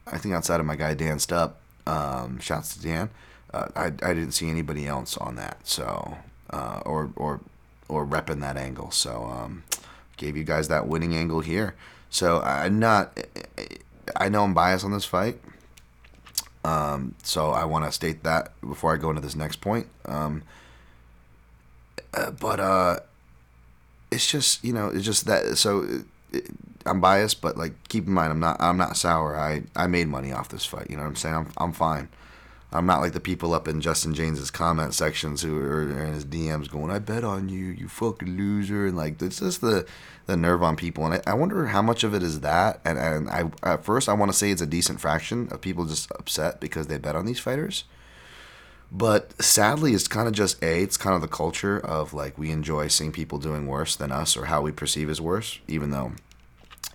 I 0.07 0.19
think 0.19 0.35
outside 0.35 0.61
of 0.61 0.67
my 0.67 0.77
guy 0.77 0.95
Dan 0.95 1.19
Stupp, 1.19 1.53
um, 1.87 2.39
shouts 2.39 2.77
to 2.77 2.83
Dan, 2.83 3.11
uh, 3.53 3.69
I, 3.75 3.87
I 3.87 4.15
didn't 4.15 4.33
see 4.33 4.49
anybody 4.49 4.87
else 4.87 5.17
on 5.17 5.37
that. 5.37 5.67
So, 5.67 6.19
uh, 6.51 6.81
or, 6.85 7.11
or, 7.17 7.41
or 7.89 8.07
repping 8.07 8.41
that 8.41 8.57
angle. 8.57 8.91
So, 8.91 9.25
um, 9.25 9.65
gave 10.17 10.37
you 10.37 10.45
guys 10.45 10.69
that 10.69 10.87
winning 10.87 11.17
angle 11.17 11.41
here. 11.41 11.75
So, 12.11 12.41
I'm 12.41 12.79
not, 12.79 13.19
I 14.17 14.29
know 14.29 14.45
I'm 14.45 14.55
biased 14.55 14.85
on 14.85 14.93
this 14.93 15.05
fight. 15.05 15.41
Um, 16.65 17.15
so 17.23 17.51
I 17.51 17.65
want 17.65 17.87
to 17.87 17.93
state 17.93 18.23
that 18.25 18.53
before 18.61 18.93
I 18.93 18.97
go 18.97 19.09
into 19.11 19.23
this 19.23 19.37
next 19.37 19.61
point. 19.61 19.87
Um, 20.05 20.43
uh, 22.13 22.31
but 22.33 22.61
uh, 22.61 23.01
it's 24.11 24.31
just 24.31 24.63
you 24.65 24.73
know 24.73 24.89
it's 24.89 25.05
just 25.05 25.27
that 25.27 25.57
so 25.57 25.83
it, 25.83 26.05
it, 26.33 26.51
I'm 26.87 27.01
biased, 27.01 27.41
but 27.41 27.57
like 27.57 27.73
keep 27.89 28.07
in 28.07 28.13
mind 28.13 28.33
I'm 28.33 28.41
not 28.41 28.57
I'm 28.61 28.77
not 28.77 28.97
sour. 28.97 29.39
I 29.39 29.63
I 29.77 29.87
made 29.87 30.09
money 30.09 30.33
off 30.33 30.49
this 30.49 30.67
fight. 30.67 30.91
You 30.91 30.97
know 30.97 31.03
what 31.03 31.09
I'm 31.09 31.17
saying? 31.17 31.35
I'm 31.35 31.53
I'm 31.57 31.73
fine. 31.73 32.09
I'm 32.73 32.87
not 32.87 33.01
like 33.01 33.13
the 33.13 33.21
people 33.21 33.53
up 33.53 33.67
in 33.67 33.81
Justin 33.81 34.15
Jaynes's 34.15 34.51
comment 34.51 34.95
sections 34.95 35.43
who 35.43 35.59
are 35.59 35.83
in 35.83 36.15
his 36.15 36.25
DMs 36.25 36.71
going, 36.71 36.91
"I 36.91 37.01
bet 37.01 37.25
on 37.25 37.49
you, 37.49 37.67
you 37.67 37.89
fucking 37.89 38.37
loser," 38.37 38.87
and 38.87 38.97
like 38.97 39.21
it's 39.21 39.41
just 39.41 39.61
the 39.61 39.87
the 40.31 40.37
nerve 40.37 40.63
on 40.63 40.77
people. 40.77 41.05
And 41.05 41.15
I, 41.15 41.33
I 41.33 41.35
wonder 41.35 41.67
how 41.67 41.83
much 41.83 42.05
of 42.05 42.15
it 42.15 42.23
is 42.23 42.41
that. 42.41 42.81
And 42.85 42.99
and 42.99 43.29
I 43.29 43.51
at 43.63 43.85
first 43.85 44.09
I 44.09 44.15
want 44.15 44.31
to 44.33 44.37
say 44.37 44.51
it's 44.51 44.63
a 44.63 44.67
decent 44.67 45.01
fraction 45.01 45.49
of 45.51 45.61
people 45.61 45.85
just 45.85 46.11
upset 46.13 46.61
because 46.61 46.87
they 46.87 46.99
bet 46.99 47.17
on 47.17 47.27
these 47.27 47.41
fighters. 47.41 47.85
But 48.93 49.41
sadly, 49.41 49.95
it's 49.95 50.09
kind 50.09 50.27
of 50.27 50.35
just 50.35 50.61
a. 50.63 50.83
It's 50.83 50.97
kind 50.97 51.15
of 51.15 51.23
the 51.23 51.29
culture 51.29 51.79
of 51.79 52.13
like 52.13 52.39
we 52.39 52.51
enjoy 52.51 52.89
seeing 52.89 53.13
people 53.13 53.39
doing 53.39 53.67
worse 53.67 53.95
than 53.95 54.11
us 54.11 54.37
or 54.37 54.47
how 54.47 54.63
we 54.63 54.73
perceive 54.73 55.09
as 55.09 55.21
worse, 55.21 55.61
even 55.69 55.91
though 55.91 56.13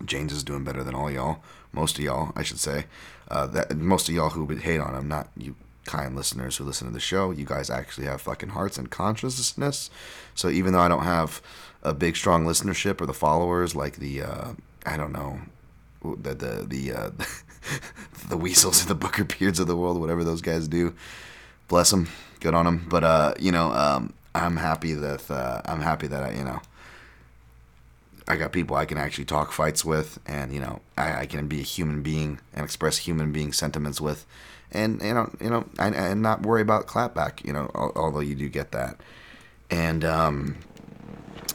Jaynes 0.03 0.33
is 0.33 0.43
doing 0.43 0.65
better 0.65 0.83
than 0.83 0.93
all 0.93 1.09
y'all, 1.09 1.41
most 1.71 1.97
of 1.97 2.03
y'all, 2.03 2.33
I 2.35 2.43
should 2.43 2.59
say. 2.59 2.85
Uh, 3.29 3.47
that 3.47 3.77
most 3.77 4.09
of 4.09 4.15
y'all 4.15 4.29
who 4.31 4.43
would 4.43 4.59
hate 4.59 4.79
on 4.79 4.93
him, 4.93 5.07
not 5.07 5.29
you 5.37 5.55
kind 5.85 6.15
listeners 6.15 6.57
who 6.57 6.63
listen 6.63 6.87
to 6.87 6.93
the 6.93 6.99
show, 6.99 7.31
you 7.31 7.45
guys 7.45 7.69
actually 7.69 8.07
have 8.07 8.21
fucking 8.21 8.49
hearts 8.49 8.77
and 8.77 8.89
consciousness. 8.89 9.89
So 10.33 10.49
even 10.49 10.73
though 10.73 10.79
I 10.79 10.87
don't 10.87 11.03
have 11.03 11.41
a 11.83 11.93
big 11.93 12.15
strong 12.15 12.45
listenership 12.45 12.99
or 12.99 13.05
the 13.05 13.13
followers 13.13 13.75
like 13.75 13.97
the 13.97 14.23
uh, 14.23 14.53
I 14.85 14.97
don't 14.97 15.11
know 15.11 15.39
the 16.03 16.33
the 16.33 16.65
the 16.67 16.91
uh, 16.91 17.11
the 18.29 18.37
weasels 18.37 18.81
and 18.81 18.89
the 18.89 18.95
Booker 18.95 19.23
Beards 19.23 19.59
of 19.59 19.67
the 19.67 19.77
world, 19.77 19.99
whatever 19.99 20.23
those 20.23 20.41
guys 20.41 20.67
do. 20.67 20.93
Bless 21.67 21.91
them, 21.91 22.09
good 22.39 22.53
on 22.53 22.65
them. 22.65 22.85
But 22.89 23.03
uh, 23.03 23.33
you 23.39 23.51
know, 23.51 23.71
um, 23.71 24.13
I'm 24.33 24.57
happy 24.57 24.93
that 24.93 25.29
uh, 25.29 25.61
I'm 25.65 25.81
happy 25.81 26.07
that 26.07 26.23
I 26.23 26.31
you 26.31 26.43
know 26.43 26.61
I 28.27 28.35
got 28.35 28.51
people 28.51 28.75
I 28.75 28.85
can 28.85 28.97
actually 28.97 29.25
talk 29.25 29.51
fights 29.51 29.85
with, 29.85 30.19
and 30.25 30.53
you 30.53 30.59
know 30.59 30.81
I, 30.97 31.21
I 31.21 31.25
can 31.25 31.47
be 31.47 31.59
a 31.59 31.63
human 31.63 32.01
being 32.01 32.39
and 32.53 32.63
express 32.63 32.97
human 32.97 33.31
being 33.31 33.53
sentiments 33.53 34.01
with 34.01 34.25
and 34.71 35.01
you 35.01 35.13
know, 35.13 35.31
you 35.41 35.49
know, 35.49 35.65
and, 35.79 35.95
and 35.95 36.21
not 36.21 36.43
worry 36.43 36.61
about 36.61 36.87
clapback. 36.87 37.45
You 37.45 37.53
know, 37.53 37.71
although 37.73 38.19
you 38.19 38.35
do 38.35 38.49
get 38.49 38.71
that, 38.71 38.97
and 39.69 40.03
um, 40.03 40.57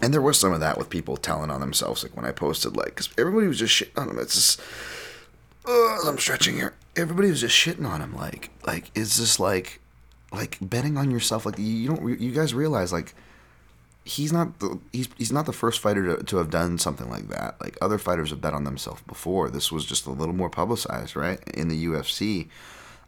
and 0.03 0.15
there 0.15 0.23
was 0.23 0.39
some 0.39 0.53
of 0.53 0.61
that 0.61 0.79
with 0.79 0.91
people 0.91 1.17
telling 1.17 1.51
on 1.51 1.61
themselves, 1.61 2.03
like 2.03 2.17
when 2.17 2.25
I 2.25 2.33
posted, 2.33 2.77
like, 2.77 2.87
because 2.87 3.11
everybody 3.19 3.47
was 3.47 3.59
just 3.59 3.75
shitting 3.75 4.01
on 4.01 4.09
him. 4.09 4.19
It's 4.19 4.35
just, 4.35 4.61
uh, 5.67 6.09
I'm 6.09 6.19
stretching 6.19 6.55
here. 6.55 6.75
Everybody 6.97 7.29
was 7.29 7.41
just 7.41 7.55
shitting 7.55 7.87
on 7.87 8.01
him, 8.01 8.17
like, 8.17 8.51
like 8.67 8.91
is 8.95 9.19
this 9.19 9.39
like, 9.39 9.81
like 10.33 10.59
betting 10.61 10.97
on 10.97 11.11
yourself? 11.11 11.45
Like 11.45 11.59
you 11.59 11.89
don't, 11.89 12.21
you 12.21 12.33
guys 12.33 12.55
realize, 12.55 12.93
like 12.93 13.15
he's 14.05 14.33
not 14.33 14.59
the 14.61 14.79
he's 14.93 15.09
he's 15.19 15.33
not 15.33 15.47
the 15.47 15.53
first 15.53 15.81
fighter 15.81 16.17
to, 16.17 16.25
to 16.25 16.37
have 16.39 16.51
done 16.51 16.79
something 16.79 17.11
like 17.11 17.29
that. 17.29 17.61
Like 17.61 17.77
other 17.81 17.99
fighters 17.99 18.31
have 18.31 18.41
bet 18.41 18.55
on 18.55 18.65
themselves 18.65 19.03
before. 19.03 19.51
This 19.51 19.71
was 19.71 19.85
just 19.85 20.07
a 20.07 20.11
little 20.11 20.35
more 20.35 20.51
publicized, 20.51 21.15
right? 21.17 21.41
In 21.55 21.69
the 21.69 21.85
UFC. 21.87 22.49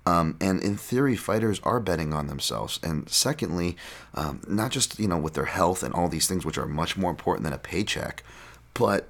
Um, 0.05 0.37
and 0.41 0.61
in 0.61 0.77
theory, 0.77 1.17
fighters 1.17 1.61
are 1.63 1.79
betting 1.79 2.13
on 2.13 2.27
themselves. 2.27 2.81
And 2.83 3.09
secondly, 3.09 3.77
um, 4.15 4.41
not 4.49 4.71
just 4.73 4.99
you 4.99 5.09
know 5.09 5.19
with 5.19 5.35
their 5.35 5.47
health 5.47 5.83
and 5.83 5.95
all 5.95 6.09
these 6.09 6.27
things, 6.27 6.45
which 6.45 6.59
are 6.59 6.67
much 6.67 6.97
more 6.97 7.11
important 7.11 7.45
than 7.45 7.53
a 7.53 7.59
paycheck, 7.59 8.23
but 8.75 9.09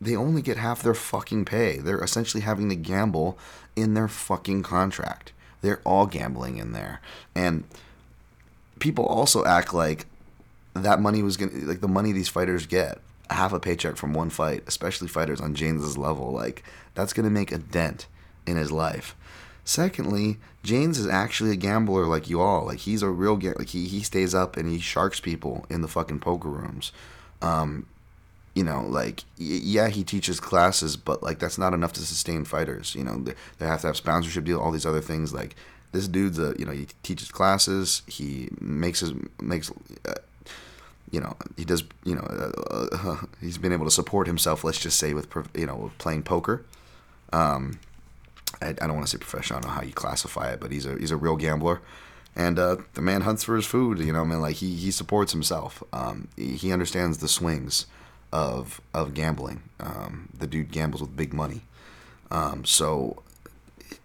they 0.00 0.16
only 0.16 0.42
get 0.42 0.56
half 0.56 0.82
their 0.82 0.94
fucking 0.94 1.44
pay. 1.44 1.78
They're 1.78 2.02
essentially 2.02 2.42
having 2.42 2.68
to 2.68 2.76
gamble 2.76 3.38
in 3.74 3.94
their 3.94 4.08
fucking 4.08 4.62
contract. 4.62 5.32
They're 5.62 5.80
all 5.84 6.06
gambling 6.06 6.56
in 6.58 6.72
there, 6.72 7.00
and 7.34 7.64
people 8.78 9.06
also 9.06 9.44
act 9.44 9.72
like 9.74 10.06
that 10.74 11.00
money 11.00 11.22
was 11.22 11.36
gonna 11.36 11.52
like 11.64 11.80
the 11.80 11.88
money 11.88 12.12
these 12.12 12.28
fighters 12.28 12.66
get 12.66 13.00
half 13.30 13.52
a 13.52 13.60
paycheck 13.60 13.96
from 13.96 14.14
one 14.14 14.30
fight, 14.30 14.62
especially 14.66 15.08
fighters 15.08 15.40
on 15.40 15.54
Jaynes's 15.54 15.98
level, 15.98 16.30
like 16.30 16.62
that's 16.94 17.12
gonna 17.12 17.30
make 17.30 17.52
a 17.52 17.58
dent 17.58 18.06
in 18.46 18.56
his 18.56 18.70
life. 18.70 19.16
Secondly, 19.66 20.38
Jaynes 20.62 20.96
is 20.96 21.08
actually 21.08 21.50
a 21.50 21.56
gambler 21.56 22.06
like 22.06 22.30
you 22.30 22.40
all. 22.40 22.66
Like 22.66 22.78
he's 22.78 23.02
a 23.02 23.10
real 23.10 23.36
ga- 23.36 23.54
like 23.58 23.70
he 23.70 23.88
he 23.88 24.00
stays 24.00 24.32
up 24.32 24.56
and 24.56 24.68
he 24.70 24.78
sharks 24.78 25.18
people 25.18 25.66
in 25.68 25.82
the 25.82 25.88
fucking 25.88 26.20
poker 26.20 26.48
rooms. 26.48 26.92
Um, 27.42 27.86
you 28.54 28.62
know, 28.62 28.82
like 28.86 29.24
y- 29.40 29.60
yeah, 29.60 29.88
he 29.88 30.04
teaches 30.04 30.38
classes, 30.38 30.96
but 30.96 31.20
like 31.20 31.40
that's 31.40 31.58
not 31.58 31.74
enough 31.74 31.92
to 31.94 32.00
sustain 32.00 32.44
fighters. 32.44 32.94
You 32.94 33.02
know, 33.02 33.18
they, 33.18 33.34
they 33.58 33.66
have 33.66 33.80
to 33.80 33.88
have 33.88 33.96
sponsorship 33.96 34.44
deal, 34.44 34.60
all 34.60 34.70
these 34.70 34.86
other 34.86 35.00
things. 35.00 35.34
Like 35.34 35.56
this 35.90 36.06
dude's 36.06 36.38
a 36.38 36.54
you 36.56 36.64
know 36.64 36.70
he 36.72 36.86
teaches 37.02 37.32
classes, 37.32 38.02
he 38.06 38.48
makes 38.60 39.00
his 39.00 39.14
makes. 39.42 39.72
Uh, 40.08 40.14
you 41.10 41.20
know 41.20 41.36
he 41.56 41.64
does 41.64 41.84
you 42.04 42.16
know 42.16 42.22
uh, 42.22 42.86
uh, 42.92 43.16
he's 43.40 43.58
been 43.58 43.72
able 43.72 43.84
to 43.84 43.92
support 43.92 44.26
himself 44.26 44.64
let's 44.64 44.80
just 44.80 44.98
say 44.98 45.14
with 45.14 45.28
you 45.54 45.64
know 45.64 45.92
playing 45.98 46.20
poker 46.24 46.64
um 47.32 47.78
I, 48.60 48.68
I 48.68 48.72
don't 48.72 48.94
want 48.94 49.06
to 49.06 49.10
say 49.10 49.18
professional 49.18 49.58
I 49.58 49.62
don't 49.62 49.70
know 49.70 49.74
how 49.76 49.82
you 49.82 49.92
classify 49.92 50.52
it 50.52 50.60
but 50.60 50.70
he's 50.72 50.86
a 50.86 50.96
he's 50.98 51.10
a 51.10 51.16
real 51.16 51.36
gambler. 51.36 51.80
And 52.34 52.58
uh, 52.58 52.76
the 52.92 53.00
man 53.00 53.22
hunts 53.22 53.44
for 53.44 53.56
his 53.56 53.66
food 53.66 53.98
you 53.98 54.12
know 54.12 54.20
I 54.20 54.24
mean? 54.24 54.40
Like 54.40 54.56
he, 54.56 54.76
he 54.76 54.90
supports 54.90 55.32
himself. 55.32 55.82
Um, 55.92 56.28
he, 56.36 56.56
he 56.56 56.72
understands 56.72 57.18
the 57.18 57.28
swings 57.28 57.86
of 58.32 58.80
of 58.92 59.14
gambling. 59.14 59.62
Um, 59.80 60.28
the 60.36 60.46
dude 60.46 60.70
gambles 60.70 61.00
with 61.00 61.16
big 61.16 61.32
money. 61.32 61.62
Um, 62.30 62.64
so 62.64 63.22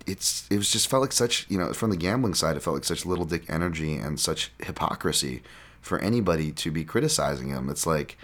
it's 0.08 0.48
it 0.50 0.58
was 0.58 0.72
just 0.72 0.88
felt 0.88 1.02
like 1.02 1.12
such 1.12 1.46
you 1.50 1.58
know 1.58 1.74
from 1.74 1.90
the 1.90 1.98
gambling 1.98 2.34
side 2.34 2.56
it 2.56 2.62
felt 2.62 2.76
like 2.76 2.84
such 2.84 3.06
little 3.06 3.26
dick 3.26 3.44
energy 3.50 3.96
and 3.96 4.20
such 4.20 4.52
hypocrisy 4.60 5.42
for 5.82 6.00
anybody 6.00 6.52
to 6.52 6.72
be 6.72 6.84
criticizing 6.84 7.50
him. 7.50 7.70
It's 7.70 7.86
like 7.86 8.18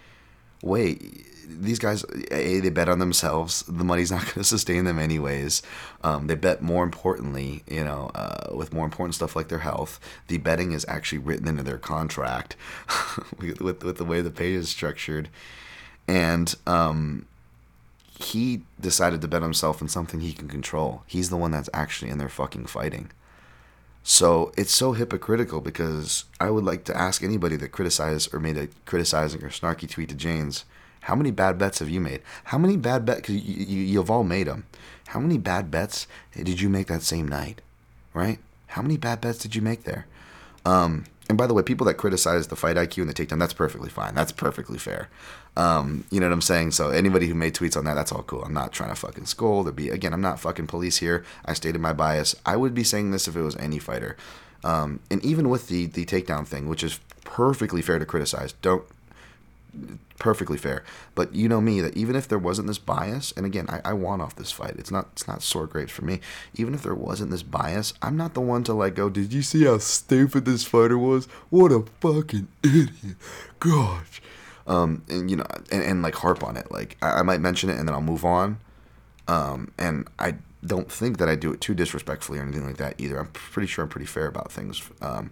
wait 0.61 1.23
these 1.49 1.79
guys 1.79 2.03
a 2.31 2.59
they 2.59 2.69
bet 2.69 2.89
on 2.89 2.99
themselves 2.99 3.63
the 3.67 3.83
money's 3.83 4.11
not 4.15 4.23
going 4.23 4.33
to 4.33 4.43
sustain 4.43 4.85
them 4.85 4.99
anyways 4.99 5.61
um, 6.03 6.27
they 6.27 6.35
bet 6.35 6.61
more 6.61 6.83
importantly 6.83 7.63
you 7.67 7.83
know 7.83 8.11
uh, 8.15 8.53
with 8.53 8.73
more 8.73 8.85
important 8.85 9.15
stuff 9.15 9.35
like 9.35 9.47
their 9.47 9.59
health 9.59 9.99
the 10.27 10.37
betting 10.37 10.71
is 10.71 10.85
actually 10.87 11.19
written 11.19 11.47
into 11.47 11.63
their 11.63 11.77
contract 11.77 12.55
with, 13.37 13.61
with, 13.61 13.83
with 13.83 13.97
the 13.97 14.05
way 14.05 14.21
the 14.21 14.31
pay 14.31 14.53
is 14.53 14.69
structured 14.69 15.29
and 16.07 16.55
um, 16.65 17.25
he 18.19 18.61
decided 18.79 19.21
to 19.21 19.27
bet 19.27 19.41
himself 19.41 19.81
in 19.81 19.87
something 19.87 20.21
he 20.21 20.33
can 20.33 20.47
control. 20.47 21.03
He's 21.05 21.29
the 21.29 21.37
one 21.37 21.51
that's 21.51 21.69
actually 21.73 22.09
in 22.09 22.17
there 22.17 22.29
fucking 22.29 22.65
fighting. 22.65 23.11
So 24.09 24.53
it's 24.55 24.71
so 24.71 24.93
hypocritical 24.93 25.59
because 25.59 26.23
I 26.39 26.49
would 26.49 26.63
like 26.63 26.85
to 26.85 26.95
ask 26.95 27.21
anybody 27.21 27.57
that 27.57 27.73
criticized 27.73 28.33
or 28.33 28.39
made 28.39 28.55
a 28.55 28.69
criticizing 28.85 29.43
or 29.43 29.49
snarky 29.49 29.87
tweet 29.87 30.07
to 30.07 30.15
Jaynes, 30.15 30.63
how 31.01 31.13
many 31.13 31.29
bad 31.29 31.57
bets 31.57 31.79
have 31.79 31.89
you 31.89 31.99
made? 31.99 32.21
How 32.45 32.57
many 32.57 32.77
bad 32.77 33.05
bets? 33.05 33.19
Because 33.19 33.35
you, 33.35 33.65
you, 33.65 33.81
you've 33.81 34.09
all 34.09 34.23
made 34.23 34.47
them. 34.47 34.63
How 35.07 35.19
many 35.19 35.37
bad 35.37 35.69
bets 35.69 36.07
did 36.33 36.61
you 36.61 36.69
make 36.69 36.87
that 36.87 37.01
same 37.01 37.27
night? 37.27 37.59
Right? 38.13 38.39
How 38.67 38.81
many 38.81 38.95
bad 38.95 39.19
bets 39.19 39.39
did 39.39 39.55
you 39.55 39.61
make 39.61 39.83
there? 39.83 40.05
Um, 40.63 41.03
and 41.29 41.37
by 41.37 41.47
the 41.47 41.53
way, 41.53 41.61
people 41.61 41.85
that 41.87 41.95
criticize 41.95 42.47
the 42.47 42.55
fight 42.55 42.77
IQ 42.77 43.01
and 43.01 43.09
the 43.09 43.13
takedown, 43.13 43.39
that's 43.39 43.53
perfectly 43.53 43.89
fine. 43.89 44.15
That's 44.15 44.31
perfectly 44.31 44.77
fair. 44.77 45.09
Um, 45.57 46.05
you 46.09 46.19
know 46.19 46.27
what 46.27 46.33
I'm 46.33 46.41
saying? 46.41 46.71
So 46.71 46.89
anybody 46.89 47.27
who 47.27 47.33
made 47.33 47.53
tweets 47.53 47.75
on 47.75 47.85
that, 47.85 47.95
that's 47.95 48.11
all 48.11 48.23
cool. 48.23 48.43
I'm 48.43 48.53
not 48.53 48.71
trying 48.71 48.89
to 48.89 48.95
fucking 48.95 49.25
scold 49.25 49.67
or 49.67 49.71
be 49.71 49.89
again. 49.89 50.13
I'm 50.13 50.21
not 50.21 50.39
fucking 50.39 50.67
police 50.67 50.97
here. 50.97 51.25
I 51.45 51.53
stated 51.53 51.79
my 51.81 51.93
bias. 51.93 52.35
I 52.45 52.55
would 52.55 52.73
be 52.73 52.83
saying 52.83 53.11
this 53.11 53.27
if 53.27 53.35
it 53.35 53.41
was 53.41 53.55
any 53.57 53.79
fighter. 53.79 54.15
Um, 54.63 55.01
and 55.11 55.23
even 55.23 55.49
with 55.49 55.67
the 55.67 55.85
the 55.85 56.05
takedown 56.05 56.47
thing, 56.47 56.67
which 56.67 56.83
is 56.83 56.99
perfectly 57.23 57.81
fair 57.81 57.99
to 57.99 58.05
criticize. 58.05 58.53
Don't 58.61 58.83
perfectly 60.19 60.57
fair. 60.57 60.83
But 61.15 61.33
you 61.35 61.47
know 61.47 61.61
me 61.61 61.81
that 61.81 61.95
even 61.95 62.15
if 62.15 62.27
there 62.27 62.39
wasn't 62.39 62.67
this 62.67 62.77
bias, 62.77 63.33
and 63.35 63.45
again, 63.45 63.67
I, 63.69 63.81
I 63.85 63.93
want 63.93 64.21
off 64.21 64.35
this 64.35 64.51
fight. 64.51 64.75
It's 64.77 64.91
not 64.91 65.09
it's 65.13 65.27
not 65.27 65.41
sore 65.41 65.67
grapes 65.67 65.91
for 65.91 66.05
me. 66.05 66.19
Even 66.55 66.73
if 66.73 66.83
there 66.83 66.95
wasn't 66.95 67.31
this 67.31 67.43
bias, 67.43 67.93
I'm 68.01 68.17
not 68.17 68.33
the 68.33 68.41
one 68.41 68.63
to 68.65 68.73
like 68.73 68.95
go, 68.95 69.09
Did 69.09 69.33
you 69.33 69.41
see 69.41 69.65
how 69.65 69.77
stupid 69.77 70.45
this 70.45 70.63
fighter 70.63 70.97
was? 70.97 71.25
What 71.49 71.71
a 71.71 71.85
fucking 72.01 72.47
idiot. 72.63 73.17
Gosh. 73.59 74.21
Um, 74.65 75.03
and 75.07 75.29
you 75.29 75.37
know, 75.37 75.45
and, 75.71 75.81
and 75.81 76.01
like 76.01 76.15
harp 76.15 76.43
on 76.43 76.57
it. 76.57 76.71
Like 76.71 76.97
I, 77.01 77.19
I 77.19 77.21
might 77.21 77.41
mention 77.41 77.69
it 77.69 77.77
and 77.77 77.87
then 77.87 77.93
I'll 77.95 78.01
move 78.01 78.25
on. 78.25 78.59
Um, 79.27 79.71
and 79.77 80.07
I 80.19 80.35
don't 80.65 80.91
think 80.91 81.17
that 81.17 81.29
I 81.29 81.35
do 81.35 81.51
it 81.53 81.61
too 81.61 81.73
disrespectfully 81.73 82.39
or 82.39 82.43
anything 82.43 82.65
like 82.65 82.77
that 82.77 82.95
either. 82.97 83.19
I'm 83.19 83.27
pretty 83.27 83.67
sure 83.67 83.83
I'm 83.83 83.89
pretty 83.89 84.05
fair 84.07 84.27
about 84.27 84.51
things. 84.51 84.81
Um, 85.01 85.31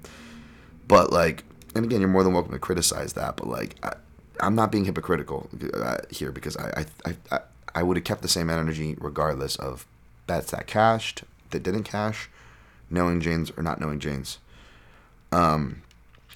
but 0.88 1.12
like, 1.12 1.44
and 1.76 1.86
again, 1.86 2.00
you're 2.00 2.10
more 2.10 2.24
than 2.24 2.34
welcome 2.34 2.54
to 2.54 2.60
criticize 2.60 3.14
that. 3.14 3.36
But 3.36 3.48
like, 3.48 3.76
I, 3.84 3.94
I'm 4.40 4.56
not 4.56 4.72
being 4.72 4.86
hypocritical 4.86 5.50
uh, 5.74 5.98
here 6.10 6.32
because 6.32 6.58
I 6.58 6.86
I, 7.06 7.16
I, 7.32 7.40
I 7.74 7.84
would 7.84 7.98
have 7.98 8.04
kept 8.04 8.22
the 8.22 8.28
same 8.28 8.50
energy 8.50 8.96
regardless 9.00 9.56
of 9.56 9.86
bets 10.28 10.52
that 10.52 10.68
cashed, 10.68 11.24
that 11.52 11.64
didn't 11.64 11.84
cash, 11.84 12.30
knowing 12.90 13.22
Jaynes 13.22 13.52
or 13.58 13.64
not 13.64 13.80
knowing 13.80 14.00
Jaynes. 14.00 14.38
Um, 15.32 15.82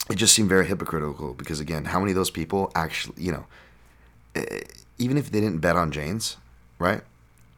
it 0.10 0.16
just 0.16 0.34
seemed 0.34 0.50
very 0.50 0.66
hypocritical 0.66 1.34
because 1.34 1.60
again, 1.60 1.86
how 1.86 2.00
many 2.00 2.12
of 2.12 2.16
those 2.16 2.32
people 2.32 2.72
actually, 2.76 3.22
you 3.22 3.32
know, 3.32 3.46
even 4.98 5.18
if 5.18 5.32
they 5.32 5.40
didn't 5.40 5.60
bet 5.60 5.76
on 5.76 5.92
Jaynes, 5.92 6.38
right? 6.80 7.02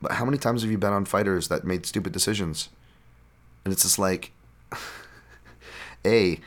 But 0.02 0.14
how 0.14 0.26
many 0.26 0.38
times 0.38 0.62
have 0.64 0.72
you 0.72 0.78
bet 0.78 0.94
on 0.94 1.06
fighters 1.06 1.48
that 1.48 1.64
made 1.64 1.86
stupid 1.86 2.12
decisions? 2.12 2.70
And 3.64 3.72
it's 3.72 3.84
just 3.84 4.00
like, 4.00 4.32
a 6.06 6.40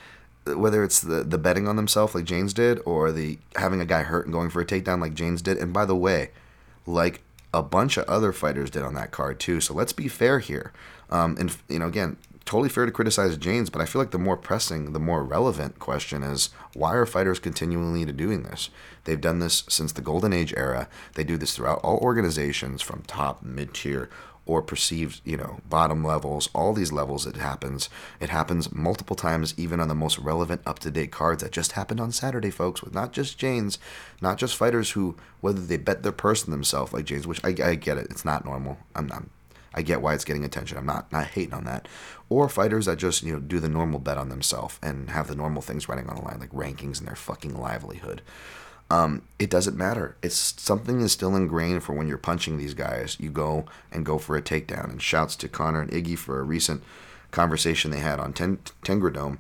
whether 0.47 0.85
it's 0.85 1.01
the 1.01 1.25
the 1.25 1.39
betting 1.39 1.69
on 1.69 1.77
themselves 1.77 2.15
like 2.15 2.25
Jaynes 2.25 2.55
did, 2.55 2.81
or 2.85 3.13
the 3.13 3.39
having 3.57 3.81
a 3.81 3.87
guy 3.87 4.03
hurt 4.03 4.27
and 4.27 4.33
going 4.33 4.51
for 4.51 4.61
a 4.61 4.67
takedown 4.67 5.01
like 5.01 5.15
Jaynes 5.15 5.43
did. 5.43 5.57
And 5.59 5.73
by 5.73 5.85
the 5.85 5.97
way, 5.97 6.31
like 6.87 7.23
a 7.53 7.63
bunch 7.63 7.97
of 7.97 8.05
other 8.09 8.33
fighters 8.33 8.71
did 8.71 8.83
on 8.83 8.95
that 8.95 9.11
card 9.11 9.39
too. 9.39 9.61
So 9.61 9.75
let's 9.75 9.93
be 9.93 10.09
fair 10.09 10.41
here. 10.41 10.73
Um, 11.11 11.37
and 11.39 11.57
you 11.69 11.79
know, 11.79 11.87
again, 11.87 12.17
totally 12.45 12.69
fair 12.69 12.87
to 12.87 12.93
criticize 12.93 13.37
Jaynes, 13.37 13.71
but 13.71 13.81
I 13.81 13.87
feel 13.87 14.03
like 14.03 14.11
the 14.11 14.19
more 14.19 14.37
pressing, 14.37 14.93
the 14.93 15.01
more 15.01 15.25
relevant 15.25 15.79
question 15.79 16.23
is 16.23 16.51
why 16.75 16.95
are 16.95 17.07
fighters 17.07 17.39
continually 17.39 18.05
doing 18.13 18.43
this? 18.43 18.71
They've 19.05 19.21
done 19.21 19.39
this 19.39 19.65
since 19.69 19.93
the 19.93 20.03
golden 20.03 20.33
age 20.33 20.53
era. 20.57 20.89
They 21.15 21.25
do 21.25 21.37
this 21.37 21.57
throughout 21.57 21.81
all 21.83 21.99
organizations 21.99 22.83
from 22.83 23.03
top, 23.03 23.43
mid 23.43 23.75
tier, 23.75 24.11
or 24.47 24.63
perceived, 24.63 25.21
you 25.25 25.37
know, 25.37 25.61
bottom 25.69 26.05
levels, 26.05 26.49
all 26.55 26.73
these 26.73 26.93
levels 26.93 27.27
it 27.27 27.37
happens. 27.37 27.89
It 28.21 28.29
happens 28.29 28.73
multiple 28.73 29.17
times, 29.17 29.55
even 29.57 29.81
on 29.81 29.89
the 29.89 29.95
most 29.95 30.19
relevant, 30.19 30.63
up 30.67 30.79
to 30.81 30.91
date 30.91 31.13
cards 31.13 31.43
that 31.43 31.53
just 31.53 31.73
happened 31.73 32.01
on 32.01 32.13
Saturday, 32.13 32.51
folks, 32.51 32.83
with 32.83 32.95
not 32.95 33.13
just 33.13 33.39
Jaynes, 33.39 33.79
not 34.21 34.39
just 34.39 34.57
fighters 34.57 34.91
who, 34.91 35.17
whether 35.41 35.61
they 35.61 35.79
bet 35.79 36.03
their 36.03 36.13
purse 36.13 36.43
themselves 36.43 36.93
like 36.93 37.07
Jaynes, 37.07 37.27
which 37.27 37.41
I, 37.45 37.55
I 37.63 37.75
get 37.75 37.99
it, 37.99 38.09
it's 38.11 38.25
not 38.25 38.45
normal. 38.45 38.79
I'm, 38.95 39.11
I'm 39.13 39.31
I 39.75 39.83
get 39.83 40.01
why 40.01 40.15
it's 40.15 40.25
getting 40.25 40.45
attention. 40.45 40.79
I'm 40.79 40.87
not 40.87 41.11
not 41.11 41.27
hating 41.27 41.55
on 41.55 41.65
that. 41.65 41.89
Or 42.29 42.49
fighters 42.49 42.87
that 42.87 42.97
just 42.97 43.23
you 43.23 43.33
know 43.33 43.41
do 43.41 43.59
the 43.59 43.69
normal 43.69 43.99
bet 43.99 44.19
on 44.19 44.29
themselves 44.29 44.79
and 44.83 45.11
have 45.11 45.27
the 45.27 45.35
normal 45.35 45.63
things 45.63 45.89
running 45.89 46.09
on 46.09 46.17
the 46.17 46.23
line, 46.23 46.39
like 46.39 46.53
rankings 46.53 46.99
and 46.99 47.09
their 47.09 47.17
fucking 47.17 47.59
livelihood. 47.59 48.23
Um, 48.91 49.23
it 49.39 49.51
doesn't 49.51 49.77
matter. 49.77 50.17
It's 50.23 50.61
something 50.61 51.01
is 51.01 51.13
still 51.13 51.35
ingrained 51.35 51.83
for 51.83 51.95
when 51.95 52.07
you're 52.07 52.19
punching 52.19 52.59
these 52.59 52.75
guys. 52.75 53.17
You 53.19 53.31
go 53.31 53.65
and 53.91 54.05
go 54.05 54.19
for 54.19 54.37
a 54.37 54.43
takedown. 54.43 54.91
And 54.91 55.03
shouts 55.03 55.37
to 55.37 55.49
Connor 55.49 55.81
and 55.83 55.91
Iggy 55.91 56.19
for 56.19 56.39
a 56.39 56.45
recent 56.45 56.83
conversation 57.31 57.91
they 57.91 57.99
had 57.99 58.21
on 58.21 58.33
Ten- 58.33 58.59
Tengradome 58.85 59.39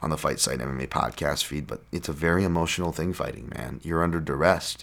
on 0.00 0.10
the 0.10 0.16
Fight 0.16 0.38
Site 0.38 0.60
MMA 0.60 0.88
podcast 0.88 1.44
feed. 1.44 1.66
But 1.66 1.82
it's 1.90 2.08
a 2.08 2.12
very 2.12 2.44
emotional 2.44 2.92
thing 2.92 3.12
fighting, 3.12 3.50
man. 3.54 3.80
You're 3.82 4.04
under 4.04 4.20
duress, 4.20 4.78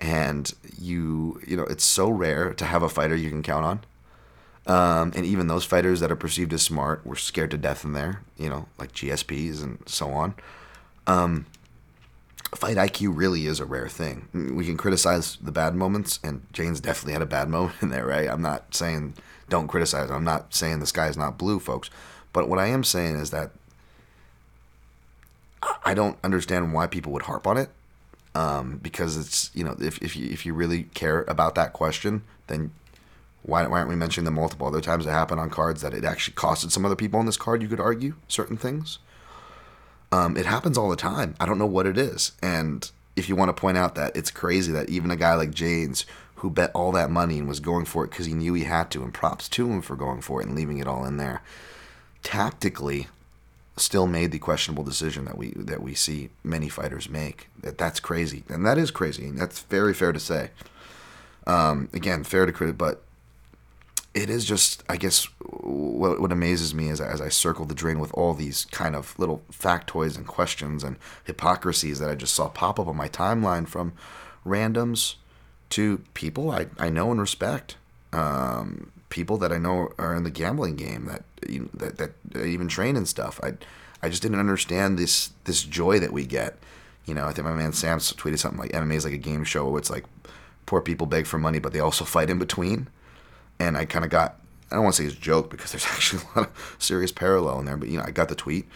and 0.00 0.52
you 0.78 1.40
you 1.46 1.56
know 1.56 1.64
it's 1.64 1.84
so 1.84 2.08
rare 2.08 2.54
to 2.54 2.64
have 2.64 2.82
a 2.82 2.88
fighter 2.88 3.16
you 3.16 3.30
can 3.30 3.42
count 3.42 3.64
on. 3.64 3.80
Um, 4.66 5.12
and 5.14 5.24
even 5.24 5.46
those 5.46 5.64
fighters 5.64 6.00
that 6.00 6.10
are 6.10 6.16
perceived 6.16 6.52
as 6.52 6.62
smart 6.62 7.06
were 7.06 7.14
scared 7.14 7.52
to 7.52 7.56
death 7.56 7.84
in 7.84 7.92
there, 7.92 8.22
you 8.36 8.48
know, 8.50 8.66
like 8.78 8.92
GSPs 8.92 9.62
and 9.62 9.78
so 9.86 10.10
on. 10.10 10.34
Um, 11.06 11.46
fight 12.54 12.76
IQ 12.76 13.16
really 13.16 13.46
is 13.46 13.60
a 13.60 13.64
rare 13.64 13.88
thing. 13.88 14.28
We 14.54 14.64
can 14.64 14.76
criticize 14.76 15.36
the 15.36 15.52
bad 15.52 15.74
moments, 15.74 16.20
and 16.22 16.46
Jaynes 16.52 16.80
definitely 16.80 17.14
had 17.14 17.22
a 17.22 17.26
bad 17.26 17.48
moment 17.56 17.76
in 17.82 17.88
there, 17.90 18.06
right? 18.06 18.28
I'm 18.28 18.42
not 18.42 18.74
saying 18.74 19.14
don't 19.48 19.68
criticize. 19.68 20.10
I'm 20.10 20.24
not 20.24 20.54
saying 20.54 20.80
the 20.80 20.86
sky 20.86 21.08
is 21.08 21.16
not 21.16 21.38
blue, 21.38 21.58
folks. 21.58 21.90
But 22.32 22.48
what 22.48 22.58
I 22.58 22.66
am 22.66 22.84
saying 22.84 23.16
is 23.16 23.30
that 23.30 23.50
I 25.84 25.94
don't 25.94 26.18
understand 26.22 26.72
why 26.72 26.86
people 26.86 27.12
would 27.12 27.22
harp 27.22 27.46
on 27.46 27.56
it. 27.56 27.70
Um, 28.34 28.78
because 28.82 29.16
it's 29.16 29.50
you 29.54 29.64
know 29.64 29.74
if, 29.80 30.02
if 30.02 30.14
you 30.14 30.28
if 30.30 30.44
you 30.44 30.52
really 30.52 30.84
care 30.94 31.22
about 31.22 31.54
that 31.54 31.72
question, 31.72 32.22
then 32.48 32.70
why, 33.42 33.66
why 33.66 33.78
aren't 33.78 33.88
we 33.88 33.96
mentioning 33.96 34.26
the 34.26 34.30
multiple 34.30 34.66
other 34.66 34.82
times 34.82 35.06
it 35.06 35.10
happened 35.10 35.40
on 35.40 35.48
cards 35.48 35.80
that 35.80 35.94
it 35.94 36.04
actually 36.04 36.34
costed 36.34 36.70
some 36.70 36.84
other 36.84 36.96
people 36.96 37.18
on 37.18 37.24
this 37.24 37.38
card? 37.38 37.62
You 37.62 37.68
could 37.68 37.80
argue 37.80 38.14
certain 38.28 38.58
things. 38.58 38.98
Um, 40.12 40.36
it 40.36 40.46
happens 40.46 40.78
all 40.78 40.88
the 40.88 40.96
time. 40.96 41.34
I 41.40 41.46
don't 41.46 41.58
know 41.58 41.66
what 41.66 41.86
it 41.86 41.98
is. 41.98 42.32
And 42.42 42.88
if 43.16 43.28
you 43.28 43.36
want 43.36 43.48
to 43.48 43.60
point 43.60 43.78
out 43.78 43.94
that 43.96 44.16
it's 44.16 44.30
crazy 44.30 44.72
that 44.72 44.88
even 44.88 45.10
a 45.10 45.16
guy 45.16 45.34
like 45.34 45.50
Jaynes, 45.50 46.04
who 46.36 46.50
bet 46.50 46.70
all 46.74 46.92
that 46.92 47.10
money 47.10 47.38
and 47.38 47.48
was 47.48 47.60
going 47.60 47.86
for 47.86 48.04
it 48.04 48.10
because 48.10 48.26
he 48.26 48.34
knew 48.34 48.54
he 48.54 48.64
had 48.64 48.90
to, 48.90 49.02
and 49.02 49.12
props 49.12 49.48
to 49.48 49.68
him 49.68 49.80
for 49.80 49.96
going 49.96 50.20
for 50.20 50.40
it 50.40 50.46
and 50.46 50.54
leaving 50.54 50.78
it 50.78 50.86
all 50.86 51.04
in 51.04 51.16
there, 51.16 51.42
tactically, 52.22 53.08
still 53.76 54.06
made 54.06 54.32
the 54.32 54.38
questionable 54.38 54.84
decision 54.84 55.24
that 55.24 55.36
we 55.36 55.52
that 55.56 55.82
we 55.82 55.94
see 55.94 56.30
many 56.44 56.68
fighters 56.68 57.08
make. 57.08 57.48
That 57.62 57.78
that's 57.78 58.00
crazy, 58.00 58.44
and 58.48 58.66
that 58.66 58.78
is 58.78 58.90
crazy. 58.90 59.26
And 59.26 59.38
that's 59.38 59.60
very 59.62 59.94
fair 59.94 60.12
to 60.12 60.20
say. 60.20 60.50
Um, 61.46 61.88
again, 61.92 62.24
fair 62.24 62.44
to 62.44 62.52
credit, 62.52 62.76
but 62.76 63.02
it 64.16 64.30
is 64.30 64.46
just, 64.46 64.82
I 64.88 64.96
guess, 64.96 65.24
what, 65.40 66.20
what 66.20 66.32
amazes 66.32 66.74
me 66.74 66.88
is 66.88 67.02
as 67.02 67.20
I 67.20 67.28
circle 67.28 67.66
the 67.66 67.74
drain 67.74 68.00
with 68.00 68.12
all 68.14 68.32
these 68.32 68.64
kind 68.70 68.96
of 68.96 69.16
little 69.18 69.42
factoids 69.52 70.16
and 70.16 70.26
questions 70.26 70.82
and 70.82 70.96
hypocrisies 71.24 71.98
that 71.98 72.08
I 72.08 72.14
just 72.14 72.32
saw 72.32 72.48
pop 72.48 72.80
up 72.80 72.88
on 72.88 72.96
my 72.96 73.10
timeline 73.10 73.68
from 73.68 73.92
randoms 74.44 75.16
to 75.68 75.98
people 76.14 76.50
I, 76.50 76.66
I 76.78 76.88
know 76.88 77.10
and 77.10 77.20
respect. 77.20 77.76
Um, 78.14 78.90
people 79.10 79.36
that 79.36 79.52
I 79.52 79.58
know 79.58 79.92
are 79.98 80.16
in 80.16 80.24
the 80.24 80.30
gambling 80.30 80.76
game 80.76 81.04
that 81.06 81.22
that, 81.74 81.98
that 81.98 82.46
even 82.46 82.68
train 82.68 82.96
and 82.96 83.06
stuff. 83.06 83.38
I 83.42 83.54
I 84.02 84.08
just 84.08 84.22
didn't 84.22 84.40
understand 84.40 84.98
this 84.98 85.30
this 85.44 85.62
joy 85.62 85.98
that 85.98 86.12
we 86.12 86.24
get. 86.24 86.56
You 87.04 87.12
know, 87.14 87.26
I 87.26 87.32
think 87.32 87.46
my 87.46 87.52
man 87.52 87.74
Sam 87.74 87.98
tweeted 87.98 88.38
something 88.38 88.60
like 88.60 88.72
MMA 88.72 88.94
is 88.94 89.04
like 89.04 89.14
a 89.14 89.18
game 89.18 89.44
show 89.44 89.68
where 89.68 89.78
it's 89.78 89.90
like 89.90 90.04
poor 90.64 90.80
people 90.80 91.06
beg 91.06 91.26
for 91.26 91.38
money, 91.38 91.58
but 91.58 91.74
they 91.74 91.80
also 91.80 92.04
fight 92.16 92.30
in 92.30 92.38
between. 92.38 92.88
And 93.58 93.76
I 93.76 93.84
kind 93.84 94.04
of 94.04 94.10
got 94.10 94.38
I 94.70 94.74
don't 94.74 94.84
want 94.84 94.96
to 94.96 95.02
say 95.02 95.06
it's 95.06 95.16
a 95.16 95.20
joke 95.20 95.50
because 95.50 95.72
there's 95.72 95.86
actually 95.90 96.22
a 96.22 96.38
lot 96.38 96.48
of 96.48 96.76
serious 96.78 97.12
parallel 97.12 97.60
in 97.60 97.66
there, 97.66 97.76
but 97.76 97.88
you 97.88 97.98
know, 97.98 98.04
I 98.04 98.10
got 98.10 98.28
the 98.28 98.34
tweet 98.34 98.66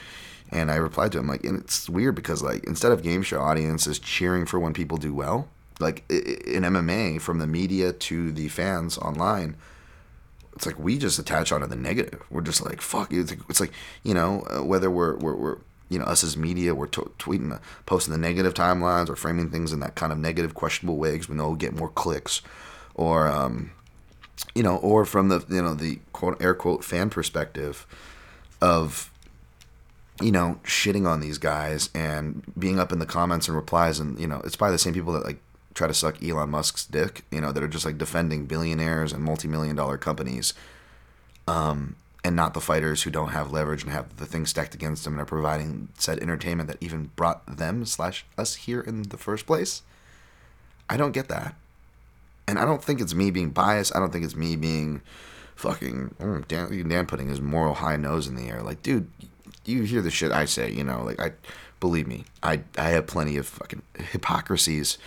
and 0.50 0.70
I 0.70 0.76
replied 0.76 1.12
to 1.12 1.18
him 1.18 1.28
like, 1.28 1.44
and 1.44 1.60
it's 1.60 1.88
weird 1.88 2.14
because 2.14 2.42
like 2.42 2.64
instead 2.64 2.92
of 2.92 3.02
game 3.02 3.22
show 3.22 3.40
audiences 3.40 3.98
cheering 3.98 4.46
for 4.46 4.58
when 4.58 4.72
people 4.72 4.98
do 4.98 5.14
well, 5.14 5.48
like 5.78 6.04
in 6.10 6.62
MMA 6.62 7.20
from 7.20 7.38
the 7.38 7.46
media 7.46 7.92
to 7.92 8.32
the 8.32 8.48
fans 8.48 8.98
online, 8.98 9.56
it's 10.54 10.66
like 10.66 10.78
we 10.78 10.98
just 10.98 11.18
attach 11.18 11.52
onto 11.52 11.66
the 11.66 11.76
negative. 11.76 12.22
We're 12.30 12.42
just 12.42 12.64
like 12.64 12.80
fuck. 12.80 13.12
It's 13.12 13.30
like, 13.30 13.40
it's 13.48 13.60
like 13.60 13.72
you 14.02 14.14
know 14.14 14.46
uh, 14.50 14.62
whether 14.62 14.90
we're, 14.90 15.16
we're 15.16 15.36
we're 15.36 15.58
you 15.88 15.98
know 15.98 16.04
us 16.04 16.22
as 16.22 16.36
media 16.36 16.74
we're 16.74 16.86
t- 16.86 17.02
tweeting, 17.18 17.58
posting 17.86 18.12
the 18.12 18.18
negative 18.18 18.54
timelines 18.54 19.08
or 19.08 19.16
framing 19.16 19.50
things 19.50 19.72
in 19.72 19.80
that 19.80 19.94
kind 19.94 20.12
of 20.12 20.18
negative, 20.18 20.54
questionable 20.54 20.98
way 20.98 21.12
because 21.12 21.28
we 21.28 21.36
know 21.36 21.48
we'll 21.48 21.56
get 21.56 21.74
more 21.74 21.88
clicks, 21.88 22.42
or 22.94 23.28
um, 23.28 23.70
you 24.54 24.62
know, 24.62 24.76
or 24.76 25.04
from 25.04 25.28
the 25.28 25.44
you 25.48 25.62
know 25.62 25.74
the 25.74 26.00
quote 26.12 26.40
air 26.42 26.54
quote 26.54 26.84
fan 26.84 27.10
perspective 27.10 27.86
of 28.60 29.10
you 30.20 30.32
know 30.32 30.60
shitting 30.64 31.06
on 31.06 31.20
these 31.20 31.38
guys 31.38 31.88
and 31.94 32.42
being 32.58 32.78
up 32.78 32.92
in 32.92 32.98
the 32.98 33.06
comments 33.06 33.48
and 33.48 33.56
replies 33.56 33.98
and 33.98 34.18
you 34.18 34.26
know 34.26 34.42
it's 34.44 34.56
by 34.56 34.70
the 34.70 34.78
same 34.78 34.92
people 34.92 35.14
that 35.14 35.24
like 35.24 35.40
try 35.74 35.86
to 35.86 35.94
suck 35.94 36.22
Elon 36.22 36.50
Musk's 36.50 36.84
dick, 36.84 37.24
you 37.30 37.40
know, 37.40 37.52
that 37.52 37.62
are 37.62 37.68
just 37.68 37.84
like 37.84 37.98
defending 37.98 38.46
billionaires 38.46 39.12
and 39.12 39.22
multi-million 39.22 39.76
dollar 39.76 39.96
companies, 39.96 40.52
um, 41.46 41.96
and 42.24 42.36
not 42.36 42.54
the 42.54 42.60
fighters 42.60 43.02
who 43.02 43.10
don't 43.10 43.30
have 43.30 43.52
leverage 43.52 43.82
and 43.82 43.92
have 43.92 44.16
the 44.16 44.26
things 44.26 44.50
stacked 44.50 44.74
against 44.74 45.04
them 45.04 45.14
and 45.14 45.22
are 45.22 45.26
providing 45.26 45.88
said 45.96 46.18
entertainment 46.18 46.68
that 46.68 46.76
even 46.80 47.10
brought 47.16 47.44
them 47.46 47.84
slash 47.86 48.26
us 48.36 48.56
here 48.56 48.80
in 48.80 49.04
the 49.04 49.16
first 49.16 49.46
place. 49.46 49.82
I 50.88 50.96
don't 50.96 51.12
get 51.12 51.28
that, 51.28 51.54
and 52.50 52.58
I 52.58 52.64
don't 52.64 52.82
think 52.82 53.00
it's 53.00 53.14
me 53.14 53.30
being 53.30 53.50
biased. 53.50 53.94
I 53.94 54.00
don't 54.00 54.12
think 54.12 54.24
it's 54.24 54.34
me 54.34 54.56
being 54.56 55.02
fucking 55.54 56.16
mm, 56.18 56.48
Dan, 56.48 56.88
Dan 56.88 57.06
putting 57.06 57.28
his 57.28 57.40
moral 57.40 57.74
high 57.74 57.96
nose 57.96 58.26
in 58.26 58.34
the 58.34 58.48
air. 58.48 58.60
Like, 58.60 58.82
dude, 58.82 59.08
you 59.64 59.84
hear 59.84 60.02
the 60.02 60.10
shit 60.10 60.32
I 60.32 60.46
say, 60.46 60.68
you 60.68 60.82
know, 60.82 61.04
like 61.04 61.20
I 61.20 61.32
believe 61.78 62.08
me, 62.08 62.24
I 62.42 62.62
I 62.76 62.88
have 62.88 63.06
plenty 63.06 63.36
of 63.36 63.46
fucking 63.46 63.82
hypocrisies 63.94 64.98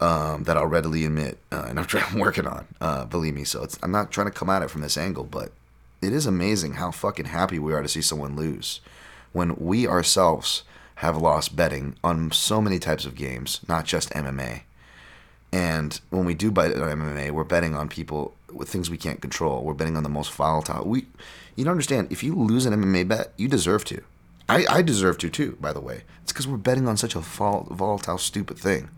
um, 0.00 0.44
that 0.44 0.56
I'll 0.56 0.66
readily 0.66 1.04
admit, 1.04 1.38
uh, 1.52 1.66
and 1.68 1.78
I'm, 1.78 1.84
trying, 1.92 2.18
working 2.18 2.46
on. 2.46 2.66
Uh, 2.80 3.04
believe 3.04 3.34
me, 3.34 3.44
so 3.44 3.66
I'm 3.82 3.92
not 3.92 4.10
trying 4.10 4.26
to 4.26 4.32
come 4.32 4.48
at 4.48 4.62
it 4.62 4.70
from 4.70 4.80
this 4.80 4.96
angle, 4.96 5.24
but 5.24 5.52
it 6.00 6.14
is 6.14 6.24
amazing 6.24 6.74
how 6.74 6.90
fucking 6.90 7.26
happy 7.26 7.58
we 7.58 7.74
are 7.74 7.82
to 7.82 7.88
see 7.88 8.02
someone 8.02 8.36
lose 8.36 8.80
when 9.32 9.54
we 9.56 9.86
ourselves 9.86 10.62
have 10.96 11.16
lost 11.16 11.56
betting 11.56 11.96
on 12.02 12.30
so 12.32 12.62
many 12.62 12.78
types 12.78 13.04
of 13.04 13.16
games, 13.16 13.60
not 13.68 13.84
just 13.84 14.10
MMA. 14.10 14.62
And 15.52 16.00
when 16.08 16.24
we 16.24 16.34
do 16.34 16.50
bet 16.50 16.72
on 16.72 16.98
MMA, 16.98 17.30
we're 17.30 17.44
betting 17.44 17.74
on 17.74 17.88
people 17.88 18.34
with 18.50 18.70
things 18.70 18.88
we 18.88 18.96
can't 18.96 19.20
control. 19.20 19.62
We're 19.62 19.74
betting 19.74 19.96
on 19.96 20.02
the 20.02 20.08
most 20.08 20.32
volatile. 20.32 20.86
We, 20.86 21.06
you 21.56 21.64
don't 21.64 21.72
understand. 21.72 22.10
If 22.10 22.22
you 22.22 22.34
lose 22.34 22.64
an 22.64 22.72
MMA 22.72 23.06
bet, 23.06 23.32
you 23.36 23.48
deserve 23.48 23.84
to. 23.86 24.02
I, 24.48 24.64
I 24.68 24.82
deserve 24.82 25.18
to 25.18 25.30
too. 25.30 25.58
By 25.60 25.72
the 25.72 25.80
way, 25.80 26.02
it's 26.22 26.32
because 26.32 26.48
we're 26.48 26.56
betting 26.56 26.88
on 26.88 26.96
such 26.96 27.14
a 27.14 27.20
vol- 27.20 27.68
volatile, 27.70 28.18
stupid 28.18 28.58
thing. 28.58 28.88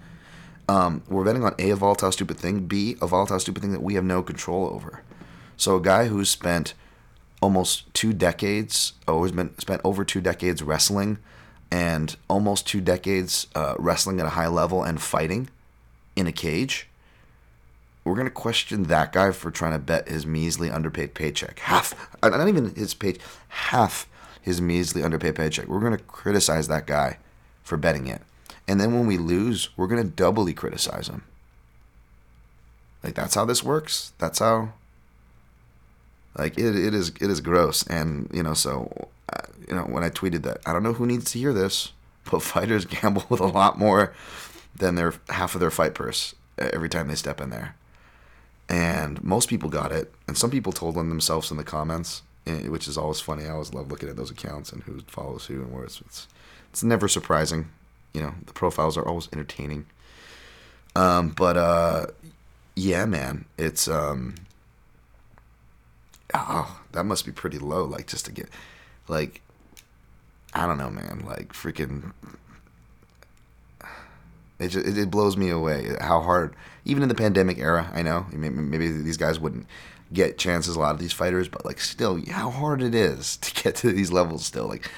Um, 0.68 1.02
we're 1.08 1.24
betting 1.24 1.44
on 1.44 1.54
A, 1.58 1.70
a 1.70 1.76
volatile, 1.76 2.12
stupid 2.12 2.38
thing, 2.38 2.66
B, 2.66 2.96
a 3.02 3.06
volatile, 3.06 3.38
stupid 3.40 3.60
thing 3.60 3.72
that 3.72 3.82
we 3.82 3.94
have 3.94 4.04
no 4.04 4.22
control 4.22 4.66
over. 4.66 5.02
So 5.56 5.76
a 5.76 5.82
guy 5.82 6.06
who's 6.06 6.30
spent 6.30 6.74
almost 7.42 7.92
two 7.92 8.12
decades, 8.12 8.94
always 9.06 9.32
been 9.32 9.58
spent 9.58 9.82
over 9.84 10.04
two 10.04 10.20
decades 10.20 10.62
wrestling, 10.62 11.18
and 11.70 12.16
almost 12.28 12.66
two 12.66 12.80
decades 12.80 13.48
uh, 13.54 13.74
wrestling 13.78 14.20
at 14.20 14.26
a 14.26 14.30
high 14.30 14.46
level 14.46 14.82
and 14.82 15.02
fighting 15.02 15.50
in 16.16 16.26
a 16.26 16.32
cage. 16.32 16.88
We're 18.04 18.16
gonna 18.16 18.30
question 18.30 18.84
that 18.84 19.12
guy 19.12 19.30
for 19.32 19.50
trying 19.50 19.72
to 19.72 19.78
bet 19.78 20.08
his 20.08 20.26
measly 20.26 20.70
underpaid 20.70 21.14
paycheck, 21.14 21.58
half, 21.60 21.94
uh, 22.22 22.28
not 22.28 22.48
even 22.48 22.74
his 22.74 22.94
pay, 22.94 23.16
half 23.48 24.06
his 24.42 24.60
measly 24.60 25.02
underpaid 25.02 25.36
paycheck. 25.36 25.66
We're 25.68 25.80
gonna 25.80 25.98
criticize 25.98 26.68
that 26.68 26.86
guy 26.86 27.18
for 27.62 27.76
betting 27.76 28.06
it. 28.06 28.20
And 28.66 28.80
then 28.80 28.94
when 28.94 29.06
we 29.06 29.18
lose, 29.18 29.70
we're 29.76 29.86
going 29.86 30.02
to 30.02 30.08
doubly 30.08 30.54
criticize 30.54 31.08
him. 31.08 31.22
Like 33.02 33.14
that's 33.14 33.34
how 33.34 33.44
this 33.44 33.62
works. 33.62 34.12
That's 34.18 34.38
how 34.38 34.72
like 36.38 36.58
it, 36.58 36.74
it 36.76 36.94
is 36.94 37.10
it 37.20 37.30
is 37.30 37.40
gross 37.40 37.86
and 37.86 38.28
you 38.32 38.42
know 38.42 38.54
so 38.54 39.08
uh, 39.32 39.42
you 39.68 39.74
know 39.74 39.82
when 39.82 40.02
I 40.02 40.10
tweeted 40.10 40.42
that 40.42 40.58
I 40.66 40.72
don't 40.72 40.82
know 40.82 40.94
who 40.94 41.06
needs 41.06 41.30
to 41.30 41.38
hear 41.38 41.52
this 41.52 41.92
but 42.30 42.42
fighters 42.42 42.86
gamble 42.86 43.24
with 43.28 43.38
a 43.38 43.46
lot 43.46 43.78
more 43.78 44.14
than 44.76 44.94
their 44.94 45.14
half 45.28 45.54
of 45.54 45.60
their 45.60 45.70
fight 45.70 45.94
purse 45.94 46.34
every 46.58 46.88
time 46.88 47.08
they 47.08 47.14
step 47.14 47.40
in 47.40 47.50
there. 47.50 47.76
And 48.68 49.22
most 49.22 49.48
people 49.48 49.68
got 49.68 49.92
it 49.92 50.12
and 50.26 50.38
some 50.38 50.50
people 50.50 50.72
told 50.72 50.96
on 50.96 51.08
themselves 51.08 51.50
in 51.50 51.56
the 51.56 51.64
comments 51.64 52.22
which 52.46 52.88
is 52.88 52.98
always 52.98 53.20
funny. 53.20 53.46
I 53.46 53.50
always 53.50 53.72
love 53.72 53.90
looking 53.90 54.08
at 54.08 54.16
those 54.16 54.30
accounts 54.30 54.70
and 54.70 54.82
who 54.82 55.00
follows 55.06 55.46
who 55.46 55.62
and 55.62 55.72
where 55.72 55.84
it's 55.84 56.00
it's, 56.02 56.28
it's 56.70 56.82
never 56.84 57.08
surprising 57.08 57.70
you 58.14 58.22
know 58.22 58.34
the 58.46 58.52
profiles 58.52 58.96
are 58.96 59.06
always 59.06 59.28
entertaining. 59.32 59.86
Um, 60.96 61.30
but 61.30 61.56
uh, 61.56 62.06
yeah, 62.76 63.04
man, 63.04 63.44
it's 63.58 63.88
um, 63.88 64.36
oh, 66.32 66.80
that 66.92 67.04
must 67.04 67.26
be 67.26 67.32
pretty 67.32 67.58
low. 67.58 67.84
Like 67.84 68.06
just 68.06 68.24
to 68.26 68.32
get, 68.32 68.48
like, 69.08 69.42
I 70.54 70.66
don't 70.66 70.78
know, 70.78 70.90
man. 70.90 71.24
Like 71.26 71.52
freaking, 71.52 72.12
it 74.58 74.68
just, 74.68 74.86
it, 74.86 75.10
blows 75.10 75.36
me 75.36 75.50
away 75.50 75.96
how 76.00 76.20
hard. 76.20 76.54
Even 76.84 77.02
in 77.02 77.08
the 77.08 77.14
pandemic 77.14 77.58
era, 77.58 77.90
I 77.92 78.02
know 78.02 78.26
maybe, 78.32 78.54
maybe 78.54 78.88
these 78.90 79.16
guys 79.16 79.40
wouldn't 79.40 79.66
get 80.12 80.38
chances. 80.38 80.76
A 80.76 80.80
lot 80.80 80.94
of 80.94 81.00
these 81.00 81.12
fighters, 81.12 81.48
but 81.48 81.64
like 81.64 81.80
still, 81.80 82.20
how 82.30 82.50
hard 82.50 82.82
it 82.82 82.94
is 82.94 83.36
to 83.38 83.62
get 83.62 83.74
to 83.76 83.92
these 83.92 84.12
levels. 84.12 84.44
Still, 84.46 84.66
like 84.66 84.90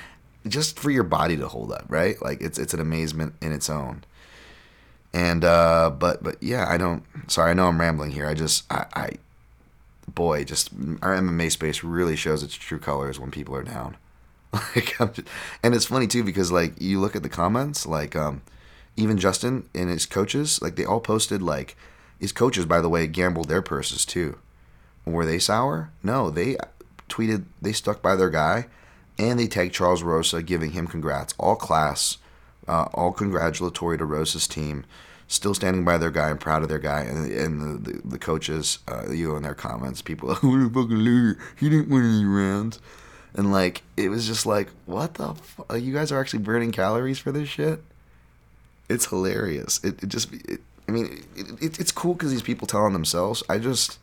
just 0.46 0.78
for 0.78 0.90
your 0.90 1.04
body 1.04 1.36
to 1.36 1.48
hold 1.48 1.72
up, 1.72 1.84
right? 1.88 2.20
Like 2.22 2.40
it's 2.40 2.58
it's 2.58 2.74
an 2.74 2.80
amazement 2.80 3.34
in 3.40 3.52
its 3.52 3.70
own. 3.70 4.04
And 5.12 5.44
uh, 5.44 5.90
but 5.90 6.22
but 6.22 6.42
yeah, 6.42 6.66
I 6.68 6.76
don't. 6.76 7.04
Sorry, 7.30 7.50
I 7.50 7.54
know 7.54 7.66
I'm 7.66 7.80
rambling 7.80 8.10
here. 8.10 8.26
I 8.26 8.34
just 8.34 8.70
I, 8.70 8.86
I 8.94 9.10
boy, 10.08 10.44
just 10.44 10.70
our 11.02 11.16
MMA 11.16 11.50
space 11.50 11.82
really 11.82 12.16
shows 12.16 12.42
its 12.42 12.54
true 12.54 12.78
colors 12.78 13.18
when 13.18 13.30
people 13.30 13.54
are 13.54 13.64
down. 13.64 13.96
Like, 14.74 14.96
just, 14.98 15.28
and 15.62 15.74
it's 15.74 15.84
funny 15.84 16.06
too 16.06 16.24
because 16.24 16.50
like 16.50 16.80
you 16.80 16.98
look 16.98 17.14
at 17.14 17.22
the 17.22 17.28
comments, 17.28 17.84
like 17.84 18.16
um, 18.16 18.40
even 18.96 19.18
Justin 19.18 19.68
and 19.74 19.90
his 19.90 20.06
coaches, 20.06 20.60
like 20.62 20.76
they 20.76 20.84
all 20.84 21.00
posted 21.00 21.42
like 21.42 21.76
his 22.18 22.32
coaches, 22.32 22.64
by 22.64 22.80
the 22.80 22.88
way, 22.88 23.06
gambled 23.06 23.48
their 23.48 23.62
purses 23.62 24.04
too. 24.04 24.38
Were 25.04 25.26
they 25.26 25.38
sour? 25.38 25.90
No, 26.02 26.30
they 26.30 26.56
tweeted 27.08 27.44
they 27.60 27.72
stuck 27.72 28.02
by 28.02 28.16
their 28.16 28.30
guy 28.30 28.66
and 29.18 29.38
they 29.38 29.46
tagged 29.46 29.74
Charles 29.74 30.02
Rosa, 30.02 30.42
giving 30.42 30.72
him 30.72 30.86
congrats. 30.86 31.34
All 31.38 31.56
class, 31.56 32.18
uh, 32.68 32.86
all 32.94 33.12
congratulatory 33.12 33.98
to 33.98 34.04
Rosa's 34.04 34.46
team. 34.46 34.84
Still 35.28 35.54
standing 35.54 35.84
by 35.84 35.98
their 35.98 36.10
guy 36.10 36.30
and 36.30 36.38
proud 36.38 36.62
of 36.62 36.68
their 36.68 36.78
guy. 36.78 37.00
And, 37.00 37.30
and 37.32 37.84
the, 37.84 37.92
the, 37.92 38.08
the 38.10 38.18
coaches, 38.18 38.78
uh, 38.86 39.10
you 39.10 39.34
in 39.36 39.42
their 39.42 39.54
comments, 39.54 40.00
people, 40.00 40.28
like, 40.30 40.42
what 40.42 40.60
a 40.60 40.68
fucking 40.68 40.96
loser. 40.96 41.38
He 41.58 41.68
didn't 41.68 41.88
win 41.88 42.04
any 42.04 42.24
rounds. 42.24 42.80
And 43.34 43.52
like, 43.52 43.82
it 43.96 44.08
was 44.08 44.26
just 44.26 44.46
like, 44.46 44.68
what 44.84 45.14
the? 45.14 45.34
You 45.76 45.92
guys 45.92 46.12
are 46.12 46.20
actually 46.20 46.40
burning 46.40 46.72
calories 46.72 47.18
for 47.18 47.32
this 47.32 47.48
shit? 47.48 47.82
It's 48.88 49.06
hilarious. 49.06 49.82
It, 49.82 50.02
it 50.02 50.08
just, 50.08 50.32
it, 50.32 50.60
I 50.88 50.92
mean, 50.92 51.24
it, 51.34 51.62
it, 51.62 51.80
it's 51.80 51.92
cool 51.92 52.14
because 52.14 52.30
these 52.30 52.42
people 52.42 52.66
tell 52.66 52.82
on 52.82 52.92
themselves. 52.92 53.42
I 53.48 53.58
just, 53.58 53.98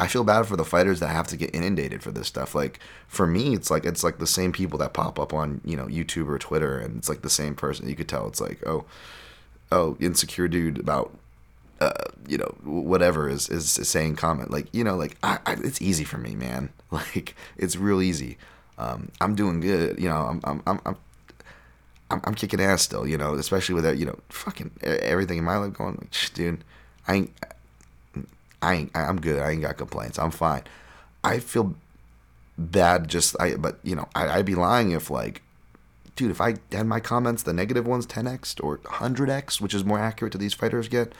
I 0.00 0.06
feel 0.06 0.22
bad 0.22 0.46
for 0.46 0.56
the 0.56 0.64
fighters 0.64 1.00
that 1.00 1.08
have 1.08 1.26
to 1.28 1.36
get 1.36 1.54
inundated 1.54 2.02
for 2.02 2.12
this 2.12 2.28
stuff. 2.28 2.54
Like 2.54 2.78
for 3.08 3.26
me, 3.26 3.54
it's 3.54 3.70
like 3.70 3.84
it's 3.84 4.04
like 4.04 4.18
the 4.18 4.26
same 4.26 4.52
people 4.52 4.78
that 4.78 4.92
pop 4.92 5.18
up 5.18 5.34
on 5.34 5.60
you 5.64 5.76
know 5.76 5.86
YouTube 5.86 6.28
or 6.28 6.38
Twitter, 6.38 6.78
and 6.78 6.96
it's 6.96 7.08
like 7.08 7.22
the 7.22 7.30
same 7.30 7.54
person. 7.56 7.88
You 7.88 7.96
could 7.96 8.08
tell 8.08 8.28
it's 8.28 8.40
like 8.40 8.64
oh, 8.64 8.84
oh, 9.72 9.96
insecure 9.98 10.46
dude 10.46 10.78
about 10.78 11.12
uh, 11.80 11.92
you 12.28 12.38
know 12.38 12.54
whatever 12.62 13.28
is 13.28 13.48
is 13.48 13.70
saying 13.70 14.16
comment 14.16 14.50
like 14.50 14.66
you 14.72 14.84
know 14.84 14.96
like 14.96 15.16
I, 15.22 15.38
I, 15.46 15.52
it's 15.64 15.82
easy 15.82 16.04
for 16.04 16.18
me, 16.18 16.34
man. 16.34 16.70
Like 16.90 17.34
it's 17.58 17.76
real 17.76 18.00
easy. 18.00 18.38
Um, 18.78 19.10
I'm 19.20 19.34
doing 19.34 19.60
good. 19.60 20.00
You 20.00 20.08
know, 20.08 20.40
I'm 20.42 20.62
I'm 20.66 20.80
I'm. 20.86 20.96
I'm 22.10 22.20
I'm, 22.24 22.34
kicking 22.34 22.60
ass 22.60 22.82
still, 22.82 23.06
you 23.06 23.18
know, 23.18 23.34
especially 23.34 23.74
with 23.74 23.84
that, 23.84 23.98
you 23.98 24.06
know, 24.06 24.18
fucking 24.30 24.70
everything 24.82 25.38
in 25.38 25.44
my 25.44 25.56
life 25.56 25.74
going, 25.74 25.96
like, 25.96 26.32
dude, 26.34 26.64
I 27.06 27.14
ain't, 27.14 27.32
I 28.62 28.74
ain't, 28.74 28.90
I'm 28.94 29.20
good. 29.20 29.40
I 29.40 29.50
ain't 29.50 29.62
got 29.62 29.76
complaints. 29.76 30.18
I'm 30.18 30.30
fine. 30.30 30.62
I 31.22 31.38
feel 31.38 31.74
bad 32.56 33.08
just, 33.08 33.36
I, 33.40 33.56
but, 33.56 33.78
you 33.82 33.94
know, 33.94 34.08
I, 34.14 34.38
I'd 34.38 34.46
be 34.46 34.54
lying 34.54 34.90
if, 34.92 35.10
like, 35.10 35.42
dude, 36.16 36.30
if 36.30 36.40
I 36.40 36.56
had 36.72 36.86
my 36.86 37.00
comments, 37.00 37.42
the 37.42 37.52
negative 37.52 37.86
ones 37.86 38.06
10x 38.06 38.62
or 38.62 38.78
100x, 38.78 39.60
which 39.60 39.74
is 39.74 39.84
more 39.84 39.98
accurate 39.98 40.32
to 40.32 40.38
these 40.38 40.54
fighters 40.54 40.88
get, 40.88 41.12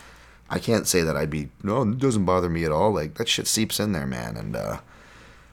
I 0.51 0.59
can't 0.59 0.89
say 0.89 1.03
that 1.03 1.17
I'd 1.17 1.31
be, 1.31 1.51
no, 1.63 1.83
it 1.83 1.99
doesn't 1.99 2.25
bother 2.25 2.49
me 2.49 2.65
at 2.65 2.73
all. 2.73 2.93
Like, 2.93 3.15
that 3.15 3.29
shit 3.29 3.47
seeps 3.47 3.79
in 3.79 3.93
there, 3.93 4.07
man. 4.07 4.37
And, 4.37 4.57
uh, 4.57 4.79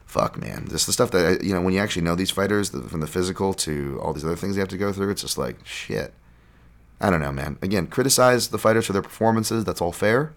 fuck, 0.06 0.38
man. 0.38 0.66
Just 0.68 0.86
the 0.86 0.92
stuff 0.92 1.10
that, 1.10 1.44
you 1.44 1.52
know, 1.52 1.60
when 1.60 1.74
you 1.74 1.80
actually 1.80 2.02
know 2.02 2.14
these 2.14 2.30
fighters, 2.30 2.70
the, 2.70 2.82
from 2.82 3.00
the 3.00 3.06
physical 3.06 3.52
to 3.54 4.00
all 4.02 4.12
these 4.12 4.24
other 4.24 4.36
things 4.36 4.54
they 4.54 4.60
have 4.60 4.68
to 4.68 4.78
go 4.78 4.92
through, 4.92 5.10
it's 5.10 5.22
just 5.22 5.36
like, 5.36 5.56
shit. 5.66 6.14
I 7.00 7.10
don't 7.10 7.20
know, 7.20 7.32
man. 7.32 7.58
Again, 7.60 7.88
criticize 7.88 8.48
the 8.48 8.58
fighters 8.58 8.86
for 8.86 8.94
their 8.94 9.02
performances. 9.02 9.64
That's 9.64 9.82
all 9.82 9.92
fair. 9.92 10.32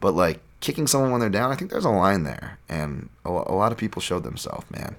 But, 0.00 0.14
like, 0.14 0.40
kicking 0.60 0.86
someone 0.86 1.10
when 1.10 1.20
they're 1.20 1.28
down, 1.28 1.52
I 1.52 1.56
think 1.56 1.70
there's 1.70 1.84
a 1.84 1.90
line 1.90 2.22
there. 2.22 2.58
And 2.68 3.10
a, 3.24 3.28
a 3.28 3.54
lot 3.54 3.72
of 3.72 3.76
people 3.76 4.00
showed 4.00 4.24
themselves, 4.24 4.64
man. 4.70 4.96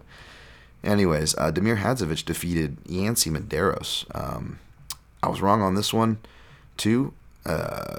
Anyways, 0.84 1.36
uh, 1.38 1.52
Damir 1.52 1.78
Hadzovic 1.78 2.26
defeated 2.26 2.78
Yancy 2.86 3.30
Medeiros. 3.30 4.06
Um, 4.14 4.60
I 5.24 5.30
was 5.30 5.42
wrong 5.42 5.62
on 5.62 5.74
this 5.74 5.94
one, 5.94 6.20
too. 6.78 7.14
Uh, 7.46 7.98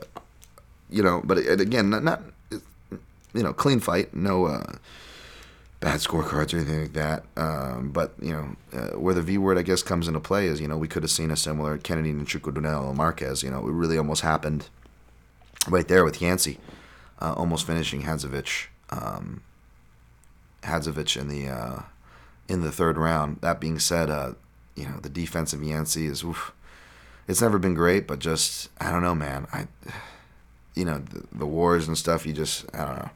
you 0.91 1.03
know, 1.03 1.23
but 1.25 1.39
it, 1.39 1.61
again, 1.61 1.91
not, 1.91 2.05
not, 2.05 2.23
you 2.51 3.43
know, 3.43 3.53
clean 3.53 3.81
fight. 3.81 4.15
No, 4.15 4.47
uh, 4.47 4.75
bad 5.83 5.99
scorecards 5.99 6.55
or 6.55 6.59
anything 6.59 6.81
like 6.81 6.93
that. 6.93 7.25
Um, 7.37 7.91
but 7.91 8.15
you 8.23 8.33
know, 8.33 8.57
uh, 8.73 8.99
where 8.99 9.15
the 9.15 9.21
V 9.21 9.37
word 9.37 9.59
I 9.59 9.63
guess 9.63 9.83
comes 9.83 10.07
into 10.07 10.21
play 10.21 10.47
is 10.47 10.61
you 10.61 10.69
know 10.69 10.79
we 10.79 10.89
could 10.89 11.03
have 11.03 11.11
seen 11.11 11.31
a 11.31 11.37
similar 11.37 11.77
Kennedy 11.77 12.11
and 12.11 12.27
Chico 12.27 12.51
Chukwudunel 12.51 12.95
Marques. 12.95 13.43
You 13.43 13.51
know, 13.51 13.67
it 13.67 13.73
really 13.73 13.99
almost 13.99 14.23
happened 14.23 14.69
right 15.69 15.87
there 15.87 16.05
with 16.05 16.23
Yancy, 16.23 16.59
uh, 17.21 17.35
almost 17.37 17.67
finishing 17.67 18.03
Hadzovic. 18.03 18.69
Um, 18.91 19.43
in 20.65 21.29
the 21.29 21.49
uh, 21.49 21.83
in 22.49 22.61
the 22.63 22.71
third 22.71 22.97
round. 22.97 23.41
That 23.41 23.61
being 23.61 23.81
said, 23.81 24.09
uh, 24.09 24.35
you 24.77 24.85
know 24.85 24.99
the 25.03 25.09
defense 25.09 25.53
of 25.53 25.63
Yancy 25.65 26.07
is. 26.07 26.23
Oof, 26.23 26.53
it's 27.27 27.43
never 27.43 27.59
been 27.59 27.75
great, 27.75 28.07
but 28.07 28.21
just 28.21 28.71
I 28.81 28.93
don't 28.93 29.03
know, 29.03 29.17
man. 29.17 29.49
I, 29.53 29.67
you 30.77 30.85
know, 30.85 30.99
the, 30.99 31.27
the 31.33 31.47
wars 31.47 31.89
and 31.89 31.99
stuff. 31.99 32.25
You 32.25 32.33
just 32.33 32.65
I 32.73 32.85
don't 32.85 32.99
know 32.99 33.11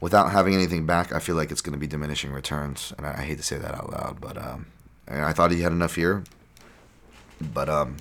without 0.00 0.30
having 0.30 0.54
anything 0.54 0.86
back, 0.86 1.12
I 1.12 1.18
feel 1.18 1.36
like 1.36 1.50
it's 1.50 1.60
going 1.60 1.72
to 1.72 1.78
be 1.78 1.86
diminishing 1.86 2.32
returns, 2.32 2.92
and 2.96 3.06
I, 3.06 3.18
I 3.18 3.22
hate 3.22 3.38
to 3.38 3.42
say 3.42 3.58
that 3.58 3.74
out 3.74 3.90
loud, 3.90 4.20
but 4.20 4.36
um, 4.36 4.66
I 5.08 5.32
thought 5.32 5.50
he 5.50 5.62
had 5.62 5.72
enough 5.72 5.94
here, 5.94 6.24
but 7.40 7.68
um, 7.68 7.96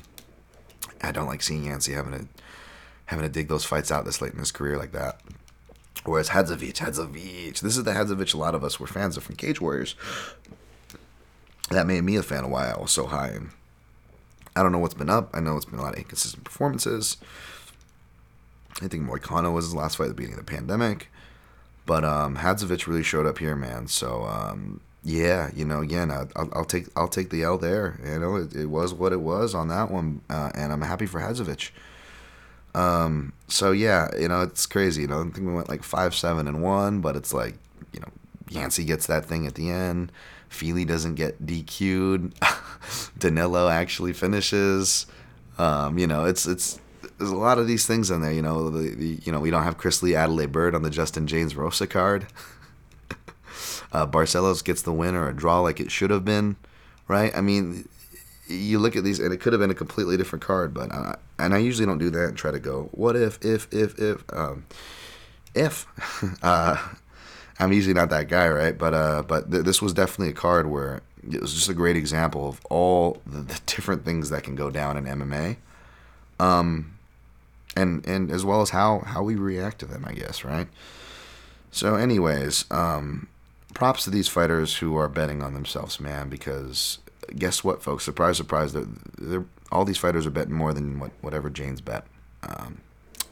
I 1.01 1.11
don't 1.11 1.27
like 1.27 1.41
seeing 1.41 1.65
Yancy 1.65 1.93
having 1.93 2.13
to 2.13 2.27
having 3.05 3.23
to 3.23 3.29
dig 3.29 3.47
those 3.47 3.63
fights 3.63 3.89
out 3.89 4.03
this 4.03 4.21
late 4.21 4.33
in 4.33 4.39
his 4.39 4.51
career 4.51 4.77
like 4.77 4.91
that. 4.91 5.21
Whereas 6.03 6.29
Hadzovic, 6.29 6.75
Hadzovic, 6.75 7.61
this 7.61 7.77
is 7.77 7.83
the 7.83 7.93
Hadzovic 7.93 8.33
a 8.33 8.37
lot 8.37 8.53
of 8.53 8.65
us 8.65 8.79
were 8.79 8.87
fans 8.87 9.15
of 9.15 9.23
from 9.23 9.35
Cage 9.35 9.61
Warriors. 9.61 9.95
That 11.69 11.87
made 11.87 12.03
me 12.03 12.17
a 12.17 12.23
fan 12.23 12.43
of 12.43 12.49
why 12.49 12.69
I 12.69 12.79
was 12.79 12.91
so 12.91 13.07
high. 13.07 13.29
And 13.29 13.51
I 14.55 14.63
don't 14.63 14.71
know 14.73 14.79
what's 14.79 14.93
been 14.93 15.09
up. 15.09 15.29
I 15.33 15.39
know 15.39 15.55
it's 15.55 15.65
been 15.65 15.79
a 15.79 15.81
lot 15.81 15.93
of 15.93 15.99
inconsistent 15.99 16.43
performances. 16.43 17.17
I 18.81 18.87
think 18.87 19.07
Moicano 19.07 19.53
was 19.53 19.65
his 19.65 19.75
last 19.75 19.97
fight 19.97 20.05
at 20.05 20.09
the 20.09 20.13
beginning 20.15 20.39
of 20.39 20.45
the 20.45 20.51
pandemic. 20.51 21.09
But 21.87 22.03
um, 22.03 22.35
Hadzovic 22.37 22.85
really 22.85 23.01
showed 23.01 23.25
up 23.25 23.39
here, 23.39 23.55
man. 23.55 23.87
So 23.87 24.25
um, 24.25 24.81
yeah, 25.03 25.49
you 25.55 25.63
know, 25.63 25.79
again, 25.79 26.11
I, 26.11 26.25
I'll, 26.35 26.49
I'll 26.51 26.65
take 26.65 26.87
I'll 26.97 27.07
take 27.07 27.29
the 27.29 27.41
L 27.41 27.57
there. 27.57 27.97
You 28.05 28.19
know, 28.19 28.35
it, 28.35 28.53
it 28.53 28.65
was 28.65 28.93
what 28.93 29.13
it 29.13 29.21
was 29.21 29.55
on 29.55 29.69
that 29.69 29.89
one, 29.89 30.21
uh, 30.29 30.51
and 30.53 30.73
I'm 30.73 30.81
happy 30.81 31.05
for 31.05 31.21
Hadzovic. 31.21 31.71
Um, 32.75 33.31
so 33.47 33.71
yeah, 33.71 34.09
you 34.19 34.27
know, 34.27 34.41
it's 34.41 34.65
crazy. 34.65 35.03
You 35.03 35.07
know, 35.07 35.21
I 35.21 35.23
think 35.23 35.47
we 35.47 35.53
went 35.53 35.69
like 35.69 35.81
five, 35.81 36.13
seven, 36.13 36.45
and 36.45 36.61
one, 36.61 36.99
but 36.99 37.15
it's 37.15 37.33
like, 37.33 37.55
you 37.93 38.01
know, 38.01 38.09
Yancy 38.49 38.83
gets 38.83 39.07
that 39.07 39.25
thing 39.25 39.47
at 39.47 39.55
the 39.55 39.71
end. 39.71 40.11
Fili 40.49 40.83
doesn't 40.83 41.15
get 41.15 41.45
DQ'd. 41.45 42.33
Danilo 43.19 43.69
actually 43.69 44.11
finishes. 44.11 45.07
Um, 45.57 45.97
you 45.97 46.05
know, 46.05 46.25
it's 46.25 46.45
it's 46.45 46.79
there's 47.17 47.31
a 47.31 47.35
lot 47.35 47.57
of 47.57 47.67
these 47.67 47.85
things 47.85 48.11
in 48.11 48.21
there. 48.21 48.31
You 48.31 48.41
know, 48.41 48.69
the, 48.69 48.95
the 48.95 49.19
you 49.23 49.31
know 49.31 49.39
we 49.39 49.49
don't 49.49 49.63
have 49.63 49.77
Chris 49.77 50.03
Lee 50.03 50.15
Adalaide 50.15 50.51
Byrd 50.51 50.75
on 50.75 50.83
the 50.83 50.89
Justin 50.89 51.27
Jaynes 51.27 51.55
Rosa 51.55 51.87
card. 51.87 52.27
uh, 53.91 54.07
Barcelos 54.07 54.63
gets 54.63 54.81
the 54.81 54.93
win 54.93 55.15
or 55.15 55.27
a 55.27 55.35
draw 55.35 55.59
like 55.61 55.79
it 55.79 55.91
should 55.91 56.11
have 56.11 56.25
been, 56.25 56.55
right? 57.07 57.35
I 57.35 57.41
mean, 57.41 57.87
you 58.47 58.79
look 58.79 58.95
at 58.95 59.03
these 59.03 59.19
and 59.19 59.33
it 59.33 59.37
could 59.37 59.53
have 59.53 59.59
been 59.59 59.71
a 59.71 59.75
completely 59.75 60.17
different 60.17 60.43
card, 60.43 60.73
but 60.73 60.91
I, 60.91 61.15
and 61.39 61.53
I 61.53 61.57
usually 61.57 61.85
don't 61.85 61.97
do 61.97 62.09
that 62.09 62.29
and 62.29 62.37
try 62.37 62.51
to 62.51 62.59
go 62.59 62.89
what 62.91 63.15
if 63.15 63.43
if 63.43 63.67
if 63.73 63.97
if 63.99 64.23
um, 64.31 64.65
if 65.55 65.87
uh, 66.43 66.77
I'm 67.59 67.73
usually 67.73 67.93
not 67.93 68.09
that 68.11 68.27
guy, 68.27 68.47
right? 68.47 68.77
But 68.77 68.93
uh, 68.93 69.23
but 69.23 69.51
th- 69.51 69.63
this 69.63 69.81
was 69.81 69.93
definitely 69.93 70.29
a 70.29 70.33
card 70.33 70.67
where 70.67 71.01
it 71.29 71.41
was 71.41 71.53
just 71.53 71.69
a 71.69 71.73
great 71.73 71.97
example 71.97 72.47
of 72.47 72.63
all 72.69 73.21
the, 73.25 73.39
the 73.39 73.59
different 73.65 74.05
things 74.05 74.29
that 74.29 74.43
can 74.43 74.55
go 74.55 74.69
down 74.69 74.97
in 74.97 75.05
MMA. 75.05 75.57
Um, 76.39 76.96
and 77.77 78.05
and 78.07 78.31
as 78.31 78.43
well 78.43 78.61
as 78.61 78.71
how 78.71 78.99
how 78.99 79.23
we 79.23 79.35
react 79.35 79.79
to 79.79 79.85
them, 79.85 80.03
I 80.05 80.13
guess, 80.13 80.43
right? 80.43 80.67
So, 81.71 81.95
anyways, 81.95 82.65
um, 82.71 83.27
props 83.73 84.03
to 84.05 84.09
these 84.09 84.27
fighters 84.27 84.77
who 84.77 84.95
are 84.95 85.07
betting 85.07 85.43
on 85.43 85.53
themselves, 85.53 85.99
man. 85.99 86.27
Because 86.29 86.99
guess 87.35 87.63
what, 87.63 87.83
folks? 87.83 88.03
Surprise, 88.03 88.37
surprise! 88.37 88.73
They're, 88.73 88.87
they're, 89.17 89.45
all 89.71 89.85
these 89.85 89.97
fighters 89.97 90.25
are 90.25 90.31
betting 90.31 90.53
more 90.53 90.73
than 90.73 90.99
what 90.99 91.11
whatever 91.21 91.49
Jaynes 91.49 91.81
bet 91.81 92.05
um, 92.43 92.79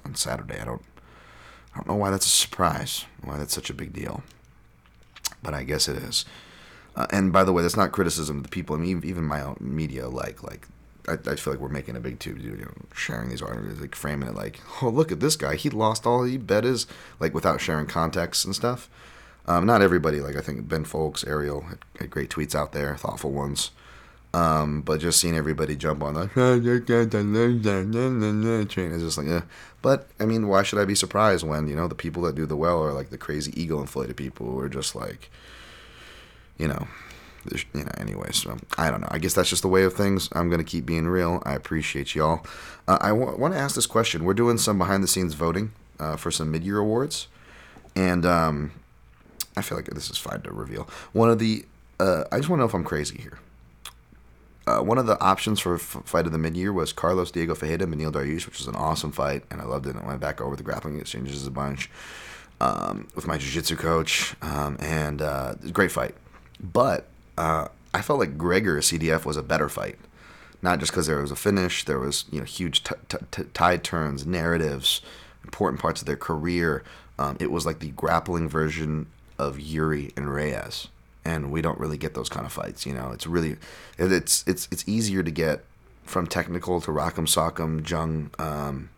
on 0.05 0.15
Saturday. 0.15 0.59
I 0.59 0.65
don't 0.65 0.83
I 1.73 1.79
don't 1.79 1.87
know 1.87 1.95
why 1.95 2.11
that's 2.11 2.27
a 2.27 2.29
surprise. 2.29 3.05
Why 3.23 3.37
that's 3.37 3.53
such 3.53 3.69
a 3.69 3.73
big 3.73 3.93
deal, 3.93 4.23
but 5.41 5.53
I 5.53 5.63
guess 5.63 5.87
it 5.87 5.97
is. 5.97 6.23
Uh, 6.95 7.07
and 7.11 7.33
by 7.33 7.43
the 7.43 7.51
way, 7.51 7.61
that's 7.61 7.75
not 7.75 7.91
criticism 7.91 8.37
of 8.37 8.43
the 8.43 8.49
people. 8.49 8.75
I 8.75 8.79
mean, 8.79 9.01
even 9.03 9.25
my 9.25 9.41
own 9.41 9.57
media, 9.59 10.07
like 10.07 10.43
like 10.43 10.67
I, 11.07 11.13
I 11.13 11.35
feel 11.35 11.53
like 11.53 11.61
we're 11.61 11.69
making 11.69 11.95
a 11.95 11.99
big 11.99 12.19
tube, 12.19 12.39
you 12.39 12.57
know, 12.57 12.71
sharing 12.93 13.29
these 13.29 13.41
articles, 13.41 13.79
like 13.79 13.95
framing 13.95 14.27
it 14.27 14.35
like, 14.35 14.59
oh, 14.81 14.89
look 14.89 15.11
at 15.11 15.19
this 15.19 15.35
guy. 15.35 15.55
He 15.55 15.69
lost 15.69 16.05
all 16.05 16.23
he 16.23 16.37
bet 16.37 16.65
is, 16.65 16.87
like, 17.19 17.33
without 17.33 17.61
sharing 17.61 17.87
context 17.87 18.45
and 18.45 18.55
stuff. 18.55 18.89
Um, 19.47 19.65
not 19.65 19.81
everybody, 19.81 20.21
like, 20.21 20.35
I 20.35 20.41
think 20.41 20.67
Ben 20.67 20.85
Fowlkes, 20.85 21.27
Ariel, 21.27 21.61
had, 21.61 21.79
had 21.99 22.09
great 22.09 22.29
tweets 22.29 22.55
out 22.55 22.71
there, 22.71 22.95
thoughtful 22.97 23.31
ones. 23.31 23.71
Um, 24.33 24.81
but 24.81 24.99
just 24.99 25.21
seeing 25.21 25.35
everybody 25.35 25.77
jump 25.77 26.03
on 26.03 26.13
the 26.15 26.27
train 28.69 28.91
is 28.91 29.01
just 29.01 29.17
like, 29.17 29.27
yeah. 29.27 29.43
But, 29.81 30.09
I 30.19 30.25
mean, 30.25 30.49
why 30.49 30.63
should 30.63 30.79
I 30.79 30.83
be 30.85 30.95
surprised 30.95 31.47
when, 31.47 31.69
you 31.69 31.75
know, 31.75 31.87
the 31.87 31.95
people 31.95 32.23
that 32.23 32.35
do 32.35 32.45
the 32.45 32.57
well 32.57 32.83
are 32.83 32.91
like 32.91 33.11
the 33.11 33.17
crazy 33.17 33.53
ego 33.59 33.79
inflated 33.79 34.17
people 34.17 34.47
who 34.47 34.59
are 34.59 34.67
just 34.67 34.93
like, 34.93 35.29
you 36.57 36.67
know, 36.67 36.87
you 37.53 37.83
know, 37.83 37.91
anyways, 37.97 38.37
so 38.37 38.57
I 38.77 38.89
don't 38.89 39.01
know. 39.01 39.07
I 39.11 39.19
guess 39.19 39.33
that's 39.33 39.49
just 39.49 39.61
the 39.61 39.67
way 39.67 39.83
of 39.83 39.93
things. 39.93 40.29
I'm 40.33 40.49
going 40.49 40.59
to 40.59 40.69
keep 40.69 40.85
being 40.85 41.07
real. 41.07 41.41
I 41.45 41.53
appreciate 41.53 42.15
y'all. 42.15 42.45
Uh, 42.87 42.97
I 43.01 43.09
w- 43.09 43.37
want 43.37 43.53
to 43.53 43.59
ask 43.59 43.75
this 43.75 43.85
question. 43.85 44.23
We're 44.23 44.33
doing 44.33 44.57
some 44.57 44.77
behind 44.77 45.03
the 45.03 45.07
scenes 45.07 45.33
voting 45.33 45.71
uh, 45.99 46.15
for 46.15 46.31
some 46.31 46.51
mid 46.51 46.63
year 46.63 46.79
awards. 46.79 47.27
And 47.95 48.25
um, 48.25 48.71
I 49.55 49.61
feel 49.61 49.77
like 49.77 49.87
this 49.87 50.09
is 50.09 50.17
fine 50.17 50.41
to 50.41 50.51
reveal. 50.51 50.87
One 51.13 51.29
of 51.29 51.39
the, 51.39 51.65
uh, 51.99 52.25
I 52.31 52.37
just 52.37 52.49
want 52.49 52.59
to 52.59 52.63
know 52.63 52.67
if 52.67 52.73
I'm 52.73 52.83
crazy 52.83 53.17
here. 53.17 53.39
Uh, 54.67 54.79
one 54.81 54.97
of 54.97 55.05
the 55.05 55.19
options 55.21 55.59
for 55.59 55.75
f- 55.75 56.01
fight 56.05 56.25
of 56.25 56.31
the 56.31 56.39
mid 56.39 56.57
year 56.57 56.73
was 56.73 56.91
Carlos 56.91 57.29
Diego 57.31 57.53
Ferreira 57.53 57.83
and 57.83 57.93
Beneil 57.93 58.11
Dariush, 58.11 58.47
which 58.47 58.57
was 58.57 58.67
an 58.67 58.75
awesome 58.75 59.11
fight, 59.11 59.43
and 59.51 59.61
I 59.61 59.65
loved 59.65 59.85
it. 59.85 59.91
And 59.91 59.99
I 59.99 60.07
went 60.07 60.19
back 60.19 60.41
over 60.41 60.55
the 60.55 60.63
grappling 60.63 60.99
exchanges 60.99 61.45
a 61.45 61.51
bunch 61.51 61.89
um, 62.59 63.07
with 63.15 63.27
my 63.27 63.37
jiu-jitsu 63.37 63.75
coach, 63.75 64.35
um, 64.41 64.77
and 64.79 65.21
uh, 65.21 65.53
great 65.71 65.91
fight. 65.91 66.15
But 66.59 67.07
uh, 67.37 67.67
I 67.93 68.01
felt 68.01 68.19
like 68.19 68.37
Gregor 68.37 68.79
CDF 68.81 69.25
was 69.25 69.37
a 69.37 69.43
better 69.43 69.69
fight, 69.69 69.97
not 70.61 70.79
just 70.79 70.91
because 70.91 71.07
there 71.07 71.21
was 71.21 71.31
a 71.31 71.35
finish, 71.35 71.85
there 71.85 71.99
was 71.99 72.25
you 72.31 72.39
know 72.39 72.45
huge 72.45 72.83
t- 72.83 72.95
t- 73.07 73.17
t- 73.31 73.43
tide 73.53 73.83
turns, 73.83 74.25
narratives, 74.25 75.01
important 75.43 75.81
parts 75.81 76.01
of 76.01 76.07
their 76.07 76.17
career. 76.17 76.83
Um, 77.17 77.37
it 77.39 77.51
was 77.51 77.65
like 77.65 77.79
the 77.79 77.91
grappling 77.91 78.49
version 78.49 79.07
of 79.39 79.59
Yuri 79.59 80.11
and 80.17 80.33
Reyes, 80.33 80.87
and 81.23 81.51
we 81.51 81.61
don't 81.61 81.79
really 81.79 81.97
get 81.97 82.13
those 82.13 82.29
kind 82.29 82.45
of 82.45 82.51
fights. 82.51 82.85
You 82.85 82.93
know, 82.93 83.11
it's 83.11 83.27
really 83.27 83.57
it's 83.97 84.43
it's 84.45 84.67
it's 84.71 84.87
easier 84.87 85.23
to 85.23 85.31
get 85.31 85.63
from 86.03 86.27
technical 86.27 86.81
to 86.81 86.91
rock'em 86.91 87.27
sock'em, 87.27 87.89
jung. 87.89 88.31
Um, 88.37 88.89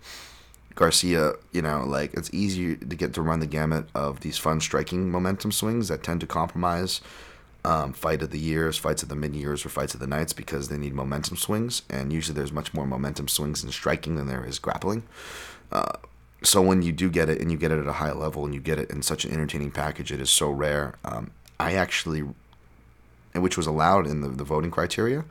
Garcia, 0.78 1.34
you 1.52 1.64
know, 1.64 1.84
like 1.86 2.14
it's 2.14 2.32
easier 2.32 2.76
to 2.76 2.96
get 2.96 3.14
to 3.16 3.22
run 3.22 3.40
the 3.40 3.48
gamut 3.48 3.88
of 3.96 4.20
these 4.20 4.38
fun 4.38 4.62
striking 4.62 5.10
momentum 5.10 5.52
swings 5.52 5.88
that 5.88 6.04
tend 6.04 6.22
to 6.22 6.28
compromise 6.28 7.02
um, 7.66 7.94
fight 7.94 8.22
of 8.22 8.32
the 8.32 8.40
years, 8.40 8.78
fights 8.78 9.04
of 9.04 9.10
the 9.10 9.16
mid 9.16 9.36
years, 9.36 9.66
or 9.66 9.70
fights 9.70 9.94
of 9.94 10.00
the 10.00 10.08
nights 10.08 10.34
because 10.34 10.70
they 10.70 10.78
need 10.78 10.94
momentum 10.94 11.38
swings, 11.38 11.82
and 11.90 12.14
usually 12.14 12.36
there's 12.36 12.52
much 12.52 12.74
more 12.74 12.86
momentum 12.86 13.28
swings 13.28 13.64
in 13.64 13.72
striking 13.72 14.16
than 14.16 14.28
there 14.28 14.46
is 14.46 14.60
grappling. 14.60 15.04
Uh, 15.72 15.94
so 16.44 16.62
when 16.62 16.82
you 16.82 16.92
do 16.92 17.10
get 17.10 17.30
it, 17.30 17.42
and 17.42 17.52
you 17.52 17.58
get 17.58 17.72
it 17.72 17.80
at 17.80 17.88
a 17.88 17.94
high 17.94 18.12
level, 18.12 18.46
and 18.46 18.54
you 18.54 18.62
get 18.62 18.80
it 18.80 18.90
in 18.90 19.02
such 19.02 19.26
an 19.26 19.32
entertaining 19.32 19.72
package, 19.72 20.12
it 20.12 20.22
is 20.22 20.30
so 20.30 20.50
rare. 20.50 20.96
Um, 21.04 21.32
I 21.60 21.74
actually 21.74 22.24
which 23.42 23.58
was 23.58 23.68
allowed 23.68 24.08
in 24.08 24.22
the, 24.22 24.30
the 24.30 24.44
voting 24.44 24.72
criteria, 24.72 25.26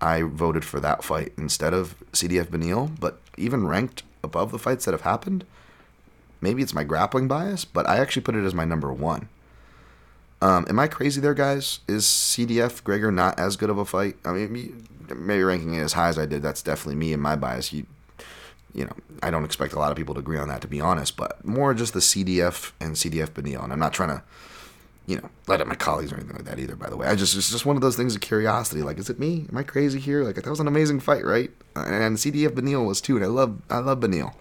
I 0.00 0.22
voted 0.22 0.64
for 0.64 0.80
that 0.80 1.04
fight 1.04 1.32
instead 1.36 1.72
of 1.72 1.94
CDF 2.12 2.46
Beneil. 2.46 2.98
But 2.98 3.20
even 3.36 3.66
ranked 3.66 4.02
above 4.22 4.52
the 4.52 4.58
fights 4.58 4.84
that 4.84 4.92
have 4.92 5.02
happened, 5.02 5.44
maybe 6.40 6.62
it's 6.62 6.74
my 6.74 6.84
grappling 6.84 7.28
bias, 7.28 7.64
but 7.64 7.88
I 7.88 7.98
actually 7.98 8.22
put 8.22 8.34
it 8.34 8.44
as 8.44 8.54
my 8.54 8.64
number 8.64 8.92
one. 8.92 9.28
Um, 10.46 10.64
am 10.68 10.78
I 10.78 10.86
crazy 10.86 11.20
there, 11.20 11.34
guys? 11.34 11.80
Is 11.88 12.04
CDF 12.04 12.84
Gregor 12.84 13.10
not 13.10 13.36
as 13.36 13.56
good 13.56 13.68
of 13.68 13.78
a 13.78 13.84
fight? 13.84 14.14
I 14.24 14.30
mean, 14.30 14.86
maybe 15.12 15.42
ranking 15.42 15.74
it 15.74 15.80
as 15.80 15.94
high 15.94 16.06
as 16.06 16.20
I 16.20 16.26
did. 16.26 16.40
That's 16.40 16.62
definitely 16.62 16.94
me 16.94 17.12
and 17.12 17.20
my 17.20 17.34
bias. 17.34 17.72
You, 17.72 17.84
you 18.72 18.84
know, 18.84 18.92
I 19.24 19.32
don't 19.32 19.44
expect 19.44 19.72
a 19.72 19.80
lot 19.80 19.90
of 19.90 19.96
people 19.96 20.14
to 20.14 20.20
agree 20.20 20.38
on 20.38 20.46
that, 20.46 20.60
to 20.60 20.68
be 20.68 20.80
honest. 20.80 21.16
But 21.16 21.44
more 21.44 21.74
just 21.74 21.94
the 21.94 21.98
CDF 21.98 22.70
and 22.78 22.94
CDF 22.94 23.30
Beneil, 23.30 23.64
and 23.64 23.72
I'm 23.72 23.80
not 23.80 23.92
trying 23.92 24.10
to, 24.10 24.22
you 25.08 25.16
know, 25.16 25.28
let 25.48 25.60
up 25.60 25.66
my 25.66 25.74
colleagues 25.74 26.12
or 26.12 26.14
anything 26.14 26.36
like 26.36 26.44
that 26.44 26.60
either. 26.60 26.76
By 26.76 26.90
the 26.90 26.96
way, 26.96 27.08
I 27.08 27.16
just 27.16 27.36
it's 27.36 27.50
just 27.50 27.66
one 27.66 27.74
of 27.74 27.82
those 27.82 27.96
things 27.96 28.14
of 28.14 28.20
curiosity. 28.20 28.82
Like, 28.82 28.98
is 28.98 29.10
it 29.10 29.18
me? 29.18 29.46
Am 29.50 29.58
I 29.58 29.64
crazy 29.64 29.98
here? 29.98 30.22
Like, 30.22 30.36
that 30.36 30.46
was 30.48 30.60
an 30.60 30.68
amazing 30.68 31.00
fight, 31.00 31.24
right? 31.24 31.50
And 31.74 32.18
CDF 32.18 32.50
Beneil 32.50 32.86
was 32.86 33.00
too, 33.00 33.16
and 33.16 33.24
I 33.24 33.28
love 33.28 33.60
I 33.68 33.78
love 33.78 33.98
Beneil. 33.98 34.32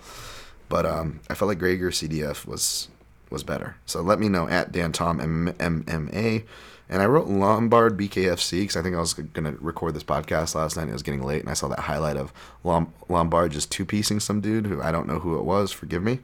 But 0.69 0.85
um, 0.85 1.21
I 1.31 1.33
felt 1.33 1.49
like 1.49 1.57
Gregor 1.57 1.89
CDF 1.89 2.45
was 2.45 2.89
was 3.29 3.43
better. 3.43 3.75
So 3.85 4.01
let 4.01 4.19
me 4.19 4.29
know 4.29 4.47
at 4.47 4.71
Dan 4.71 4.91
Tom 4.91 5.19
MMA. 5.19 6.43
And 6.87 7.01
I 7.01 7.05
wrote 7.07 7.27
Lombard 7.27 7.97
BKFC 7.97 8.61
because 8.61 8.75
I 8.75 8.83
think 8.83 8.95
I 8.95 8.99
was 8.99 9.13
going 9.13 9.45
to 9.45 9.57
record 9.59 9.95
this 9.95 10.03
podcast 10.03 10.53
last 10.53 10.75
night. 10.75 10.83
And 10.83 10.91
it 10.91 10.93
was 10.93 11.01
getting 11.03 11.23
late, 11.23 11.41
and 11.41 11.49
I 11.49 11.55
saw 11.55 11.67
that 11.69 11.79
highlight 11.79 12.15
of 12.15 12.31
Lom- 12.63 12.93
Lombard 13.09 13.51
just 13.51 13.71
two 13.71 13.85
piecing 13.85 14.19
some 14.19 14.39
dude 14.39 14.67
who 14.67 14.81
I 14.81 14.91
don't 14.91 15.07
know 15.07 15.19
who 15.19 15.37
it 15.37 15.43
was. 15.43 15.71
Forgive 15.71 16.03
me. 16.03 16.19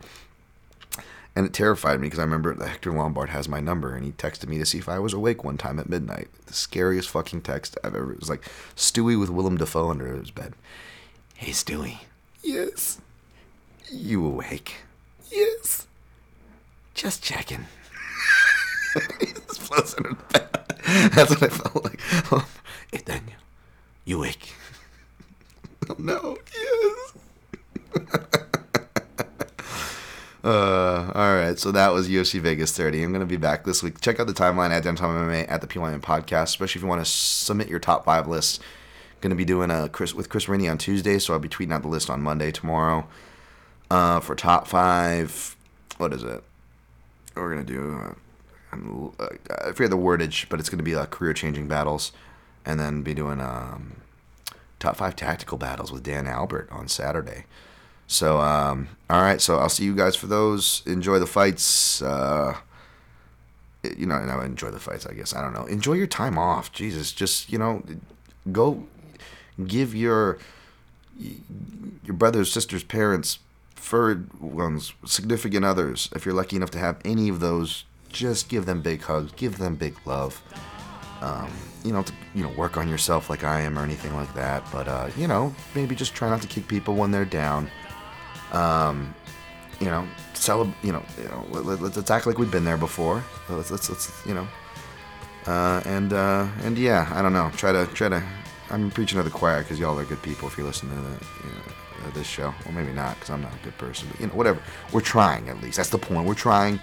And 1.36 1.46
it 1.46 1.54
terrified 1.54 2.00
me 2.00 2.08
because 2.08 2.20
I 2.20 2.24
remember 2.24 2.54
that 2.54 2.68
Hector 2.68 2.92
Lombard 2.92 3.30
has 3.30 3.48
my 3.48 3.62
number, 3.62 3.96
and 3.96 4.06
he 4.06 4.12
texted 4.12 4.50
me 4.50 4.58
to 4.60 4.66
see 4.66 4.78
if 4.78 4.90
I 4.90 5.00
was 5.00 5.14
awake 5.14 5.44
one 5.44 5.58
time 5.58 5.80
at 5.80 5.90
midnight. 5.90 6.28
The 6.46 6.54
scariest 6.54 7.10
fucking 7.10 7.42
text 7.42 7.78
I've 7.84 7.96
ever. 7.96 8.12
It 8.12 8.20
was 8.20 8.30
like 8.30 8.44
Stewie 8.76 9.20
with 9.20 9.30
Willem 9.30 9.58
Dafoe 9.58 9.90
under 9.90 10.08
his 10.08 10.30
bed. 10.30 10.54
Hey 11.36 11.52
Stewie. 11.52 12.00
Yes. 12.44 13.00
You 13.90 14.26
awake? 14.26 14.76
Yes. 15.32 15.88
Just 17.02 17.24
checking. 17.24 17.66
He's 19.20 19.58
floats 19.58 19.96
under 19.98 20.14
bed. 20.32 20.48
That's 21.16 21.32
what 21.32 21.42
I 21.42 21.48
felt 21.48 21.84
like. 21.84 22.32
Um, 22.32 22.46
hey 22.92 23.02
Daniel, 23.04 23.40
you 24.06 24.20
awake? 24.20 24.54
oh 25.90 25.96
no. 25.98 26.38
Yes. 26.54 27.14
Uh, 30.44 31.12
all 31.14 31.36
right, 31.36 31.60
so 31.60 31.72
that 31.72 31.94
was 31.94 32.10
UFC 32.10 32.40
Vegas 32.40 32.76
30. 32.76 33.04
I'm 33.04 33.12
going 33.12 33.20
to 33.20 33.28
be 33.28 33.38
back 33.38 33.64
this 33.64 33.84
week. 33.84 34.02
Check 34.02 34.20
out 34.20 34.26
the 34.26 34.34
timeline 34.34 34.72
at 34.72 34.82
Dan 34.82 34.96
Tom 34.96 35.16
MMA 35.16 35.46
at 35.48 35.62
the 35.62 35.68
PYN 35.68 36.02
podcast, 36.02 36.46
especially 36.46 36.80
if 36.80 36.84
you 36.84 36.90
want 36.90 37.06
to 37.06 37.12
submit 37.12 37.68
your 37.68 37.78
top 37.78 38.06
five 38.06 38.28
lists. 38.28 38.60
Going 39.22 39.30
to 39.30 39.36
be 39.36 39.46
doing 39.46 39.70
a 39.70 39.88
Chris 39.88 40.16
with 40.16 40.30
Chris 40.30 40.46
Rini 40.46 40.70
on 40.70 40.80
Tuesday, 40.80 41.20
so 41.20 41.34
I'll 41.34 41.40
be 41.40 41.48
tweeting 41.48 41.72
out 41.72 41.84
the 41.84 41.90
list 41.90 42.10
on 42.10 42.24
Monday 42.24 42.52
tomorrow. 42.52 43.08
Uh, 43.92 44.20
for 44.20 44.34
top 44.34 44.68
five, 44.68 45.56
what 45.98 46.12
is 46.12 46.24
it? 46.24 46.44
We're 47.36 47.50
gonna 47.50 47.64
do. 47.64 48.16
Uh, 48.74 48.78
uh, 49.20 49.28
I 49.50 49.72
forget 49.74 49.90
the 49.90 49.98
wordage, 49.98 50.48
but 50.50 50.60
it's 50.60 50.70
gonna 50.70 50.84
be 50.84 50.96
like 50.96 51.12
career 51.12 51.34
changing 51.34 51.68
battles, 51.68 52.12
and 52.66 52.80
then 52.80 53.02
be 53.02 53.14
doing 53.14 53.42
um, 53.42 53.98
top 54.80 54.98
five 54.98 55.16
tactical 55.16 55.58
battles 55.58 55.92
with 55.92 56.04
Dan 56.04 56.28
Albert 56.28 56.70
on 56.72 56.88
Saturday. 56.88 57.46
So, 58.08 58.40
um, 58.40 58.90
all 59.10 59.22
right. 59.22 59.40
So 59.40 59.58
I'll 59.58 59.70
see 59.70 59.86
you 59.86 59.96
guys 59.96 60.16
for 60.16 60.28
those. 60.28 60.82
Enjoy 60.86 61.20
the 61.20 61.28
fights. 61.28 62.02
Uh, 62.02 62.58
you 63.98 64.06
know, 64.06 64.20
no, 64.24 64.42
enjoy 64.42 64.70
the 64.70 64.80
fights. 64.80 65.06
I 65.06 65.14
guess 65.14 65.34
I 65.34 65.42
don't 65.42 65.54
know. 65.54 65.66
Enjoy 65.66 65.94
your 65.94 66.08
time 66.08 66.38
off. 66.38 66.72
Jesus, 66.72 67.12
just 67.12 67.52
you 67.52 67.58
know, 67.58 67.84
go 68.52 68.86
give 69.66 69.96
your 69.96 70.38
your 72.04 72.16
brothers, 72.16 72.52
sisters, 72.52 72.84
parents, 72.84 73.40
furred 73.82 74.32
ones, 74.40 74.94
significant 75.06 75.66
others. 75.66 76.10
If 76.16 76.26
you're 76.26 76.36
lucky 76.36 76.56
enough 76.56 76.72
to 76.72 76.80
have 76.80 77.00
any 77.04 77.30
of 77.30 77.40
those, 77.40 77.84
just 78.10 78.48
give 78.48 78.66
them 78.66 78.82
big 78.82 79.02
hugs. 79.02 79.32
Give 79.34 79.58
them 79.58 79.76
big 79.76 79.96
love. 80.06 80.42
Um, 81.22 81.52
you 81.84 81.92
know, 81.92 82.04
to, 82.04 82.14
you 82.34 82.44
know, 82.44 82.50
work 82.50 82.78
on 82.78 82.88
yourself 82.88 83.30
like 83.30 83.44
I 83.44 83.62
am 83.62 83.78
or 83.78 83.84
anything 83.84 84.16
like 84.16 84.34
that. 84.36 84.64
But 84.72 84.88
uh, 84.88 85.10
you 85.18 85.28
know, 85.28 85.54
maybe 85.76 85.96
just 85.96 86.14
try 86.14 86.30
not 86.30 86.42
to 86.42 86.48
kick 86.48 86.68
people 86.68 86.96
when 86.96 87.12
they're 87.12 87.26
down. 87.26 87.70
Um, 88.54 89.14
you 89.80 89.88
know, 89.88 90.08
celeb- 90.36 90.74
you 90.84 90.92
know, 90.92 91.04
you 91.18 91.28
know 91.28 91.46
let, 91.50 91.82
us 91.82 91.96
let's 91.98 92.12
act 92.12 92.28
like 92.28 92.38
we've 92.38 92.52
been 92.52 92.66
there 92.66 92.78
before. 92.78 93.24
Let's, 93.50 93.72
let's, 93.72 93.90
let's 93.90 94.26
you 94.26 94.36
know, 94.36 94.48
uh, 95.48 95.82
and 95.86 96.14
uh, 96.14 96.48
and 96.64 96.78
yeah, 96.78 97.12
I 97.14 97.22
don't 97.22 97.34
know. 97.34 97.52
Try 97.56 97.72
to 97.72 97.88
try 97.94 98.10
to. 98.10 98.24
I'm 98.70 98.90
preaching 98.92 99.18
to 99.18 99.24
the 99.24 99.30
choir 99.30 99.64
because 99.64 99.80
y'all 99.80 100.00
are 100.00 100.06
good 100.06 100.22
people. 100.22 100.48
If 100.48 100.58
you 100.58 100.64
listen 100.64 100.90
to 100.90 100.96
the, 100.96 101.02
you 101.02 101.52
know, 101.56 101.71
uh, 102.06 102.10
this 102.12 102.28
show, 102.28 102.54
well, 102.66 102.74
maybe 102.74 102.92
not 102.94 103.16
because 103.16 103.30
I'm 103.30 103.42
not 103.42 103.54
a 103.54 103.64
good 103.64 103.78
person. 103.78 104.08
But 104.12 104.20
you 104.20 104.28
know, 104.28 104.34
whatever. 104.34 104.62
We're 104.92 105.02
trying 105.02 105.50
at 105.50 105.62
least. 105.62 105.78
That's 105.78 105.90
the 105.90 105.98
point. 105.98 106.28
We're 106.28 106.34
trying. 106.34 106.80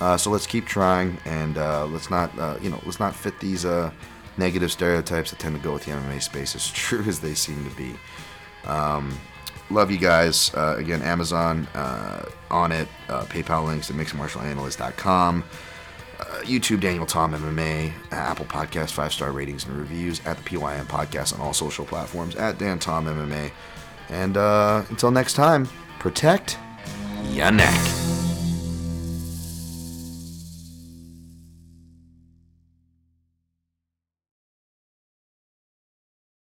Uh, 0.00 0.16
so 0.16 0.30
let's 0.30 0.46
keep 0.46 0.66
trying, 0.66 1.16
and 1.24 1.56
uh, 1.56 1.86
let's 1.86 2.10
not, 2.10 2.36
uh, 2.38 2.58
you 2.60 2.68
know, 2.68 2.80
let's 2.84 3.00
not 3.00 3.14
fit 3.14 3.38
these 3.40 3.64
uh, 3.64 3.90
negative 4.36 4.70
stereotypes 4.70 5.30
that 5.30 5.38
tend 5.38 5.56
to 5.56 5.62
go 5.62 5.72
with 5.72 5.84
the 5.84 5.92
MMA 5.92 6.22
space, 6.22 6.54
as 6.54 6.70
true 6.72 7.02
as 7.04 7.20
they 7.20 7.34
seem 7.34 7.68
to 7.68 7.76
be. 7.76 7.94
Um, 8.66 9.18
love 9.70 9.90
you 9.90 9.98
guys. 9.98 10.52
Uh, 10.54 10.76
again, 10.78 11.02
Amazon 11.02 11.66
uh, 11.74 12.26
Onnit, 12.50 12.88
uh, 13.08 13.24
PayPal 13.24 13.66
links 13.66 13.90
at 13.90 13.96
mixedmartialanalyst.com. 13.96 15.44
Uh, 16.18 16.24
YouTube, 16.44 16.80
Daniel 16.80 17.04
Tom 17.04 17.34
MMA, 17.34 17.92
Apple 18.10 18.46
Podcast, 18.46 18.92
five 18.92 19.12
star 19.12 19.32
ratings 19.32 19.66
and 19.66 19.76
reviews 19.76 20.24
at 20.24 20.38
the 20.38 20.42
PYN 20.44 20.86
Podcast 20.86 21.34
on 21.34 21.40
all 21.40 21.52
social 21.52 21.84
platforms 21.84 22.36
at 22.36 22.58
Dan 22.58 22.78
Tom 22.78 23.04
MMA. 23.04 23.50
And 24.08 24.36
uh, 24.36 24.84
until 24.88 25.10
next 25.10 25.34
time, 25.34 25.68
protect 25.98 26.58
your 27.30 27.50
neck. 27.50 28.25